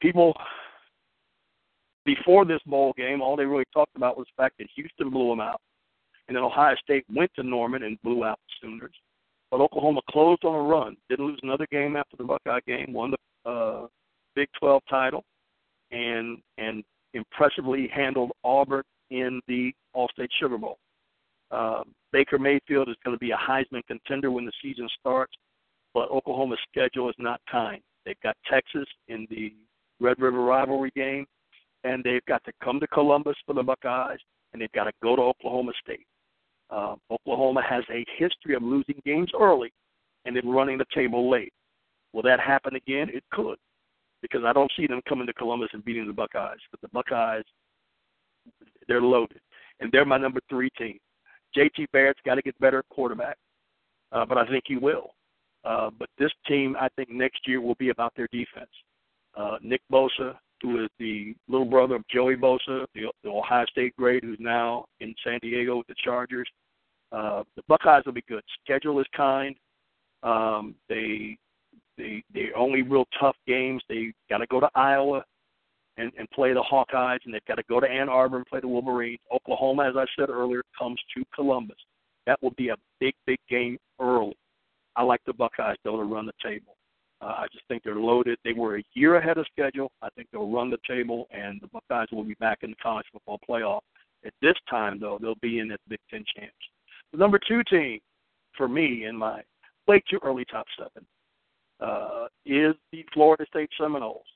People 0.00 0.34
before 2.06 2.46
this 2.46 2.62
bowl 2.64 2.94
game, 2.96 3.20
all 3.20 3.36
they 3.36 3.44
really 3.44 3.66
talked 3.74 3.94
about 3.94 4.16
was 4.16 4.26
the 4.26 4.42
fact 4.42 4.56
that 4.58 4.68
Houston 4.74 5.10
blew 5.10 5.28
them 5.28 5.40
out, 5.40 5.60
and 6.28 6.36
then 6.36 6.42
Ohio 6.42 6.74
State 6.82 7.04
went 7.14 7.30
to 7.36 7.42
Norman 7.42 7.82
and 7.82 8.00
blew 8.02 8.24
out 8.24 8.38
the 8.48 8.66
Sooners. 8.66 8.94
But 9.50 9.60
Oklahoma 9.60 10.00
closed 10.08 10.46
on 10.46 10.54
a 10.54 10.62
run. 10.62 10.96
Didn't 11.10 11.26
lose 11.26 11.40
another 11.42 11.66
game 11.70 11.94
after 11.94 12.16
the 12.16 12.24
Buckeye 12.24 12.60
game. 12.66 12.94
Won 12.94 13.12
the 13.44 13.50
uh, 13.50 13.86
Big 14.34 14.48
12 14.58 14.82
title, 14.88 15.24
and 15.90 16.38
and 16.56 16.82
impressively 17.14 17.88
handled 17.88 18.32
Auburn 18.44 18.82
in 19.10 19.40
the 19.46 19.72
All-State 19.92 20.30
Sugar 20.40 20.58
Bowl. 20.58 20.78
Uh, 21.50 21.82
Baker 22.12 22.38
Mayfield 22.38 22.88
is 22.88 22.96
going 23.04 23.14
to 23.14 23.20
be 23.20 23.30
a 23.30 23.36
Heisman 23.36 23.84
contender 23.86 24.30
when 24.30 24.46
the 24.46 24.52
season 24.62 24.88
starts, 24.98 25.32
but 25.92 26.10
Oklahoma's 26.10 26.58
schedule 26.70 27.08
is 27.08 27.14
not 27.18 27.40
kind. 27.50 27.82
They've 28.06 28.20
got 28.22 28.36
Texas 28.50 28.86
in 29.08 29.26
the 29.30 29.54
Red 30.00 30.18
River 30.18 30.40
rivalry 30.42 30.92
game, 30.96 31.26
and 31.84 32.02
they've 32.02 32.24
got 32.26 32.42
to 32.44 32.52
come 32.62 32.80
to 32.80 32.86
Columbus 32.86 33.36
for 33.46 33.54
the 33.54 33.62
Buckeyes, 33.62 34.18
and 34.52 34.60
they've 34.62 34.72
got 34.72 34.84
to 34.84 34.92
go 35.02 35.14
to 35.16 35.22
Oklahoma 35.22 35.72
State. 35.82 36.06
Uh, 36.70 36.96
Oklahoma 37.10 37.62
has 37.68 37.84
a 37.90 38.04
history 38.16 38.54
of 38.54 38.62
losing 38.62 39.00
games 39.04 39.30
early 39.38 39.70
and 40.24 40.34
then 40.34 40.48
running 40.48 40.78
the 40.78 40.86
table 40.94 41.30
late. 41.30 41.52
Will 42.12 42.22
that 42.22 42.40
happen 42.40 42.76
again? 42.76 43.08
It 43.12 43.24
could, 43.32 43.58
because 44.22 44.42
I 44.46 44.52
don't 44.52 44.72
see 44.76 44.86
them 44.86 45.00
coming 45.08 45.26
to 45.26 45.32
Columbus 45.32 45.68
and 45.72 45.84
beating 45.84 46.06
the 46.06 46.12
Buckeyes. 46.12 46.58
But 46.70 46.80
the 46.80 46.88
Buckeyes, 46.88 47.44
they're 48.88 49.02
loaded, 49.02 49.40
and 49.80 49.90
they're 49.92 50.04
my 50.04 50.18
number 50.18 50.40
three 50.48 50.70
team. 50.78 50.98
JT 51.56 51.86
Barrett's 51.92 52.20
got 52.24 52.36
to 52.36 52.42
get 52.42 52.58
better 52.60 52.78
at 52.78 52.88
quarterback, 52.88 53.36
uh, 54.12 54.24
but 54.24 54.38
I 54.38 54.46
think 54.46 54.64
he 54.66 54.76
will. 54.76 55.10
Uh, 55.64 55.90
but 55.98 56.08
this 56.18 56.32
team, 56.46 56.76
I 56.80 56.88
think 56.96 57.10
next 57.10 57.46
year 57.46 57.60
will 57.60 57.76
be 57.76 57.90
about 57.90 58.12
their 58.16 58.28
defense. 58.32 58.70
Uh, 59.36 59.58
Nick 59.62 59.80
Bosa, 59.92 60.36
who 60.62 60.82
is 60.84 60.90
the 60.98 61.34
little 61.48 61.66
brother 61.66 61.96
of 61.96 62.08
Joey 62.08 62.36
Bosa, 62.36 62.86
the, 62.94 63.12
the 63.22 63.30
Ohio 63.30 63.64
State 63.66 63.94
great, 63.96 64.24
who's 64.24 64.38
now 64.40 64.84
in 65.00 65.14
San 65.24 65.38
Diego 65.40 65.78
with 65.78 65.86
the 65.86 65.94
Chargers. 66.02 66.48
Uh, 67.10 67.42
the 67.56 67.62
Buckeyes 67.68 68.02
will 68.06 68.12
be 68.12 68.24
good. 68.28 68.42
Schedule 68.64 69.00
is 69.00 69.06
kind. 69.14 69.54
Um, 70.22 70.74
they 70.88 71.36
they 71.96 72.22
they 72.32 72.48
only 72.56 72.82
real 72.82 73.04
tough 73.18 73.36
games. 73.46 73.82
They 73.88 74.12
got 74.30 74.38
to 74.38 74.46
go 74.46 74.60
to 74.60 74.68
Iowa 74.74 75.24
and 75.96 76.12
and 76.18 76.30
play 76.30 76.52
the 76.52 76.62
Hawkeyes, 76.62 77.18
and 77.24 77.34
they've 77.34 77.44
got 77.46 77.56
to 77.56 77.64
go 77.68 77.80
to 77.80 77.88
Ann 77.88 78.08
Arbor 78.08 78.36
and 78.38 78.46
play 78.46 78.60
the 78.60 78.68
Wolverines. 78.68 79.20
Oklahoma, 79.32 79.88
as 79.88 79.96
I 79.96 80.04
said 80.18 80.30
earlier, 80.30 80.62
comes 80.78 81.00
to 81.16 81.24
Columbus. 81.34 81.76
That 82.26 82.42
will 82.42 82.52
be 82.52 82.68
a 82.68 82.76
big 83.00 83.14
big 83.26 83.38
game 83.48 83.78
early. 84.00 84.36
I 84.96 85.02
like 85.02 85.20
the 85.26 85.32
Buckeyes 85.32 85.76
though 85.84 85.96
to 85.96 86.04
run 86.04 86.26
the 86.26 86.32
table. 86.42 86.76
Uh, 87.20 87.34
I 87.38 87.46
just 87.52 87.64
think 87.68 87.84
they're 87.84 87.94
loaded. 87.94 88.38
They 88.44 88.52
were 88.52 88.78
a 88.78 88.84
year 88.94 89.16
ahead 89.16 89.38
of 89.38 89.46
schedule. 89.52 89.92
I 90.02 90.08
think 90.10 90.28
they'll 90.32 90.50
run 90.50 90.70
the 90.70 90.78
table, 90.88 91.28
and 91.30 91.60
the 91.60 91.68
Buckeyes 91.68 92.08
will 92.10 92.24
be 92.24 92.34
back 92.34 92.58
in 92.62 92.70
the 92.70 92.76
college 92.82 93.06
football 93.12 93.38
playoff. 93.48 93.82
At 94.26 94.32
this 94.42 94.56
time, 94.68 94.98
though, 95.00 95.18
they'll 95.20 95.36
be 95.36 95.60
in 95.60 95.68
that 95.68 95.80
Big 95.88 96.00
Ten 96.10 96.24
champs. 96.36 96.54
The 97.12 97.18
number 97.18 97.38
two 97.46 97.62
team 97.64 98.00
for 98.56 98.68
me 98.68 99.04
in 99.04 99.16
my 99.16 99.42
way 99.86 100.02
too 100.08 100.18
early 100.24 100.44
top 100.50 100.66
seven 100.78 101.06
uh, 101.82 102.26
is 102.46 102.74
the 102.92 103.04
Florida 103.12 103.44
State 103.48 103.70
Seminoles. 103.78 104.26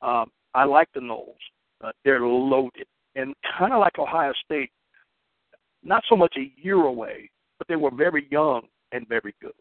Um, 0.00 0.30
I 0.54 0.64
like 0.64 0.88
the 0.94 1.00
Noles. 1.00 1.36
Uh, 1.82 1.90
they're 2.04 2.20
loaded 2.20 2.86
and 3.14 3.34
kind 3.58 3.72
of 3.72 3.80
like 3.80 3.98
Ohio 3.98 4.32
State, 4.44 4.70
not 5.82 6.02
so 6.08 6.16
much 6.16 6.34
a 6.36 6.52
year 6.60 6.76
away, 6.76 7.30
but 7.58 7.68
they 7.68 7.76
were 7.76 7.90
very 7.90 8.26
young 8.30 8.62
and 8.92 9.08
very 9.08 9.34
good. 9.40 9.52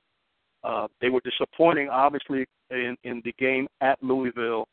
Uh, 0.64 0.88
they 1.00 1.10
were 1.10 1.22
disappointing, 1.22 1.90
obviously, 1.90 2.46
in, 2.70 2.96
in 3.04 3.22
the 3.26 3.34
game 3.40 3.68
at 3.82 4.02
Louisville. 4.04 4.68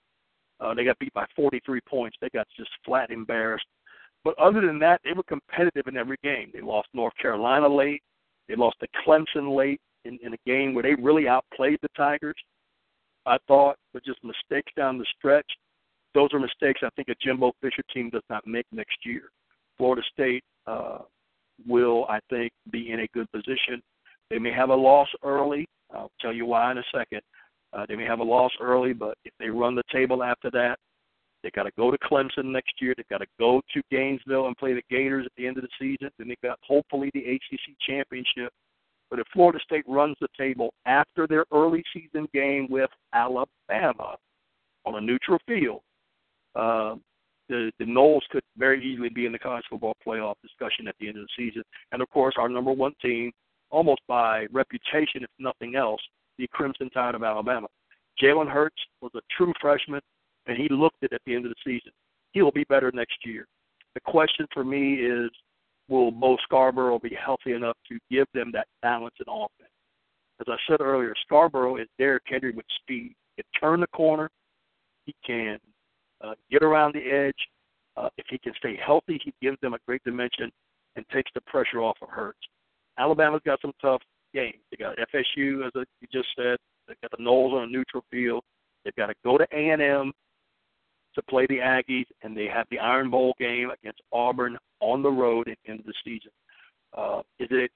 Uh, 0.60 0.74
they 0.74 0.84
got 0.84 0.98
beat 0.98 1.14
by 1.14 1.24
43 1.34 1.80
points. 1.88 2.16
They 2.20 2.28
got 2.30 2.46
just 2.56 2.70
flat 2.84 3.10
embarrassed. 3.10 3.64
But 4.24 4.38
other 4.38 4.60
than 4.60 4.78
that, 4.80 5.00
they 5.04 5.12
were 5.12 5.22
competitive 5.22 5.86
in 5.86 5.96
every 5.96 6.18
game. 6.22 6.50
They 6.52 6.60
lost 6.60 6.88
North 6.92 7.14
Carolina 7.20 7.68
late. 7.68 8.02
They 8.48 8.56
lost 8.56 8.76
to 8.80 8.88
Clemson 9.06 9.56
late 9.56 9.80
in, 10.04 10.18
in 10.22 10.34
a 10.34 10.38
game 10.46 10.74
where 10.74 10.82
they 10.82 11.00
really 11.00 11.28
outplayed 11.28 11.78
the 11.82 11.88
Tigers. 11.96 12.34
I 13.28 13.38
thought, 13.46 13.76
but 13.92 14.04
just 14.04 14.18
mistakes 14.24 14.72
down 14.76 14.98
the 14.98 15.06
stretch. 15.16 15.46
Those 16.14 16.30
are 16.32 16.40
mistakes 16.40 16.80
I 16.82 16.88
think 16.96 17.08
a 17.08 17.14
Jimbo 17.22 17.52
Fisher 17.60 17.82
team 17.92 18.10
does 18.10 18.22
not 18.30 18.46
make 18.46 18.66
next 18.72 18.96
year. 19.04 19.30
Florida 19.76 20.02
State 20.12 20.42
uh, 20.66 20.98
will, 21.66 22.06
I 22.08 22.18
think, 22.30 22.52
be 22.70 22.90
in 22.90 23.00
a 23.00 23.08
good 23.14 23.30
position. 23.30 23.82
They 24.30 24.38
may 24.38 24.52
have 24.52 24.70
a 24.70 24.74
loss 24.74 25.08
early. 25.22 25.66
I'll 25.94 26.10
tell 26.20 26.32
you 26.32 26.46
why 26.46 26.70
in 26.72 26.78
a 26.78 26.82
second. 26.94 27.20
Uh, 27.72 27.84
they 27.88 27.96
may 27.96 28.04
have 28.04 28.20
a 28.20 28.24
loss 28.24 28.50
early, 28.60 28.92
but 28.92 29.16
if 29.24 29.32
they 29.38 29.48
run 29.48 29.74
the 29.74 29.82
table 29.92 30.22
after 30.22 30.50
that, 30.50 30.78
they 31.42 31.50
got 31.50 31.64
to 31.64 31.70
go 31.76 31.90
to 31.90 31.98
Clemson 31.98 32.46
next 32.46 32.72
year. 32.80 32.94
They've 32.96 33.08
got 33.08 33.18
to 33.18 33.26
go 33.38 33.60
to 33.72 33.82
Gainesville 33.90 34.46
and 34.46 34.56
play 34.56 34.72
the 34.72 34.82
Gators 34.90 35.26
at 35.26 35.32
the 35.36 35.46
end 35.46 35.56
of 35.56 35.62
the 35.62 35.68
season. 35.78 36.10
Then 36.18 36.28
they've 36.28 36.36
got 36.42 36.58
hopefully 36.62 37.10
the 37.14 37.20
ACC 37.20 37.76
championship. 37.86 38.52
But 39.10 39.20
if 39.20 39.26
Florida 39.32 39.58
State 39.62 39.84
runs 39.88 40.16
the 40.20 40.28
table 40.36 40.72
after 40.86 41.26
their 41.26 41.44
early 41.52 41.82
season 41.94 42.28
game 42.34 42.66
with 42.70 42.90
Alabama 43.12 44.16
on 44.84 44.96
a 44.96 45.00
neutral 45.00 45.38
field, 45.46 45.80
uh, 46.54 46.96
the 47.48 47.72
the 47.78 47.84
Noles 47.84 48.20
could 48.30 48.42
very 48.56 48.84
easily 48.84 49.08
be 49.08 49.26
in 49.26 49.32
the 49.32 49.38
college 49.38 49.64
football 49.70 49.96
playoff 50.06 50.34
discussion 50.42 50.86
at 50.88 50.94
the 51.00 51.08
end 51.08 51.16
of 51.16 51.24
the 51.24 51.44
season. 51.44 51.62
And 51.92 52.02
of 52.02 52.10
course, 52.10 52.34
our 52.38 52.48
number 52.48 52.72
one 52.72 52.92
team, 53.00 53.32
almost 53.70 54.00
by 54.06 54.46
reputation, 54.52 55.22
if 55.22 55.30
nothing 55.38 55.74
else, 55.74 56.00
the 56.36 56.46
Crimson 56.52 56.90
Tide 56.90 57.14
of 57.14 57.22
Alabama. 57.22 57.68
Jalen 58.22 58.50
Hurts 58.50 58.76
was 59.00 59.12
a 59.14 59.20
true 59.36 59.52
freshman, 59.60 60.00
and 60.46 60.56
he 60.56 60.68
looked 60.68 61.02
it 61.02 61.12
at 61.12 61.20
the 61.24 61.34
end 61.34 61.46
of 61.46 61.52
the 61.52 61.56
season. 61.64 61.92
He 62.32 62.42
will 62.42 62.52
be 62.52 62.64
better 62.64 62.90
next 62.92 63.18
year. 63.24 63.46
The 63.94 64.00
question 64.00 64.46
for 64.52 64.64
me 64.64 64.94
is, 64.94 65.30
will 65.88 66.10
Bo 66.10 66.36
Scarborough 66.44 66.98
be 66.98 67.14
healthy 67.14 67.52
enough 67.52 67.76
to 67.88 67.98
give 68.10 68.26
them 68.34 68.50
that 68.52 68.66
balance 68.82 69.14
in 69.18 69.26
offense? 69.28 69.72
As 70.40 70.46
I 70.48 70.56
said 70.68 70.80
earlier, 70.80 71.14
Scarborough 71.22 71.76
is 71.76 71.88
Derrick 71.98 72.22
Henry 72.26 72.52
with 72.52 72.66
speed. 72.82 73.14
He 73.36 73.42
can 73.42 73.60
turn 73.60 73.80
the 73.80 73.86
corner. 73.88 74.30
He 75.04 75.14
can 75.26 75.58
uh, 76.22 76.34
get 76.50 76.62
around 76.62 76.94
the 76.94 77.10
edge. 77.10 77.48
Uh, 77.96 78.08
if 78.16 78.26
he 78.30 78.38
can 78.38 78.52
stay 78.56 78.78
healthy, 78.84 79.20
he 79.24 79.34
gives 79.42 79.58
them 79.60 79.74
a 79.74 79.78
great 79.86 80.02
dimension 80.04 80.52
and 80.94 81.04
takes 81.12 81.30
the 81.34 81.40
pressure 81.42 81.80
off 81.80 81.96
of 82.02 82.08
Hurts. 82.08 82.38
Alabama's 82.98 83.40
got 83.44 83.60
some 83.60 83.72
tough 83.80 84.02
games. 84.32 84.58
They 84.70 84.76
got 84.76 84.96
FSU, 84.96 85.66
as 85.66 85.72
you 85.74 86.08
just 86.12 86.28
said. 86.36 86.58
They 86.86 86.94
got 87.02 87.10
the 87.10 87.22
Noles 87.22 87.54
on 87.54 87.64
a 87.64 87.66
neutral 87.66 88.04
field. 88.10 88.42
They've 88.84 88.94
got 88.94 89.06
to 89.06 89.14
go 89.24 89.38
to 89.38 89.46
A&M 89.52 90.12
to 91.18 91.22
play 91.24 91.46
the 91.46 91.58
Aggies, 91.58 92.06
and 92.22 92.36
they 92.36 92.46
have 92.46 92.66
the 92.70 92.78
Iron 92.78 93.10
Bowl 93.10 93.34
game 93.40 93.70
against 93.70 94.00
Auburn 94.12 94.56
on 94.80 95.02
the 95.02 95.10
road 95.10 95.48
at 95.48 95.58
the 95.64 95.72
end 95.72 95.80
of 95.80 95.86
the 95.86 95.94
season. 96.04 96.30
Uh, 96.96 97.20
is 97.40 97.48
it? 97.50 97.72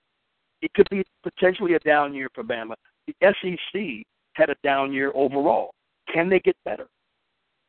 It 0.62 0.72
could 0.74 0.88
be 0.90 1.04
potentially 1.24 1.74
a 1.74 1.80
down 1.80 2.14
year 2.14 2.28
for 2.32 2.44
Bama. 2.44 2.74
The 3.08 3.14
SEC 3.20 4.06
had 4.34 4.48
a 4.48 4.54
down 4.62 4.92
year 4.92 5.10
overall. 5.16 5.74
Can 6.12 6.28
they 6.28 6.38
get 6.38 6.56
better? 6.64 6.86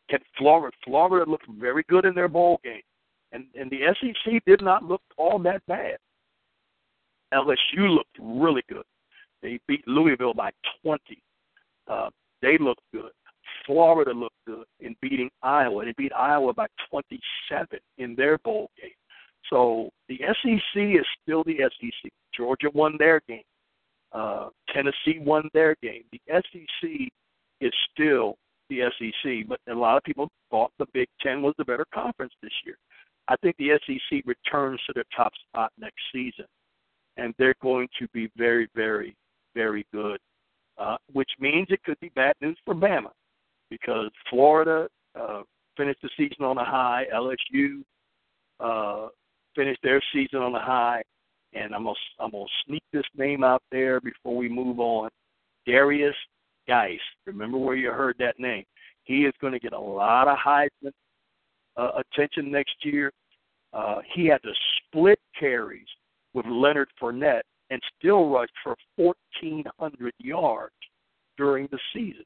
Can 0.10 0.20
Florida? 0.38 0.76
Florida 0.86 1.30
looked 1.30 1.48
very 1.60 1.84
good 1.90 2.06
in 2.06 2.14
their 2.14 2.28
bowl 2.28 2.60
game, 2.64 2.82
and 3.32 3.46
and 3.60 3.72
the 3.72 3.80
SEC 4.00 4.46
did 4.46 4.62
not 4.62 4.84
look 4.84 5.02
all 5.18 5.40
that 5.40 5.66
bad. 5.68 5.98
LSU 7.34 7.96
looked 7.96 8.18
really 8.22 8.64
good. 8.70 8.86
They 9.42 9.60
beat 9.68 9.88
Louisville 9.88 10.36
by 10.36 10.52
20. 10.84 11.02
Uh, 11.88 12.10
they 12.44 12.60
looked 12.60 12.84
good. 12.94 13.12
Florida 13.66 14.12
looked 14.12 14.36
good 14.46 14.66
in 14.80 14.96
beating 15.02 15.30
Iowa. 15.42 15.86
They 15.86 15.94
beat 15.98 16.14
Iowa 16.14 16.54
by 16.54 16.68
27 16.90 17.80
in 17.98 18.16
their 18.16 18.38
bowl 18.40 18.70
game. 18.80 18.92
So 19.50 19.90
the 20.08 20.20
SEC 20.20 20.82
is 20.82 21.06
still 21.22 21.44
the 21.44 21.58
SEC. 21.60 22.12
Georgia 22.36 22.70
won 22.74 22.96
their 22.98 23.22
game. 23.28 23.44
Uh, 24.12 24.50
Tennessee 24.74 25.20
won 25.20 25.50
their 25.54 25.76
game. 25.82 26.04
The 26.12 26.22
SEC 26.30 26.90
is 27.62 27.74
still 27.92 28.36
the 28.70 28.82
SEC, 28.98 29.48
but 29.48 29.60
a 29.70 29.74
lot 29.74 29.98
of 29.98 30.04
people 30.04 30.30
thought 30.50 30.72
the 30.80 30.86
Big 30.94 31.08
Ten 31.22 31.42
was 31.42 31.54
the 31.58 31.66
better 31.66 31.86
conference 31.94 32.34
this 32.42 32.52
year. 32.66 32.78
I 33.28 33.36
think 33.38 33.56
the 33.58 33.80
SEC 33.86 34.24
returns 34.26 34.80
to 34.88 34.94
their 34.94 35.06
top 35.16 35.32
spot 35.48 35.72
next 35.80 36.02
season, 36.12 36.46
and 37.18 37.34
they're 37.38 37.56
going 37.62 37.88
to 38.00 38.08
be 38.14 38.30
very, 38.38 38.68
very, 38.76 39.16
very 39.56 39.86
good, 39.94 40.20
uh, 40.78 40.98
which 41.12 41.30
means 41.40 41.68
it 41.70 41.84
could 41.84 42.00
be 42.00 42.10
bad 42.10 42.36
news 42.42 42.58
for 42.66 42.76
Bama 42.76 43.12
because 43.74 44.12
Florida 44.30 44.88
uh, 45.20 45.42
finished 45.76 46.00
the 46.04 46.10
season 46.16 46.46
on 46.46 46.58
a 46.60 46.64
high, 46.64 47.06
LSU 47.14 47.82
uh, 48.60 49.08
finished 49.56 49.80
their 49.82 50.02
season 50.14 50.40
on 50.40 50.54
a 50.54 50.60
high, 50.60 51.02
and 51.54 51.74
I'm 51.74 51.84
gonna 51.84 51.96
I'm 52.20 52.32
gonna 52.32 52.46
sneak 52.68 52.84
this 52.92 53.06
name 53.18 53.44
out 53.44 53.64
there 53.72 54.00
before 54.00 54.36
we 54.36 54.48
move 54.48 54.80
on. 54.80 55.10
Derrius 55.68 56.14
Guice. 56.68 57.00
Remember 57.26 57.58
where 57.58 57.76
you 57.76 57.92
heard 57.92 58.16
that 58.20 58.40
name. 58.40 58.64
He 59.06 59.26
is 59.26 59.34
going 59.42 59.54
to 59.54 59.60
get 59.60 59.74
a 59.74 59.80
lot 59.80 60.28
of 60.28 60.38
Heisman 60.38 60.92
uh, 61.76 62.02
attention 62.14 62.52
next 62.52 62.76
year. 62.84 63.12
Uh, 63.74 64.00
he 64.14 64.28
had 64.28 64.42
to 64.44 64.52
split 64.78 65.20
carries 65.38 65.88
with 66.34 66.46
Leonard 66.46 66.90
Fournette 67.02 67.42
and 67.70 67.82
still 67.98 68.30
rushed 68.30 68.54
for 68.64 68.76
1,400 68.98 70.14
yards 70.20 70.76
during 71.38 71.68
the 71.72 71.80
season. 71.94 72.24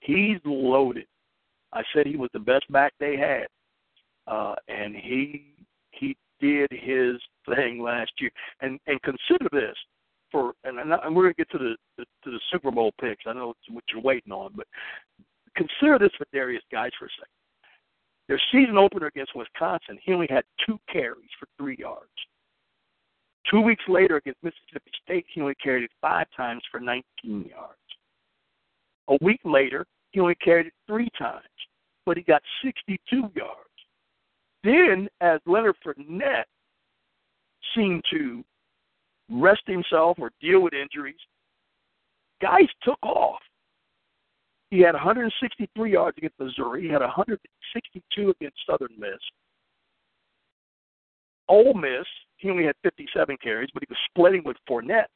He's 0.00 0.38
loaded. 0.44 1.06
I 1.72 1.82
said 1.94 2.06
he 2.06 2.16
was 2.16 2.30
the 2.32 2.38
best 2.38 2.70
back 2.70 2.92
they 2.98 3.16
had, 3.16 3.46
uh, 4.26 4.54
and 4.68 4.94
he 4.94 5.52
he 5.90 6.16
did 6.40 6.70
his 6.70 7.16
thing 7.54 7.82
last 7.82 8.12
year. 8.18 8.30
And 8.60 8.78
and 8.86 9.00
consider 9.02 9.48
this 9.52 9.76
for 10.30 10.52
and, 10.64 10.78
and 10.78 11.16
we're 11.16 11.24
gonna 11.24 11.34
get 11.34 11.50
to 11.50 11.58
the, 11.58 11.76
the 11.98 12.04
to 12.24 12.30
the 12.30 12.40
Super 12.52 12.70
Bowl 12.70 12.92
picks. 13.00 13.24
I 13.26 13.32
know 13.32 13.50
it's 13.50 13.70
what 13.70 13.84
you're 13.92 14.02
waiting 14.02 14.32
on, 14.32 14.52
but 14.54 14.66
consider 15.56 15.98
this 15.98 16.12
for 16.16 16.26
Derrius 16.34 16.60
Guice 16.70 16.92
for 16.98 17.06
a 17.06 17.10
second. 17.10 17.36
Their 18.28 18.40
season 18.50 18.76
opener 18.76 19.06
against 19.06 19.36
Wisconsin, 19.36 19.98
he 20.02 20.12
only 20.12 20.26
had 20.28 20.44
two 20.66 20.78
carries 20.92 21.30
for 21.38 21.46
three 21.56 21.76
yards. 21.78 22.10
Two 23.50 23.60
weeks 23.60 23.84
later 23.86 24.16
against 24.16 24.42
Mississippi 24.42 24.90
State, 25.04 25.26
he 25.32 25.40
only 25.40 25.54
carried 25.54 25.84
it 25.84 25.90
five 26.00 26.26
times 26.36 26.62
for 26.70 26.80
19 26.80 27.04
yards. 27.24 27.78
A 29.08 29.16
week 29.20 29.40
later, 29.44 29.86
he 30.10 30.20
only 30.20 30.34
carried 30.36 30.66
it 30.66 30.72
three 30.86 31.08
times, 31.18 31.44
but 32.04 32.16
he 32.16 32.22
got 32.22 32.42
62 32.64 33.30
yards. 33.34 33.60
Then, 34.64 35.08
as 35.20 35.40
Leonard 35.46 35.76
Fournette 35.84 36.44
seemed 37.74 38.02
to 38.10 38.44
rest 39.30 39.62
himself 39.66 40.18
or 40.20 40.30
deal 40.40 40.60
with 40.60 40.72
injuries. 40.72 41.16
Guice 42.40 42.68
took 42.82 42.98
off. 43.02 43.40
He 44.70 44.80
had 44.80 44.94
163 44.94 45.92
yards 45.92 46.18
against 46.18 46.38
Missouri. 46.38 46.82
He 46.82 46.88
had 46.88 47.00
162 47.00 48.30
against 48.30 48.56
Southern 48.68 48.98
Miss. 48.98 49.18
Ole 51.48 51.74
Miss, 51.74 52.06
he 52.38 52.50
only 52.50 52.64
had 52.64 52.74
57 52.82 53.36
carries, 53.42 53.70
but 53.72 53.82
he 53.82 53.86
was 53.88 53.98
splitting 54.10 54.42
with 54.44 54.56
Fournette. 54.68 55.06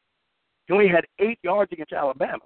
He 0.67 0.73
only 0.73 0.89
had 0.89 1.05
eight 1.19 1.39
yards 1.43 1.73
against 1.73 1.93
Alabama. 1.93 2.45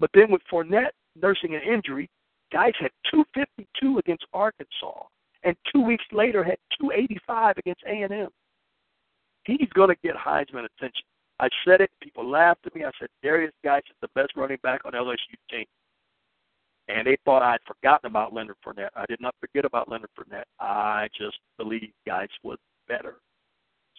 But 0.00 0.10
then 0.14 0.30
with 0.30 0.40
Fournette 0.50 0.92
nursing 1.20 1.54
an 1.54 1.60
injury, 1.62 2.08
Guice 2.52 2.74
had 2.80 2.90
252 3.12 3.98
against 3.98 4.24
Arkansas, 4.32 5.04
and 5.44 5.54
two 5.72 5.82
weeks 5.82 6.04
later 6.10 6.42
had 6.42 6.56
285 6.80 7.58
against 7.58 7.82
A&M. 7.86 8.28
He's 9.44 9.68
going 9.74 9.90
to 9.90 9.96
get 10.02 10.16
Heisman 10.16 10.64
attention. 10.64 11.04
I 11.38 11.48
said 11.64 11.80
it. 11.80 11.90
People 12.02 12.28
laughed 12.28 12.66
at 12.66 12.74
me. 12.74 12.84
I 12.84 12.90
said 12.98 13.08
Derrius 13.24 13.52
Guice 13.64 13.82
is 13.88 13.96
the 14.00 14.08
best 14.14 14.32
running 14.36 14.58
back 14.62 14.82
on 14.84 14.92
LSU 14.92 15.16
team. 15.50 15.64
And 16.88 17.06
they 17.06 17.16
thought 17.24 17.42
I'd 17.42 17.60
forgotten 17.66 18.10
about 18.10 18.34
Leonard 18.34 18.56
Fournette. 18.66 18.90
I 18.96 19.04
did 19.08 19.20
not 19.20 19.34
forget 19.40 19.64
about 19.64 19.88
Leonard 19.88 20.10
Fournette. 20.18 20.44
I 20.58 21.08
just 21.16 21.38
believe 21.56 21.92
Guice 22.06 22.28
was 22.42 22.58
better. 22.88 23.16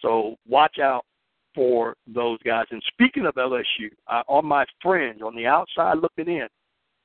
So 0.00 0.36
watch 0.46 0.78
out 0.78 1.04
for 1.54 1.94
those 2.06 2.38
guys. 2.42 2.66
And 2.70 2.82
speaking 2.88 3.26
of 3.26 3.34
LSU, 3.34 3.90
uh, 4.06 4.22
on 4.28 4.46
my 4.46 4.64
fringe, 4.80 5.22
on 5.22 5.34
the 5.34 5.46
outside 5.46 5.98
looking 5.98 6.32
in 6.32 6.48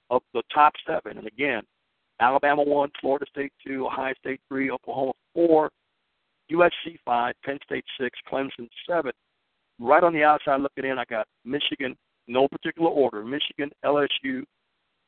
of 0.10 0.22
the 0.34 0.44
top 0.54 0.74
seven, 0.86 1.18
and 1.18 1.28
again, 1.28 1.64
Alabama 2.20 2.64
one, 2.64 2.90
Florida 3.00 3.26
State 3.30 3.54
two, 3.66 3.86
Ohio 3.86 4.14
State 4.20 4.42
three, 4.48 4.72
Oklahoma 4.72 5.14
four, 5.34 5.70
USC 6.52 6.98
five, 7.06 7.36
Penn 7.44 7.60
State 7.64 7.86
six, 8.00 8.18
Clemson 8.32 8.68
seven. 8.90 9.12
Right 9.80 10.04
on 10.04 10.14
the 10.14 10.24
outside 10.24 10.62
looking 10.62 10.86
in, 10.90 10.98
I 10.98 11.06
got 11.06 11.28
Michigan, 11.46 11.96
no 12.28 12.48
particular 12.48 12.90
order. 12.90 13.24
Michigan, 13.24 13.70
LSU, 13.86 14.44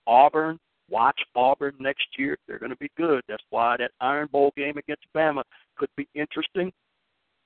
Auburn. 0.06 0.60
Watch 0.90 1.20
Auburn 1.36 1.76
next 1.80 2.08
year. 2.18 2.36
They're 2.48 2.58
going 2.58 2.72
to 2.72 2.78
be 2.78 2.90
good. 2.98 3.22
That's 3.28 3.44
why 3.52 3.78
that 3.78 3.92
Iron 4.02 4.28
Bowl 4.32 4.52
game 4.58 4.78
against 4.78 5.06
Bama 5.16 5.44
could 5.78 5.90
be 5.96 6.08
interesting. 6.16 6.72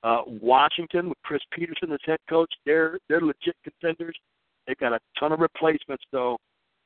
Uh, 0.04 0.22
Washington 0.28 1.10
with 1.10 1.18
Chris 1.24 1.42
Petersen 1.52 1.92
as 1.92 2.00
head 2.06 2.20
coach, 2.30 2.52
they're 2.66 3.00
they're 3.08 3.22
legit 3.22 3.56
contenders. 3.64 4.18
They've 4.68 4.78
got 4.78 4.94
a 4.94 5.00
ton 5.20 5.32
of 5.32 5.40
replacements 5.40 6.04
though 6.12 6.38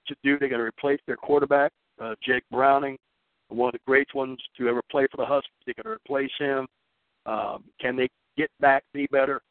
to 0.07 0.15
do. 0.23 0.37
They 0.37 0.49
got 0.49 0.57
to 0.57 0.63
replace 0.63 0.99
their 1.07 1.15
quarterback, 1.15 1.71
uh, 2.01 2.15
Jake 2.23 2.43
Browning, 2.51 2.97
one 3.49 3.69
of 3.69 3.73
the 3.73 3.79
great 3.85 4.07
ones 4.13 4.37
to 4.57 4.67
ever 4.67 4.81
play 4.91 5.07
for 5.11 5.17
the 5.17 5.25
Huskies. 5.25 5.51
They 5.65 5.73
got 5.73 5.83
to 5.83 5.89
replace 5.89 6.31
him. 6.39 6.67
Um, 7.25 7.63
can 7.81 7.95
they 7.95 8.09
get 8.37 8.49
back, 8.59 8.83
be 8.93 9.07
better? 9.11 9.41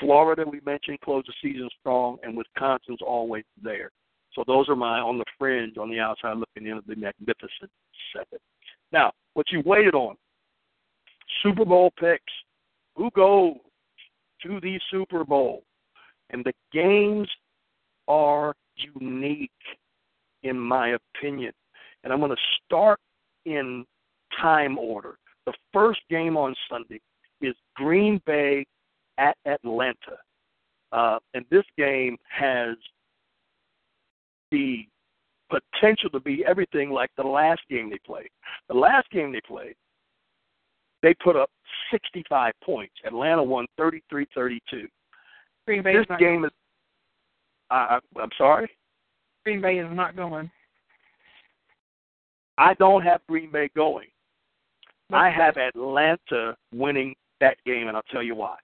Florida, 0.00 0.44
we 0.44 0.60
mentioned, 0.66 1.00
closed 1.00 1.28
the 1.28 1.34
season 1.40 1.68
strong, 1.80 2.18
and 2.22 2.36
Wisconsin's 2.36 3.00
always 3.06 3.44
there. 3.62 3.90
So 4.34 4.42
those 4.46 4.68
are 4.68 4.76
my 4.76 4.98
on 4.98 5.18
the 5.18 5.24
fringe, 5.38 5.76
on 5.76 5.90
the 5.90 6.00
outside 6.00 6.36
looking 6.36 6.68
in 6.68 6.78
of 6.78 6.86
the 6.86 6.96
magnificent 6.96 7.70
seven. 8.12 8.38
Now, 8.90 9.12
what 9.34 9.46
you 9.50 9.62
waited 9.64 9.94
on, 9.94 10.16
Super 11.42 11.64
Bowl 11.64 11.92
picks. 11.98 12.32
Who 12.96 13.10
goes 13.12 13.56
to 14.42 14.60
the 14.60 14.78
Super 14.90 15.24
Bowl? 15.24 15.62
And 16.30 16.44
the 16.44 16.52
games 16.72 17.28
are 18.08 18.54
unique, 18.76 19.50
in 20.42 20.58
my 20.58 20.96
opinion. 21.16 21.52
And 22.04 22.12
I'm 22.12 22.20
going 22.20 22.30
to 22.30 22.42
start 22.64 22.98
in 23.44 23.84
time 24.40 24.78
order. 24.78 25.16
The 25.46 25.52
first 25.72 26.00
game 26.08 26.36
on 26.36 26.54
Sunday 26.70 27.00
is 27.40 27.54
Green 27.74 28.20
Bay 28.26 28.64
at 29.18 29.36
Atlanta. 29.46 30.18
Uh, 30.92 31.18
and 31.34 31.44
this 31.50 31.64
game 31.76 32.16
has 32.28 32.76
the 34.50 34.86
potential 35.50 36.10
to 36.10 36.20
be 36.20 36.44
everything 36.46 36.90
like 36.90 37.10
the 37.16 37.22
last 37.22 37.60
game 37.68 37.90
they 37.90 37.98
played. 38.06 38.28
The 38.68 38.74
last 38.74 39.08
game 39.10 39.32
they 39.32 39.40
played, 39.46 39.74
they 41.02 41.14
put 41.14 41.36
up 41.36 41.50
65 41.90 42.52
points. 42.64 42.94
Atlanta 43.04 43.42
won 43.42 43.66
33-32. 43.78 44.60
Green 45.66 45.82
Bay 45.82 45.92
This 45.94 46.02
is 46.02 46.06
not 46.08 46.18
game 46.18 46.44
is. 46.44 46.50
I, 47.70 47.98
I- 48.16 48.20
I'm 48.20 48.30
sorry. 48.38 48.70
Green 49.44 49.60
Bay 49.60 49.78
is 49.78 49.88
not 49.92 50.16
going. 50.16 50.50
I 52.58 52.74
don't 52.74 53.02
have 53.02 53.20
Green 53.28 53.50
Bay 53.50 53.70
going. 53.74 54.08
I 55.12 55.28
have 55.30 55.56
Atlanta 55.58 56.56
winning 56.72 57.14
that 57.40 57.56
game, 57.66 57.88
and 57.88 57.96
I'll 57.96 58.02
tell 58.10 58.22
you 58.22 58.34
why. 58.34 58.56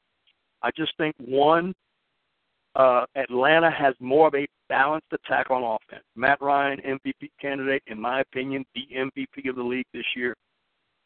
I 0.62 0.70
just 0.76 0.92
think 0.96 1.14
one, 1.18 1.74
uh, 2.74 3.04
Atlanta 3.16 3.70
has 3.70 3.94
more 4.00 4.28
of 4.28 4.34
a 4.34 4.46
balanced 4.68 5.08
attack 5.12 5.50
on 5.50 5.62
offense. 5.62 6.04
Matt 6.16 6.40
Ryan, 6.40 6.80
MVP 6.80 7.30
candidate, 7.40 7.82
in 7.86 8.00
my 8.00 8.20
opinion, 8.20 8.64
the 8.74 8.86
MVP 8.96 9.48
of 9.50 9.56
the 9.56 9.62
league 9.62 9.86
this 9.92 10.04
year. 10.16 10.34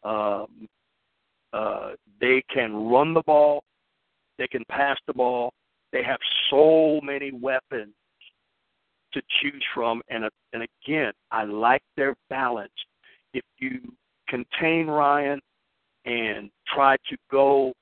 Um, 0.04 0.68
uh, 1.52 1.92
they 2.20 2.42
can 2.52 2.74
run 2.88 3.14
the 3.14 3.22
ball, 3.22 3.62
they 4.38 4.46
can 4.46 4.64
pass 4.68 4.96
the 5.06 5.12
ball. 5.12 5.52
They 5.92 6.02
have 6.02 6.20
so 6.50 7.00
many 7.02 7.32
weapons 7.32 7.92
to 9.12 9.20
choose 9.40 9.62
from, 9.74 10.00
and 10.08 10.24
uh, 10.24 10.30
and 10.54 10.66
again, 10.86 11.12
I 11.30 11.44
like 11.44 11.82
their 11.96 12.14
balance. 12.30 12.72
If 13.34 13.44
you 13.58 13.80
contain 14.28 14.86
Ryan 14.86 15.40
and 16.06 16.50
try 16.74 16.96
to 17.10 17.16
go 17.30 17.72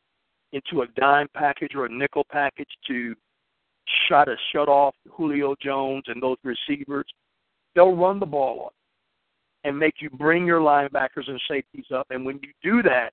into 0.52 0.82
a 0.82 0.86
dime 0.98 1.28
package 1.34 1.74
or 1.76 1.86
a 1.86 1.88
nickel 1.88 2.24
package 2.30 2.68
to 2.88 3.14
try 4.08 4.24
to 4.24 4.34
shut 4.52 4.68
off 4.68 4.94
Julio 5.08 5.54
Jones 5.62 6.04
and 6.08 6.20
those 6.20 6.36
receivers, 6.42 7.06
they'll 7.74 7.94
run 7.94 8.18
the 8.18 8.26
ball 8.26 8.64
on 8.64 8.70
and 9.64 9.78
make 9.78 9.94
you 10.00 10.10
bring 10.10 10.46
your 10.46 10.60
linebackers 10.60 11.28
and 11.28 11.40
safeties 11.48 11.86
up. 11.94 12.06
And 12.10 12.24
when 12.24 12.40
you 12.42 12.50
do 12.62 12.82
that, 12.82 13.12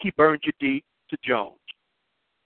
he 0.00 0.10
burns 0.16 0.42
you 0.44 0.52
deep 0.60 0.84
to 1.10 1.16
Jones. 1.24 1.58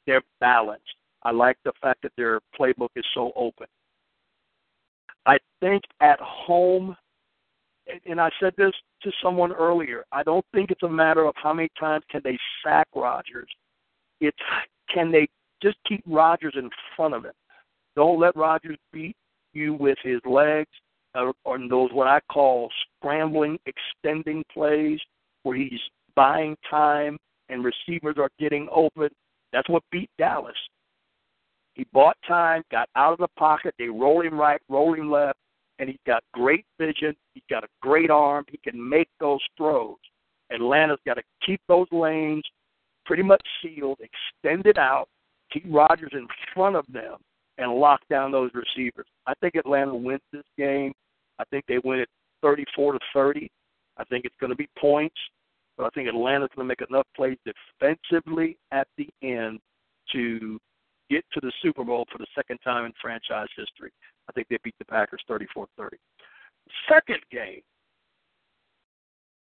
They're 0.07 0.23
balanced. 0.41 0.85
I 1.23 1.33
like 1.33 1.57
the 1.65 1.73
fact 1.83 2.03
that 2.03 2.13
their 2.17 2.41
playbook 2.59 2.91
is 2.97 3.05
so 3.15 3.33
open. 3.37 3.67
I 5.27 5.39
think 5.61 5.83
at 6.01 6.19
home, 6.21 6.97
and 8.07 8.21
I 8.21 8.31
said 8.41 8.55
this 8.57 8.73
to 9.03 9.13
someone 9.23 9.53
earlier, 9.53 10.05
I 10.13 10.23
don't 10.23 10.45
think 10.55 10.71
it's 10.71 10.83
a 10.83 10.89
matter 10.89 11.27
of 11.27 11.35
how 11.37 11.53
many 11.53 11.69
times 11.79 12.05
can 12.11 12.23
they 12.25 12.39
sack 12.65 12.89
Rodgers. 12.95 13.49
It's 14.21 14.39
can 14.93 15.11
they 15.13 15.29
just 15.63 15.77
keep 15.87 16.03
Rodgers 16.07 16.55
in 16.57 16.71
front 16.97 17.15
of 17.15 17.25
him. 17.25 17.33
Don't 17.97 18.21
let 18.21 18.37
Rodgers 18.37 18.79
beat 18.93 19.17
you 19.53 19.75
with 19.75 19.99
his 20.03 20.21
legs 20.25 20.71
or, 21.15 21.35
or 21.45 21.59
those 21.69 21.93
what 21.93 22.07
I 22.07 22.21
call 22.33 22.71
scrambling, 22.97 23.59
extending 23.67 24.45
plays 24.53 25.01
where 25.43 25.57
he's 25.57 25.81
buying 26.15 26.57
time 26.71 27.19
and 27.49 27.65
receivers 27.65 28.17
are 28.19 28.31
getting 28.39 28.69
open. 28.73 29.09
That's 29.53 29.69
what 29.69 29.83
beat 29.91 30.11
Dallas. 30.19 30.57
He 31.75 31.87
bought 31.93 32.17
time, 32.27 32.63
got 32.71 32.89
out 32.97 33.13
of 33.13 33.19
the 33.19 33.29
pocket. 33.39 33.75
They 33.79 33.87
roll 33.87 34.23
him 34.23 34.39
right, 34.39 34.61
roll 34.69 34.95
him 34.95 35.11
left, 35.11 35.39
and 35.79 35.89
he's 35.89 35.99
got 36.07 36.25
great 36.33 36.65
vision. 36.79 37.15
He's 37.35 37.45
got 37.49 37.65
a 37.65 37.69
great 37.81 38.11
arm. 38.11 38.45
He 38.51 38.59
can 38.59 38.89
make 38.89 39.09
those 39.21 39.41
throws. 39.57 39.97
Atlanta's 40.51 40.99
got 41.07 41.15
to 41.15 41.23
keep 41.45 41.61
those 41.69 41.87
lanes 41.93 42.43
pretty 43.07 43.23
much 43.23 43.43
sealed, 43.63 43.99
extended 44.01 44.79
out, 44.79 45.09
keep 45.53 45.65
Rodgers 45.69 46.11
in 46.13 46.27
front 46.53 46.77
of 46.77 46.85
them, 46.93 47.17
and 47.59 47.73
lock 47.73 48.01
down 48.11 48.33
those 48.33 48.51
receivers. 48.55 49.07
I 49.27 49.35
think 49.41 49.55
Atlanta 49.55 49.95
wins 49.95 50.21
this 50.33 50.45
game. 50.57 50.93
I 51.39 51.45
think 51.51 51.65
they 51.69 51.79
win 51.85 52.01
it 52.01 52.09
34 52.43 52.95
to 52.95 52.99
30. 53.13 53.51
I 53.97 54.05
think 54.05 54.25
it's 54.25 54.35
going 54.41 54.51
to 54.51 54.57
be 54.57 54.69
points, 54.79 55.17
but 55.79 55.87
I 55.87 55.91
think 55.91 56.09
Atlanta's 56.09 56.51
going 56.55 56.69
to 56.69 56.69
make 56.69 56.91
enough 56.91 57.07
plays 57.17 57.39
defensively 57.47 58.59
at 58.73 58.89
the 58.99 59.09
end 59.23 59.61
to 60.13 60.59
get 61.09 61.25
to 61.33 61.41
the 61.41 61.53
Super 61.63 61.85
Bowl 61.85 62.05
for 62.11 62.19
the 62.19 62.27
second 62.35 62.59
time 62.59 62.85
in 62.85 62.93
franchise 63.01 63.47
history. 63.57 63.93
I 64.29 64.33
think 64.33 64.49
they 64.49 64.59
beat 64.63 64.75
the 64.79 64.85
Packers 64.85 65.23
34 65.29 65.69
30. 65.79 65.97
Second 66.89 67.21
game, 67.31 67.63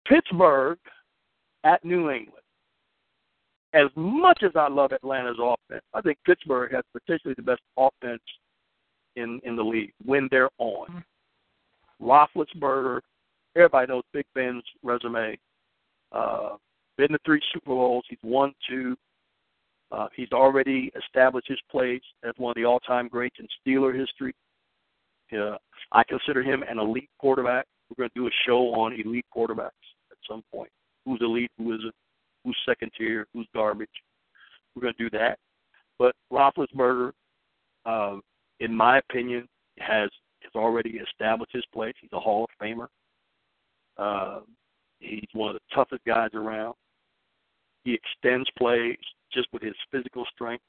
Pittsburgh 0.06 0.78
at 1.64 1.84
New 1.84 2.10
England. 2.10 2.44
As 3.72 3.86
much 3.96 4.42
as 4.42 4.50
I 4.56 4.68
love 4.68 4.92
Atlanta's 4.92 5.38
offense, 5.40 5.84
I 5.94 6.00
think 6.02 6.18
Pittsburgh 6.26 6.72
has 6.72 6.82
potentially 6.92 7.34
the 7.34 7.42
best 7.42 7.62
offense 7.78 8.22
in 9.16 9.40
in 9.44 9.56
the 9.56 9.62
league 9.62 9.92
when 10.04 10.28
they're 10.30 10.50
on. 10.58 10.86
Mm-hmm. 10.88 12.06
Roethlisberger, 12.06 13.00
everybody 13.56 13.86
knows 13.88 14.02
Big 14.12 14.26
Ben's 14.34 14.64
resume. 14.82 15.38
Uh, 16.12 16.56
been 16.96 17.10
to 17.10 17.18
three 17.24 17.40
Super 17.52 17.70
Bowls. 17.70 18.04
He's 18.08 18.18
won 18.22 18.52
two. 18.68 18.96
Uh, 19.92 20.06
he's 20.14 20.30
already 20.32 20.92
established 20.96 21.48
his 21.48 21.58
place 21.70 22.02
as 22.24 22.32
one 22.36 22.50
of 22.50 22.56
the 22.56 22.64
all-time 22.64 23.08
greats 23.08 23.36
in 23.38 23.46
Steeler 23.58 23.98
history. 23.98 24.34
Uh, 25.32 25.56
I 25.92 26.02
consider 26.04 26.42
him 26.42 26.62
an 26.68 26.78
elite 26.78 27.08
quarterback. 27.18 27.66
We're 27.88 28.02
going 28.04 28.10
to 28.14 28.20
do 28.20 28.26
a 28.26 28.30
show 28.46 28.74
on 28.74 28.92
elite 28.92 29.26
quarterbacks 29.36 29.70
at 30.10 30.18
some 30.28 30.42
point. 30.52 30.70
Who's 31.04 31.20
elite? 31.22 31.50
Who 31.58 31.74
isn't? 31.74 31.94
Who's 32.44 32.56
second 32.66 32.92
tier? 32.96 33.26
Who's 33.34 33.48
garbage? 33.54 33.88
We're 34.74 34.82
going 34.82 34.94
to 34.96 35.10
do 35.10 35.18
that. 35.18 35.38
But 35.98 36.14
Roethlisberger, 36.32 37.12
um, 37.84 38.22
in 38.60 38.74
my 38.74 38.98
opinion, 38.98 39.48
has 39.78 40.10
has 40.42 40.52
already 40.54 40.98
established 40.98 41.52
his 41.52 41.64
place. 41.72 41.94
He's 42.00 42.12
a 42.12 42.20
Hall 42.20 42.44
of 42.44 42.66
Famer. 42.66 42.86
Uh, 43.98 44.40
he's 45.00 45.28
one 45.32 45.50
of 45.50 45.54
the 45.54 45.74
toughest 45.74 46.04
guys 46.06 46.30
around. 46.34 46.74
He 47.84 47.94
extends 47.94 48.48
plays 48.56 48.96
just 49.32 49.48
with 49.52 49.62
his 49.62 49.74
physical 49.90 50.24
strength. 50.32 50.64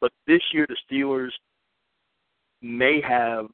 But 0.00 0.12
this 0.26 0.42
year, 0.52 0.66
the 0.68 0.76
Steelers 0.90 1.30
may 2.62 3.00
have 3.00 3.46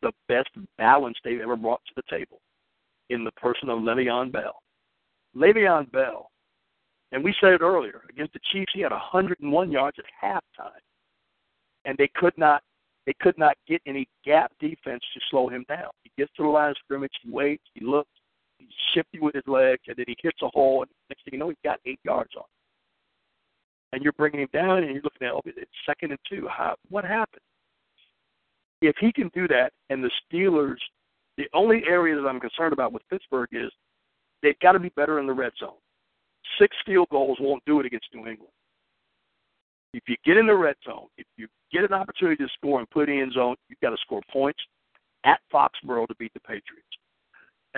the 0.00 0.12
best 0.28 0.48
balance 0.78 1.16
they've 1.24 1.40
ever 1.40 1.56
brought 1.56 1.80
to 1.86 1.92
the 1.96 2.02
table 2.10 2.40
in 3.10 3.24
the 3.24 3.32
person 3.32 3.68
of 3.68 3.78
Le'Veon 3.78 4.32
Bell. 4.32 4.62
Le'Veon 5.36 5.90
Bell, 5.92 6.30
and 7.12 7.22
we 7.22 7.34
said 7.40 7.52
it 7.52 7.60
earlier, 7.60 8.02
against 8.10 8.32
the 8.32 8.40
Chiefs, 8.52 8.72
he 8.74 8.80
had 8.80 8.92
101 8.92 9.70
yards 9.70 9.96
at 9.98 10.04
halftime, 10.22 10.70
and 11.84 11.96
they 11.98 12.10
could 12.14 12.36
not 12.36 12.62
they 13.04 13.14
could 13.20 13.36
not 13.36 13.56
get 13.66 13.82
any 13.84 14.06
gap 14.24 14.52
defense 14.60 15.02
to 15.12 15.20
slow 15.28 15.48
him 15.48 15.64
down. 15.68 15.90
He 16.04 16.12
gets 16.16 16.30
to 16.36 16.44
the 16.44 16.48
line 16.48 16.70
of 16.70 16.76
scrimmage, 16.84 17.10
he 17.22 17.30
waits, 17.30 17.64
he 17.74 17.84
looks, 17.84 18.10
he's 18.62 18.76
shifty 18.94 19.18
with 19.18 19.34
his 19.34 19.46
legs, 19.46 19.82
and 19.88 19.96
then 19.96 20.04
he 20.08 20.16
hits 20.22 20.38
a 20.42 20.48
hole, 20.48 20.82
and 20.82 20.90
next 21.08 21.24
thing 21.24 21.34
you 21.34 21.38
know, 21.38 21.48
he's 21.48 21.58
got 21.64 21.80
eight 21.86 22.00
yards 22.04 22.30
on. 22.36 22.44
And 23.92 24.02
you're 24.02 24.12
bringing 24.12 24.40
him 24.40 24.48
down, 24.52 24.78
and 24.78 24.92
you're 24.92 25.02
looking 25.02 25.26
at, 25.26 25.32
oh, 25.34 25.42
it's 25.44 25.70
second 25.86 26.10
and 26.10 26.20
two. 26.28 26.48
How, 26.48 26.76
what 26.88 27.04
happened? 27.04 27.42
If 28.80 28.96
he 29.00 29.12
can 29.12 29.30
do 29.34 29.46
that, 29.48 29.72
and 29.90 30.02
the 30.02 30.10
Steelers, 30.32 30.78
the 31.36 31.48
only 31.54 31.82
area 31.88 32.16
that 32.16 32.26
I'm 32.26 32.40
concerned 32.40 32.72
about 32.72 32.92
with 32.92 33.02
Pittsburgh 33.10 33.48
is 33.52 33.70
they've 34.42 34.58
got 34.60 34.72
to 34.72 34.78
be 34.78 34.90
better 34.96 35.18
in 35.20 35.26
the 35.26 35.32
red 35.32 35.52
zone. 35.58 35.78
Six 36.58 36.76
field 36.84 37.08
goals 37.10 37.38
won't 37.40 37.64
do 37.64 37.80
it 37.80 37.86
against 37.86 38.06
New 38.12 38.26
England. 38.26 38.52
If 39.94 40.04
you 40.08 40.16
get 40.24 40.36
in 40.36 40.46
the 40.46 40.56
red 40.56 40.76
zone, 40.84 41.06
if 41.18 41.26
you 41.36 41.48
get 41.72 41.84
an 41.84 41.92
opportunity 41.92 42.42
to 42.42 42.50
score 42.54 42.78
and 42.78 42.88
put 42.90 43.08
in 43.08 43.30
zone, 43.32 43.56
you've 43.68 43.80
got 43.80 43.90
to 43.90 43.96
score 44.00 44.22
points 44.30 44.60
at 45.24 45.40
Foxborough 45.52 46.08
to 46.08 46.14
beat 46.16 46.32
the 46.34 46.40
Patriots. 46.40 46.88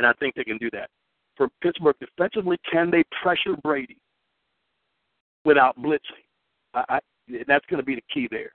And 0.04 0.10
I 0.10 0.18
think 0.20 0.34
they 0.34 0.44
can 0.44 0.58
do 0.58 0.70
that. 0.72 0.90
For 1.34 1.48
Pittsburgh 1.62 1.96
defensively, 1.98 2.58
can 2.70 2.90
they 2.90 3.04
pressure 3.22 3.56
Brady 3.62 3.96
without 5.46 5.78
blitzing? 5.78 6.26
I, 6.74 6.84
I, 6.90 7.00
that's 7.48 7.64
going 7.70 7.80
to 7.80 7.86
be 7.86 7.94
the 7.94 8.02
key 8.12 8.28
there. 8.30 8.52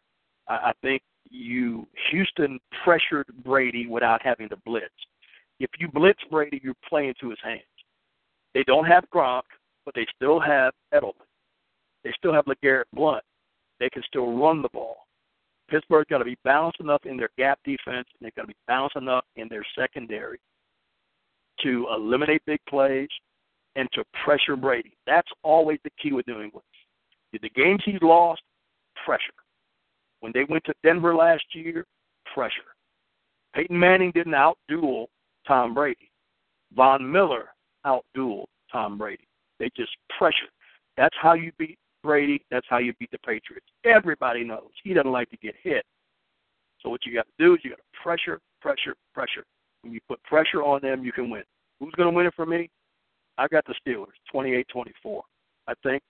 I, 0.48 0.54
I 0.54 0.74
think 0.84 1.02
you 1.32 1.88
Houston 2.12 2.60
pressured 2.84 3.26
Brady 3.44 3.88
without 3.88 4.22
having 4.22 4.48
to 4.50 4.58
blitz. 4.64 4.94
If 5.60 5.72
you 5.80 5.88
blitz 5.88 6.20
Brady, 6.30 6.62
you're 6.64 6.76
playing 6.88 7.16
to 7.20 7.32
his 7.32 7.40
hands. 7.44 7.64
They 8.54 8.64
don't 8.64 8.86
have 8.86 9.06
Gronk, 9.14 9.42
but 9.86 9.96
they 9.96 10.06
still 10.16 10.40
have 10.40 10.74
Edelman. 10.94 11.14
They 12.04 12.14
still 12.16 12.34
have 12.34 12.46
LeGarrette 12.46 12.84
Blunt. 12.94 13.24
They 13.80 13.90
can 13.90 14.04
still 14.04 14.38
run 14.38 14.62
the 14.62 14.70
ball. 14.70 15.08
Pittsburgh's 15.68 16.08
got 16.12 16.20
to 16.20 16.26
be 16.26 16.38
balanced 16.44 16.80
enough 16.80 17.02
in 17.06 17.18
their 17.18 17.30
gap 17.40 17.58
defense, 17.66 18.08
and 18.08 18.22
they've 18.22 18.36
got 18.36 18.44
to 18.44 18.48
be 18.50 18.56
balanced 18.68 18.98
enough 18.98 19.26
in 19.36 19.48
their 19.50 19.66
secondary 19.78 20.40
to 21.64 21.88
eliminate 21.94 22.42
big 22.46 22.60
plays 22.68 23.10
and 23.76 23.88
to 23.94 24.04
pressure 24.24 24.56
Brady. 24.56 24.94
That's 25.06 25.30
always 25.44 25.80
the 25.84 25.92
key 26.02 26.12
with 26.12 26.28
New 26.28 26.42
England. 26.42 26.66
The 27.32 27.50
games 27.50 27.82
he's 27.86 28.02
lost, 28.02 28.42
pressure. 29.06 29.22
When 30.22 30.32
they 30.34 30.44
went 30.50 30.64
to 30.66 30.74
Denver 30.84 31.16
last 31.16 31.44
year, 31.54 31.86
pressure. 32.34 32.76
Peyton 33.54 33.80
Manning 33.80 34.12
didn't 34.14 34.34
outduel 34.34 35.08
Tom 35.48 35.74
Brady. 35.74 36.12
Von 36.76 37.10
Miller 37.10 37.50
outdueled 37.86 38.46
Tom 38.72 38.98
Brady. 38.98 39.28
They 39.60 39.70
just 39.76 39.92
pressured. 40.18 40.50
That's 40.98 41.16
how 41.22 41.34
you 41.34 41.52
beat 41.58 41.78
Brady. 42.04 42.44
That's 42.52 42.66
how 42.70 42.78
you 42.78 42.94
beat 43.00 43.12
the 43.12 43.18
Patriots. 43.20 43.68
Everybody 43.86 44.44
knows 44.44 44.70
he 44.84 44.94
doesn't 44.94 45.12
like 45.12 45.30
to 45.32 45.38
get 45.38 45.56
hit. 45.62 45.86
So 46.82 46.90
what 46.90 47.06
you 47.06 47.14
got 47.14 47.26
to 47.26 47.44
do 47.44 47.54
is 47.54 47.60
you 47.64 47.72
got 47.72 47.78
to 47.78 48.02
pressure, 48.02 48.40
pressure, 48.62 48.96
pressure. 49.14 49.46
When 49.82 49.94
you 49.94 50.00
put 50.08 50.22
pressure 50.24 50.64
on 50.64 50.82
them, 50.82 51.04
you 51.04 51.12
can 51.12 51.30
win. 51.30 51.44
Who's 51.80 51.94
going 51.94 52.10
to 52.10 52.16
win 52.16 52.26
it 52.26 52.34
for 52.36 52.46
me? 52.46 52.70
I 53.38 53.48
got 53.48 53.66
the 53.66 53.76
Steelers, 53.86 54.08
28-24. 54.34 55.22
I 55.68 55.74
think 55.84 56.04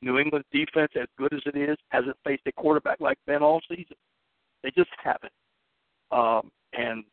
New 0.00 0.18
England's 0.18 0.48
defense, 0.52 0.90
as 1.00 1.06
good 1.16 1.32
as 1.32 1.42
it 1.46 1.56
is, 1.56 1.76
hasn't 1.90 2.16
faced 2.24 2.42
a 2.46 2.52
quarterback 2.52 3.00
like 3.00 3.18
Ben 3.26 3.42
all 3.42 3.60
season. 3.68 3.96
They 4.62 4.70
just 4.76 4.90
haven't. 5.02 5.32
Um, 6.10 6.50
and 6.72 7.04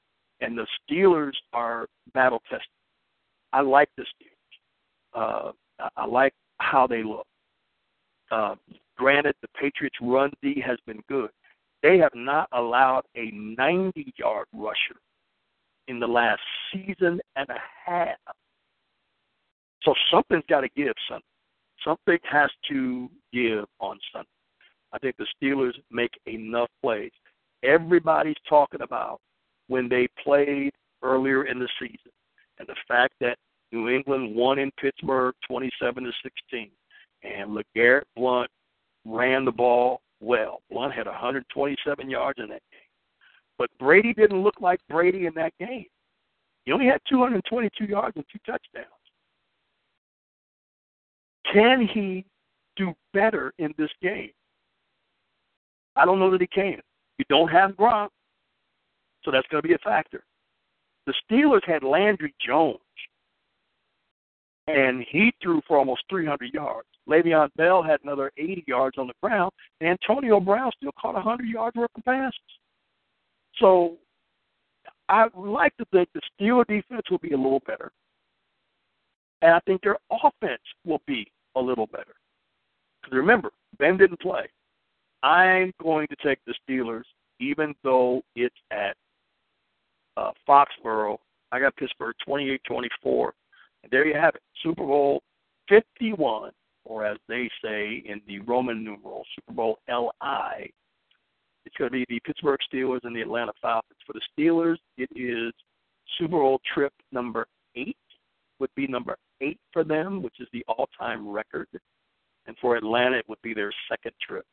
and 0.41 0.57
the 0.57 0.65
Steelers 0.89 1.33
are 1.53 1.87
battle 2.13 2.41
tested. 2.49 2.67
I 3.51 3.61
like 3.61 3.89
the 3.97 4.03
Steelers. 4.03 4.31
Uh, 5.13 5.51
I 5.95 6.05
like 6.05 6.33
how 6.59 6.87
they 6.87 7.03
look. 7.03 7.27
Uh, 8.31 8.55
granted, 8.97 9.35
the 9.41 9.47
Patriots' 9.59 9.97
run 10.01 10.31
D 10.41 10.63
has 10.65 10.77
been 10.85 11.01
good. 11.09 11.29
They 11.81 11.97
have 11.97 12.13
not 12.15 12.47
allowed 12.51 13.03
a 13.15 13.31
90 13.31 14.13
yard 14.17 14.45
rusher 14.53 14.99
in 15.89 15.99
the 15.99 16.07
last 16.07 16.39
season 16.71 17.19
and 17.35 17.49
a 17.49 17.57
half. 17.85 18.15
So 19.83 19.93
something's 20.11 20.43
got 20.47 20.61
to 20.61 20.69
give, 20.75 20.93
son. 21.09 21.19
Something 21.83 22.19
has 22.29 22.49
to 22.69 23.09
give 23.33 23.65
on 23.79 23.97
Sunday. 24.13 24.27
I 24.93 24.99
think 24.99 25.15
the 25.17 25.27
Steelers 25.41 25.73
make 25.91 26.11
enough 26.25 26.69
plays. 26.81 27.11
Everybody's 27.63 28.35
talking 28.47 28.81
about 28.81 29.19
when 29.67 29.89
they 29.89 30.07
played 30.23 30.71
earlier 31.03 31.45
in 31.45 31.59
the 31.59 31.69
season 31.79 32.11
and 32.59 32.67
the 32.67 32.75
fact 32.87 33.13
that 33.21 33.37
New 33.71 33.89
England 33.89 34.35
won 34.35 34.59
in 34.59 34.71
Pittsburgh 34.79 35.33
27 35.47 36.03
to 36.03 36.11
16 36.23 36.69
and 37.23 37.51
LeGarrette 37.51 38.03
Blunt 38.15 38.49
ran 39.05 39.45
the 39.45 39.51
ball 39.51 40.01
well. 40.19 40.61
Blunt 40.69 40.93
had 40.93 41.05
127 41.05 42.09
yards 42.09 42.39
in 42.39 42.49
that. 42.49 42.61
But 43.59 43.69
Brady 43.77 44.13
didn't 44.13 44.41
look 44.41 44.55
like 44.61 44.79
Brady 44.89 45.25
in 45.25 45.33
that 45.35 45.53
game. 45.59 45.85
He 46.65 46.71
only 46.71 46.85
had 46.85 47.01
222 47.09 47.85
yards 47.85 48.15
and 48.15 48.25
two 48.31 48.39
touchdowns. 48.45 48.87
Can 51.53 51.85
he 51.85 52.25
do 52.77 52.93
better 53.13 53.53
in 53.59 53.73
this 53.77 53.89
game? 54.01 54.31
I 55.95 56.05
don't 56.05 56.19
know 56.19 56.31
that 56.31 56.41
he 56.41 56.47
can. 56.47 56.79
You 57.17 57.25
don't 57.27 57.49
have 57.49 57.71
Gronk, 57.71 58.09
so 59.23 59.31
that's 59.31 59.47
going 59.47 59.61
to 59.61 59.67
be 59.67 59.73
a 59.73 59.79
factor. 59.79 60.23
The 61.05 61.13
Steelers 61.29 61.65
had 61.65 61.83
Landry 61.83 62.33
Jones, 62.45 62.79
and 64.67 65.03
he 65.09 65.33
threw 65.41 65.61
for 65.67 65.77
almost 65.77 66.03
300 66.09 66.53
yards. 66.53 66.87
Le'Veon 67.09 67.49
Bell 67.57 67.83
had 67.83 67.99
another 68.03 68.31
80 68.37 68.63
yards 68.67 68.97
on 68.97 69.07
the 69.07 69.13
ground, 69.21 69.51
and 69.81 69.89
Antonio 69.89 70.39
Brown 70.39 70.71
still 70.77 70.91
caught 71.01 71.15
100 71.15 71.47
yards 71.47 71.75
worth 71.75 71.89
of 71.97 72.05
passes. 72.05 72.39
So 73.59 73.97
I 75.07 75.27
would 75.33 75.51
like 75.51 75.75
to 75.77 75.85
think 75.91 76.09
the 76.13 76.21
Steeler 76.39 76.65
defense 76.67 77.03
will 77.09 77.19
be 77.19 77.31
a 77.31 77.37
little 77.37 77.61
better, 77.65 77.91
and 79.41 79.53
I 79.53 79.59
think 79.61 79.81
their 79.81 79.97
offense 80.11 80.61
will 80.85 81.01
be 81.07 81.31
a 81.55 81.59
little 81.59 81.87
better. 81.87 82.15
Because 83.01 83.15
remember, 83.15 83.51
Ben 83.77 83.97
didn't 83.97 84.21
play. 84.21 84.47
I'm 85.23 85.73
going 85.81 86.07
to 86.07 86.15
take 86.23 86.39
the 86.45 86.53
Steelers, 86.67 87.03
even 87.39 87.73
though 87.83 88.21
it's 88.35 88.55
at 88.71 88.95
uh, 90.15 90.31
Foxborough. 90.47 91.17
I 91.51 91.59
got 91.59 91.75
Pittsburgh 91.75 92.15
28-24, 92.27 93.31
and 93.83 93.91
there 93.91 94.05
you 94.05 94.15
have 94.15 94.35
it, 94.35 94.41
Super 94.61 94.85
Bowl 94.85 95.23
51 95.69 96.51
or 96.89 97.05
as 97.05 97.17
they 97.27 97.49
say 97.63 98.03
in 98.05 98.19
the 98.27 98.39
Roman 98.39 98.83
numeral, 98.83 99.23
Super 99.35 99.53
Bowl 99.53 99.79
LI. 99.87 100.73
It's 101.65 101.75
going 101.77 101.91
to 101.91 101.97
be 101.97 102.05
the 102.09 102.19
Pittsburgh 102.25 102.59
Steelers 102.71 103.01
and 103.03 103.15
the 103.15 103.21
Atlanta 103.21 103.51
Falcons. 103.61 103.99
For 104.05 104.13
the 104.13 104.21
Steelers, 104.37 104.77
it 104.97 105.09
is 105.15 105.53
Super 106.17 106.37
Bowl 106.37 106.59
trip 106.73 106.93
number 107.11 107.47
eight, 107.75 107.97
would 108.59 108.73
be 108.75 108.87
number 108.87 109.17
eight 109.41 109.59
for 109.71 109.83
them, 109.83 110.21
which 110.21 110.39
is 110.39 110.47
the 110.51 110.63
all-time 110.67 111.27
record. 111.27 111.67
And 112.47 112.55
for 112.59 112.75
Atlanta, 112.75 113.17
it 113.17 113.29
would 113.29 113.41
be 113.41 113.53
their 113.53 113.71
second 113.89 114.13
trip. 114.25 114.45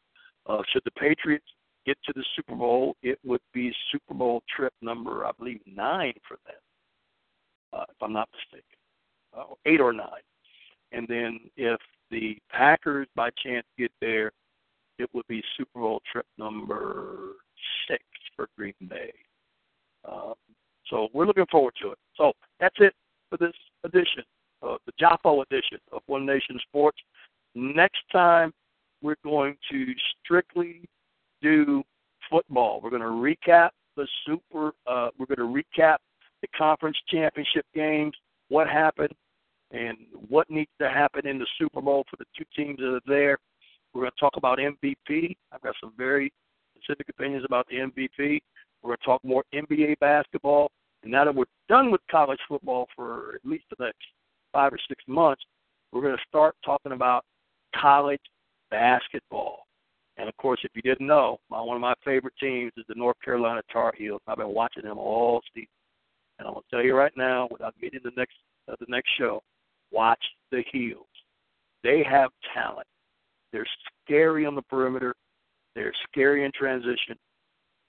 Uh, 0.46 0.62
should 0.72 0.82
the 0.84 0.90
Patriots 0.92 1.46
get 1.86 1.96
to 2.04 2.12
the 2.14 2.24
Super 2.34 2.54
Bowl, 2.54 2.96
it 3.02 3.18
would 3.24 3.40
be 3.54 3.72
Super 3.92 4.14
Bowl 4.14 4.42
trip 4.54 4.72
number, 4.82 5.24
I 5.24 5.30
believe, 5.38 5.61
nine 5.66 6.14
for 6.26 6.36
them, 6.44 6.61
uh, 7.72 7.84
if 7.88 7.96
I'm 8.02 8.12
not 8.12 8.28
mistaken, 8.32 8.78
uh, 9.36 9.54
eight 9.64 9.80
or 9.80 9.92
nine. 9.92 10.22
And 10.92 11.07
then 11.09 11.40
if 11.57 11.80
the 12.11 12.36
Packers 12.50 13.07
by 13.14 13.30
chance 13.42 13.66
get 13.78 13.92
there, 14.00 14.32
it 14.99 15.09
would 15.12 15.26
be 15.28 15.42
Super 15.57 15.80
Bowl 15.80 16.01
trip 16.11 16.26
number 16.38 17.32
six 17.88 18.03
for 18.34 18.49
Green 18.57 18.74
Bay. 18.88 19.12
Um, 20.11 20.34
so 20.88 21.09
we're 21.12 21.26
looking 21.26 21.47
forward 21.51 21.74
to 21.82 21.92
it. 21.92 21.99
So 22.16 22.32
that's 22.61 22.76
it 22.78 22.94
for 23.28 23.38
this 23.38 23.55
edition, 23.84 24.22
uh, 24.62 24.76
the 24.86 24.92
Jaffa 24.99 25.42
edition 25.51 25.78
of 25.92 26.03
One 26.07 26.24
Nation 26.24 26.59
Sports. 26.68 26.99
Next 27.55 28.01
time, 28.12 28.53
we're 29.03 29.16
going 29.24 29.57
to 29.70 29.86
strictly 30.22 30.88
do 31.42 31.82
football. 32.30 32.80
We're 32.82 32.90
going 32.90 33.03
to 33.03 33.09
recap 33.09 33.70
the 33.97 34.07
super. 34.26 34.72
Uh, 34.86 35.09
we're 35.18 35.26
going 35.26 35.38
to 35.38 35.62
recap 35.62 35.97
the 36.42 36.49
conference 36.57 36.97
championship 37.09 37.66
games. 37.74 38.14
What 38.49 38.68
happened? 38.68 39.12
and 39.72 39.97
what 40.28 40.49
needs 40.51 40.70
to 40.80 40.88
happen 40.88 41.26
in 41.26 41.38
the 41.38 41.47
Super 41.59 41.80
Bowl 41.80 42.05
for 42.09 42.16
the 42.16 42.24
two 42.36 42.44
teams 42.57 42.78
that 42.78 42.94
are 42.94 43.01
there. 43.07 43.38
We're 43.97 44.03
going 44.03 44.12
to 44.14 44.20
talk 44.20 44.36
about 44.36 44.59
MVP. 44.59 45.36
I've 45.53 45.62
got 45.62 45.74
some 45.80 45.94
very 45.97 46.30
specific 46.76 47.09
opinions 47.09 47.47
about 47.47 47.66
the 47.68 47.76
MVP. 47.76 48.40
We're 48.82 48.88
going 48.88 48.99
to 48.99 49.05
talk 49.07 49.24
more 49.24 49.42
NBA 49.55 49.99
basketball. 50.01 50.70
And 51.03 51.11
now 51.11 51.24
that 51.24 51.34
we're 51.34 51.47
done 51.70 51.90
with 51.90 52.03
college 52.11 52.38
football 52.47 52.88
for 52.94 53.36
at 53.36 53.40
least 53.49 53.64
the 53.70 53.82
next 53.82 54.05
five 54.53 54.74
or 54.74 54.78
six 54.86 55.03
months, 55.09 55.42
we're 55.92 56.03
going 56.03 56.14
to 56.14 56.22
start 56.28 56.57
talking 56.62 56.92
about 56.92 57.24
college 57.74 58.20
basketball. 58.70 59.61
And 60.18 60.28
of 60.28 60.36
course, 60.36 60.61
if 60.62 60.72
you 60.74 60.82
didn't 60.82 61.07
know, 61.07 61.38
my, 61.49 61.62
one 61.62 61.76
of 61.76 61.80
my 61.80 61.94
favorite 62.05 62.34
teams 62.38 62.72
is 62.76 62.84
the 62.88 62.94
North 62.97 63.16
Carolina 63.24 63.62
Tar 63.72 63.94
Heels. 63.97 64.20
I've 64.26 64.36
been 64.36 64.55
watching 64.55 64.82
them 64.82 64.99
all 64.99 65.40
season, 65.55 65.68
and 66.38 66.49
I'm 66.49 66.55
gonna 66.55 66.64
tell 66.70 66.82
you 66.82 66.94
right 66.94 67.12
now, 67.16 67.49
without 67.51 67.74
getting 67.80 68.01
the 68.03 68.12
next 68.16 68.36
uh, 68.66 68.76
the 68.80 68.86
next 68.88 69.11
show, 69.18 69.42
watch 69.90 70.22
the 70.51 70.62
Heels. 70.72 71.07
They 71.82 72.03
have 72.03 72.30
talent. 72.55 72.86
They're 73.53 73.66
scary 74.05 74.47
on 74.47 74.55
the 74.55 74.62
perimeter. 74.62 75.14
They're 75.74 75.94
scary 76.11 76.44
in 76.44 76.53
transition. 76.53 77.16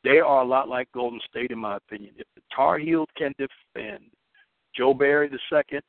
They 0.03 0.20
are 0.20 0.41
a 0.41 0.45
lot 0.45 0.70
like 0.70 0.91
Golden 0.93 1.20
State, 1.30 1.51
in 1.51 1.60
my 1.60 1.78
opinion. 1.78 2.14
If 2.18 2.28
the 2.36 2.41
Tar 2.55 2.78
Heels 2.78 3.10
can 3.18 3.34
defend, 3.38 4.03
Joel 4.76 4.93
Berry 4.93 5.30
the 5.30 5.39
second 5.51 5.82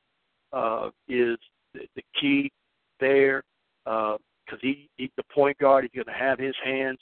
uh, 0.53 0.89
is 1.09 1.37
the, 1.75 1.81
the 1.95 2.03
key 2.21 2.51
there. 3.01 3.43
Uh, 3.87 4.16
because 4.49 4.61
he, 4.62 4.89
he's 4.97 5.11
the 5.16 5.23
point 5.33 5.59
guard. 5.59 5.85
He's 5.85 6.05
going 6.05 6.14
to 6.14 6.25
have 6.25 6.39
his 6.39 6.55
hands 6.64 6.99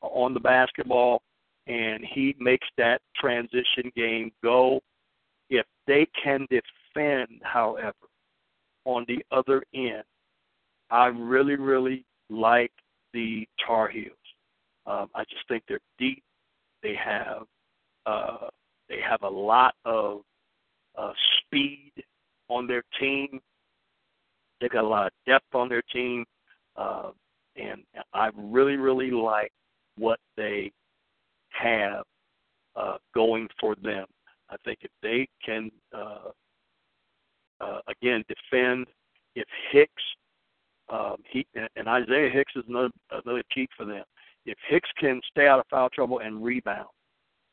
on 0.00 0.34
the 0.34 0.40
basketball, 0.40 1.22
and 1.66 2.04
he 2.04 2.34
makes 2.38 2.66
that 2.76 3.00
transition 3.16 3.92
game 3.96 4.32
go. 4.42 4.80
If 5.50 5.64
they 5.86 6.06
can 6.22 6.46
defend, 6.50 7.40
however, 7.42 7.94
on 8.84 9.04
the 9.08 9.24
other 9.30 9.62
end, 9.74 10.02
I 10.90 11.06
really, 11.06 11.56
really 11.56 12.04
like 12.30 12.72
the 13.12 13.46
Tar 13.64 13.88
Heels. 13.88 14.12
Um, 14.86 15.08
I 15.14 15.24
just 15.24 15.46
think 15.48 15.62
they're 15.68 15.80
deep. 15.98 16.22
They 16.82 16.94
have 16.94 17.42
uh, 18.06 18.48
they 18.88 19.00
have 19.06 19.22
a 19.22 19.28
lot 19.28 19.74
of 19.84 20.22
uh, 20.96 21.12
speed 21.38 21.92
on 22.48 22.66
their 22.66 22.82
team. 22.98 23.40
They've 24.60 24.70
got 24.70 24.84
a 24.84 24.88
lot 24.88 25.06
of 25.06 25.12
depth 25.26 25.54
on 25.54 25.68
their 25.68 25.82
team. 25.92 26.24
Uh, 26.76 27.10
and 27.56 27.82
I 28.14 28.30
really, 28.36 28.76
really 28.76 29.10
like 29.10 29.52
what 29.96 30.18
they 30.36 30.72
have 31.50 32.04
uh, 32.76 32.96
going 33.14 33.48
for 33.60 33.74
them. 33.82 34.06
I 34.50 34.56
think 34.64 34.78
if 34.82 34.90
they 35.02 35.28
can, 35.44 35.70
uh, 35.94 36.30
uh, 37.60 37.80
again, 37.88 38.24
defend, 38.28 38.86
if 39.34 39.46
Hicks, 39.70 40.02
um, 40.90 41.16
he 41.30 41.46
and 41.54 41.88
Isaiah 41.88 42.30
Hicks 42.30 42.52
is 42.56 42.64
another 42.68 42.90
another 43.10 43.42
key 43.54 43.68
for 43.76 43.84
them. 43.84 44.04
If 44.46 44.56
Hicks 44.68 44.88
can 44.98 45.20
stay 45.30 45.46
out 45.46 45.58
of 45.58 45.66
foul 45.70 45.90
trouble 45.90 46.20
and 46.20 46.42
rebound, 46.42 46.88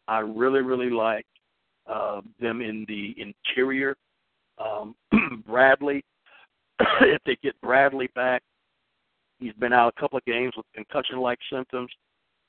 I 0.08 0.20
really, 0.20 0.62
really 0.62 0.90
like 0.90 1.26
uh, 1.88 2.22
them 2.40 2.62
in 2.62 2.86
the 2.88 3.16
interior. 3.18 3.96
Um, 4.58 4.96
Bradley, 5.46 6.04
if 7.02 7.22
they 7.26 7.38
get 7.44 7.60
Bradley 7.62 8.10
back, 8.16 8.42
He's 9.40 9.54
been 9.54 9.74
out 9.74 9.94
a 9.96 10.00
couple 10.00 10.18
of 10.18 10.26
games 10.26 10.54
with 10.56 10.66
concussion-like 10.74 11.40
symptoms. 11.52 11.92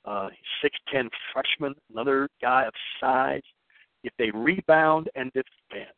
Uh, 0.04 0.28
he's 0.62 0.70
6'10 0.94 1.08
freshman, 1.32 1.74
another 1.92 2.28
guy 2.40 2.64
of 2.64 2.72
size. 3.00 3.42
If 4.04 4.12
they 4.18 4.30
rebound 4.30 5.08
and 5.16 5.32
defend, 5.32 5.90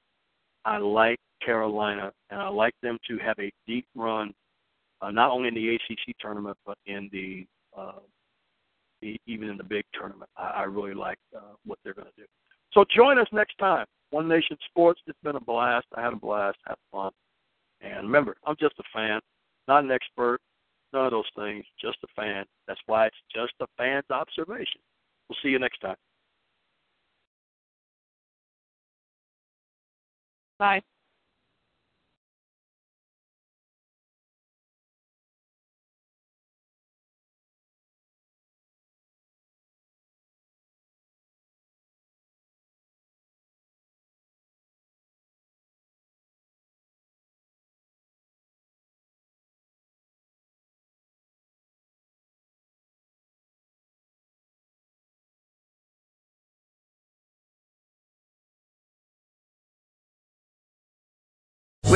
I 0.64 0.78
like 0.78 1.18
Carolina, 1.45 2.12
and 2.30 2.41
I 2.41 2.49
like 2.49 2.74
them 2.82 2.99
to 3.09 3.18
have 3.18 3.39
a 3.39 3.53
deep 3.66 3.86
run, 3.95 4.32
uh, 5.01 5.11
not 5.11 5.30
only 5.30 5.49
in 5.49 5.55
the 5.55 5.74
ACC 5.74 6.16
tournament, 6.20 6.57
but 6.66 6.76
in 6.86 7.09
the, 7.12 7.46
uh, 7.76 8.01
the 9.01 9.20
even 9.26 9.49
in 9.49 9.57
the 9.57 9.64
big 9.64 9.84
tournament. 9.92 10.30
I, 10.36 10.49
I 10.49 10.62
really 10.64 10.94
like 10.94 11.18
uh, 11.36 11.55
what 11.64 11.78
they're 11.84 11.94
going 11.94 12.09
to 12.09 12.20
do. 12.20 12.26
So 12.72 12.84
join 12.94 13.18
us 13.18 13.28
next 13.32 13.57
time. 13.59 13.86
One 14.11 14.28
Nation 14.28 14.57
Sports. 14.70 15.01
It's 15.07 15.18
been 15.22 15.36
a 15.36 15.40
blast. 15.40 15.86
I 15.94 16.03
had 16.03 16.12
a 16.12 16.16
blast. 16.16 16.59
Had 16.66 16.76
fun. 16.90 17.12
And 17.80 18.07
remember, 18.07 18.36
I'm 18.44 18.57
just 18.59 18.74
a 18.78 18.82
fan, 18.92 19.20
not 19.68 19.84
an 19.84 19.90
expert. 19.90 20.40
None 20.92 21.05
of 21.05 21.11
those 21.12 21.28
things. 21.36 21.64
Just 21.80 21.99
a 22.03 22.09
fan. 22.16 22.44
That's 22.66 22.80
why 22.86 23.07
it's 23.07 23.16
just 23.32 23.53
a 23.61 23.66
fan's 23.76 24.11
observation. 24.11 24.80
We'll 25.28 25.36
see 25.42 25.51
you 25.51 25.59
next 25.59 25.78
time. 25.80 25.96
Bye. 30.59 30.80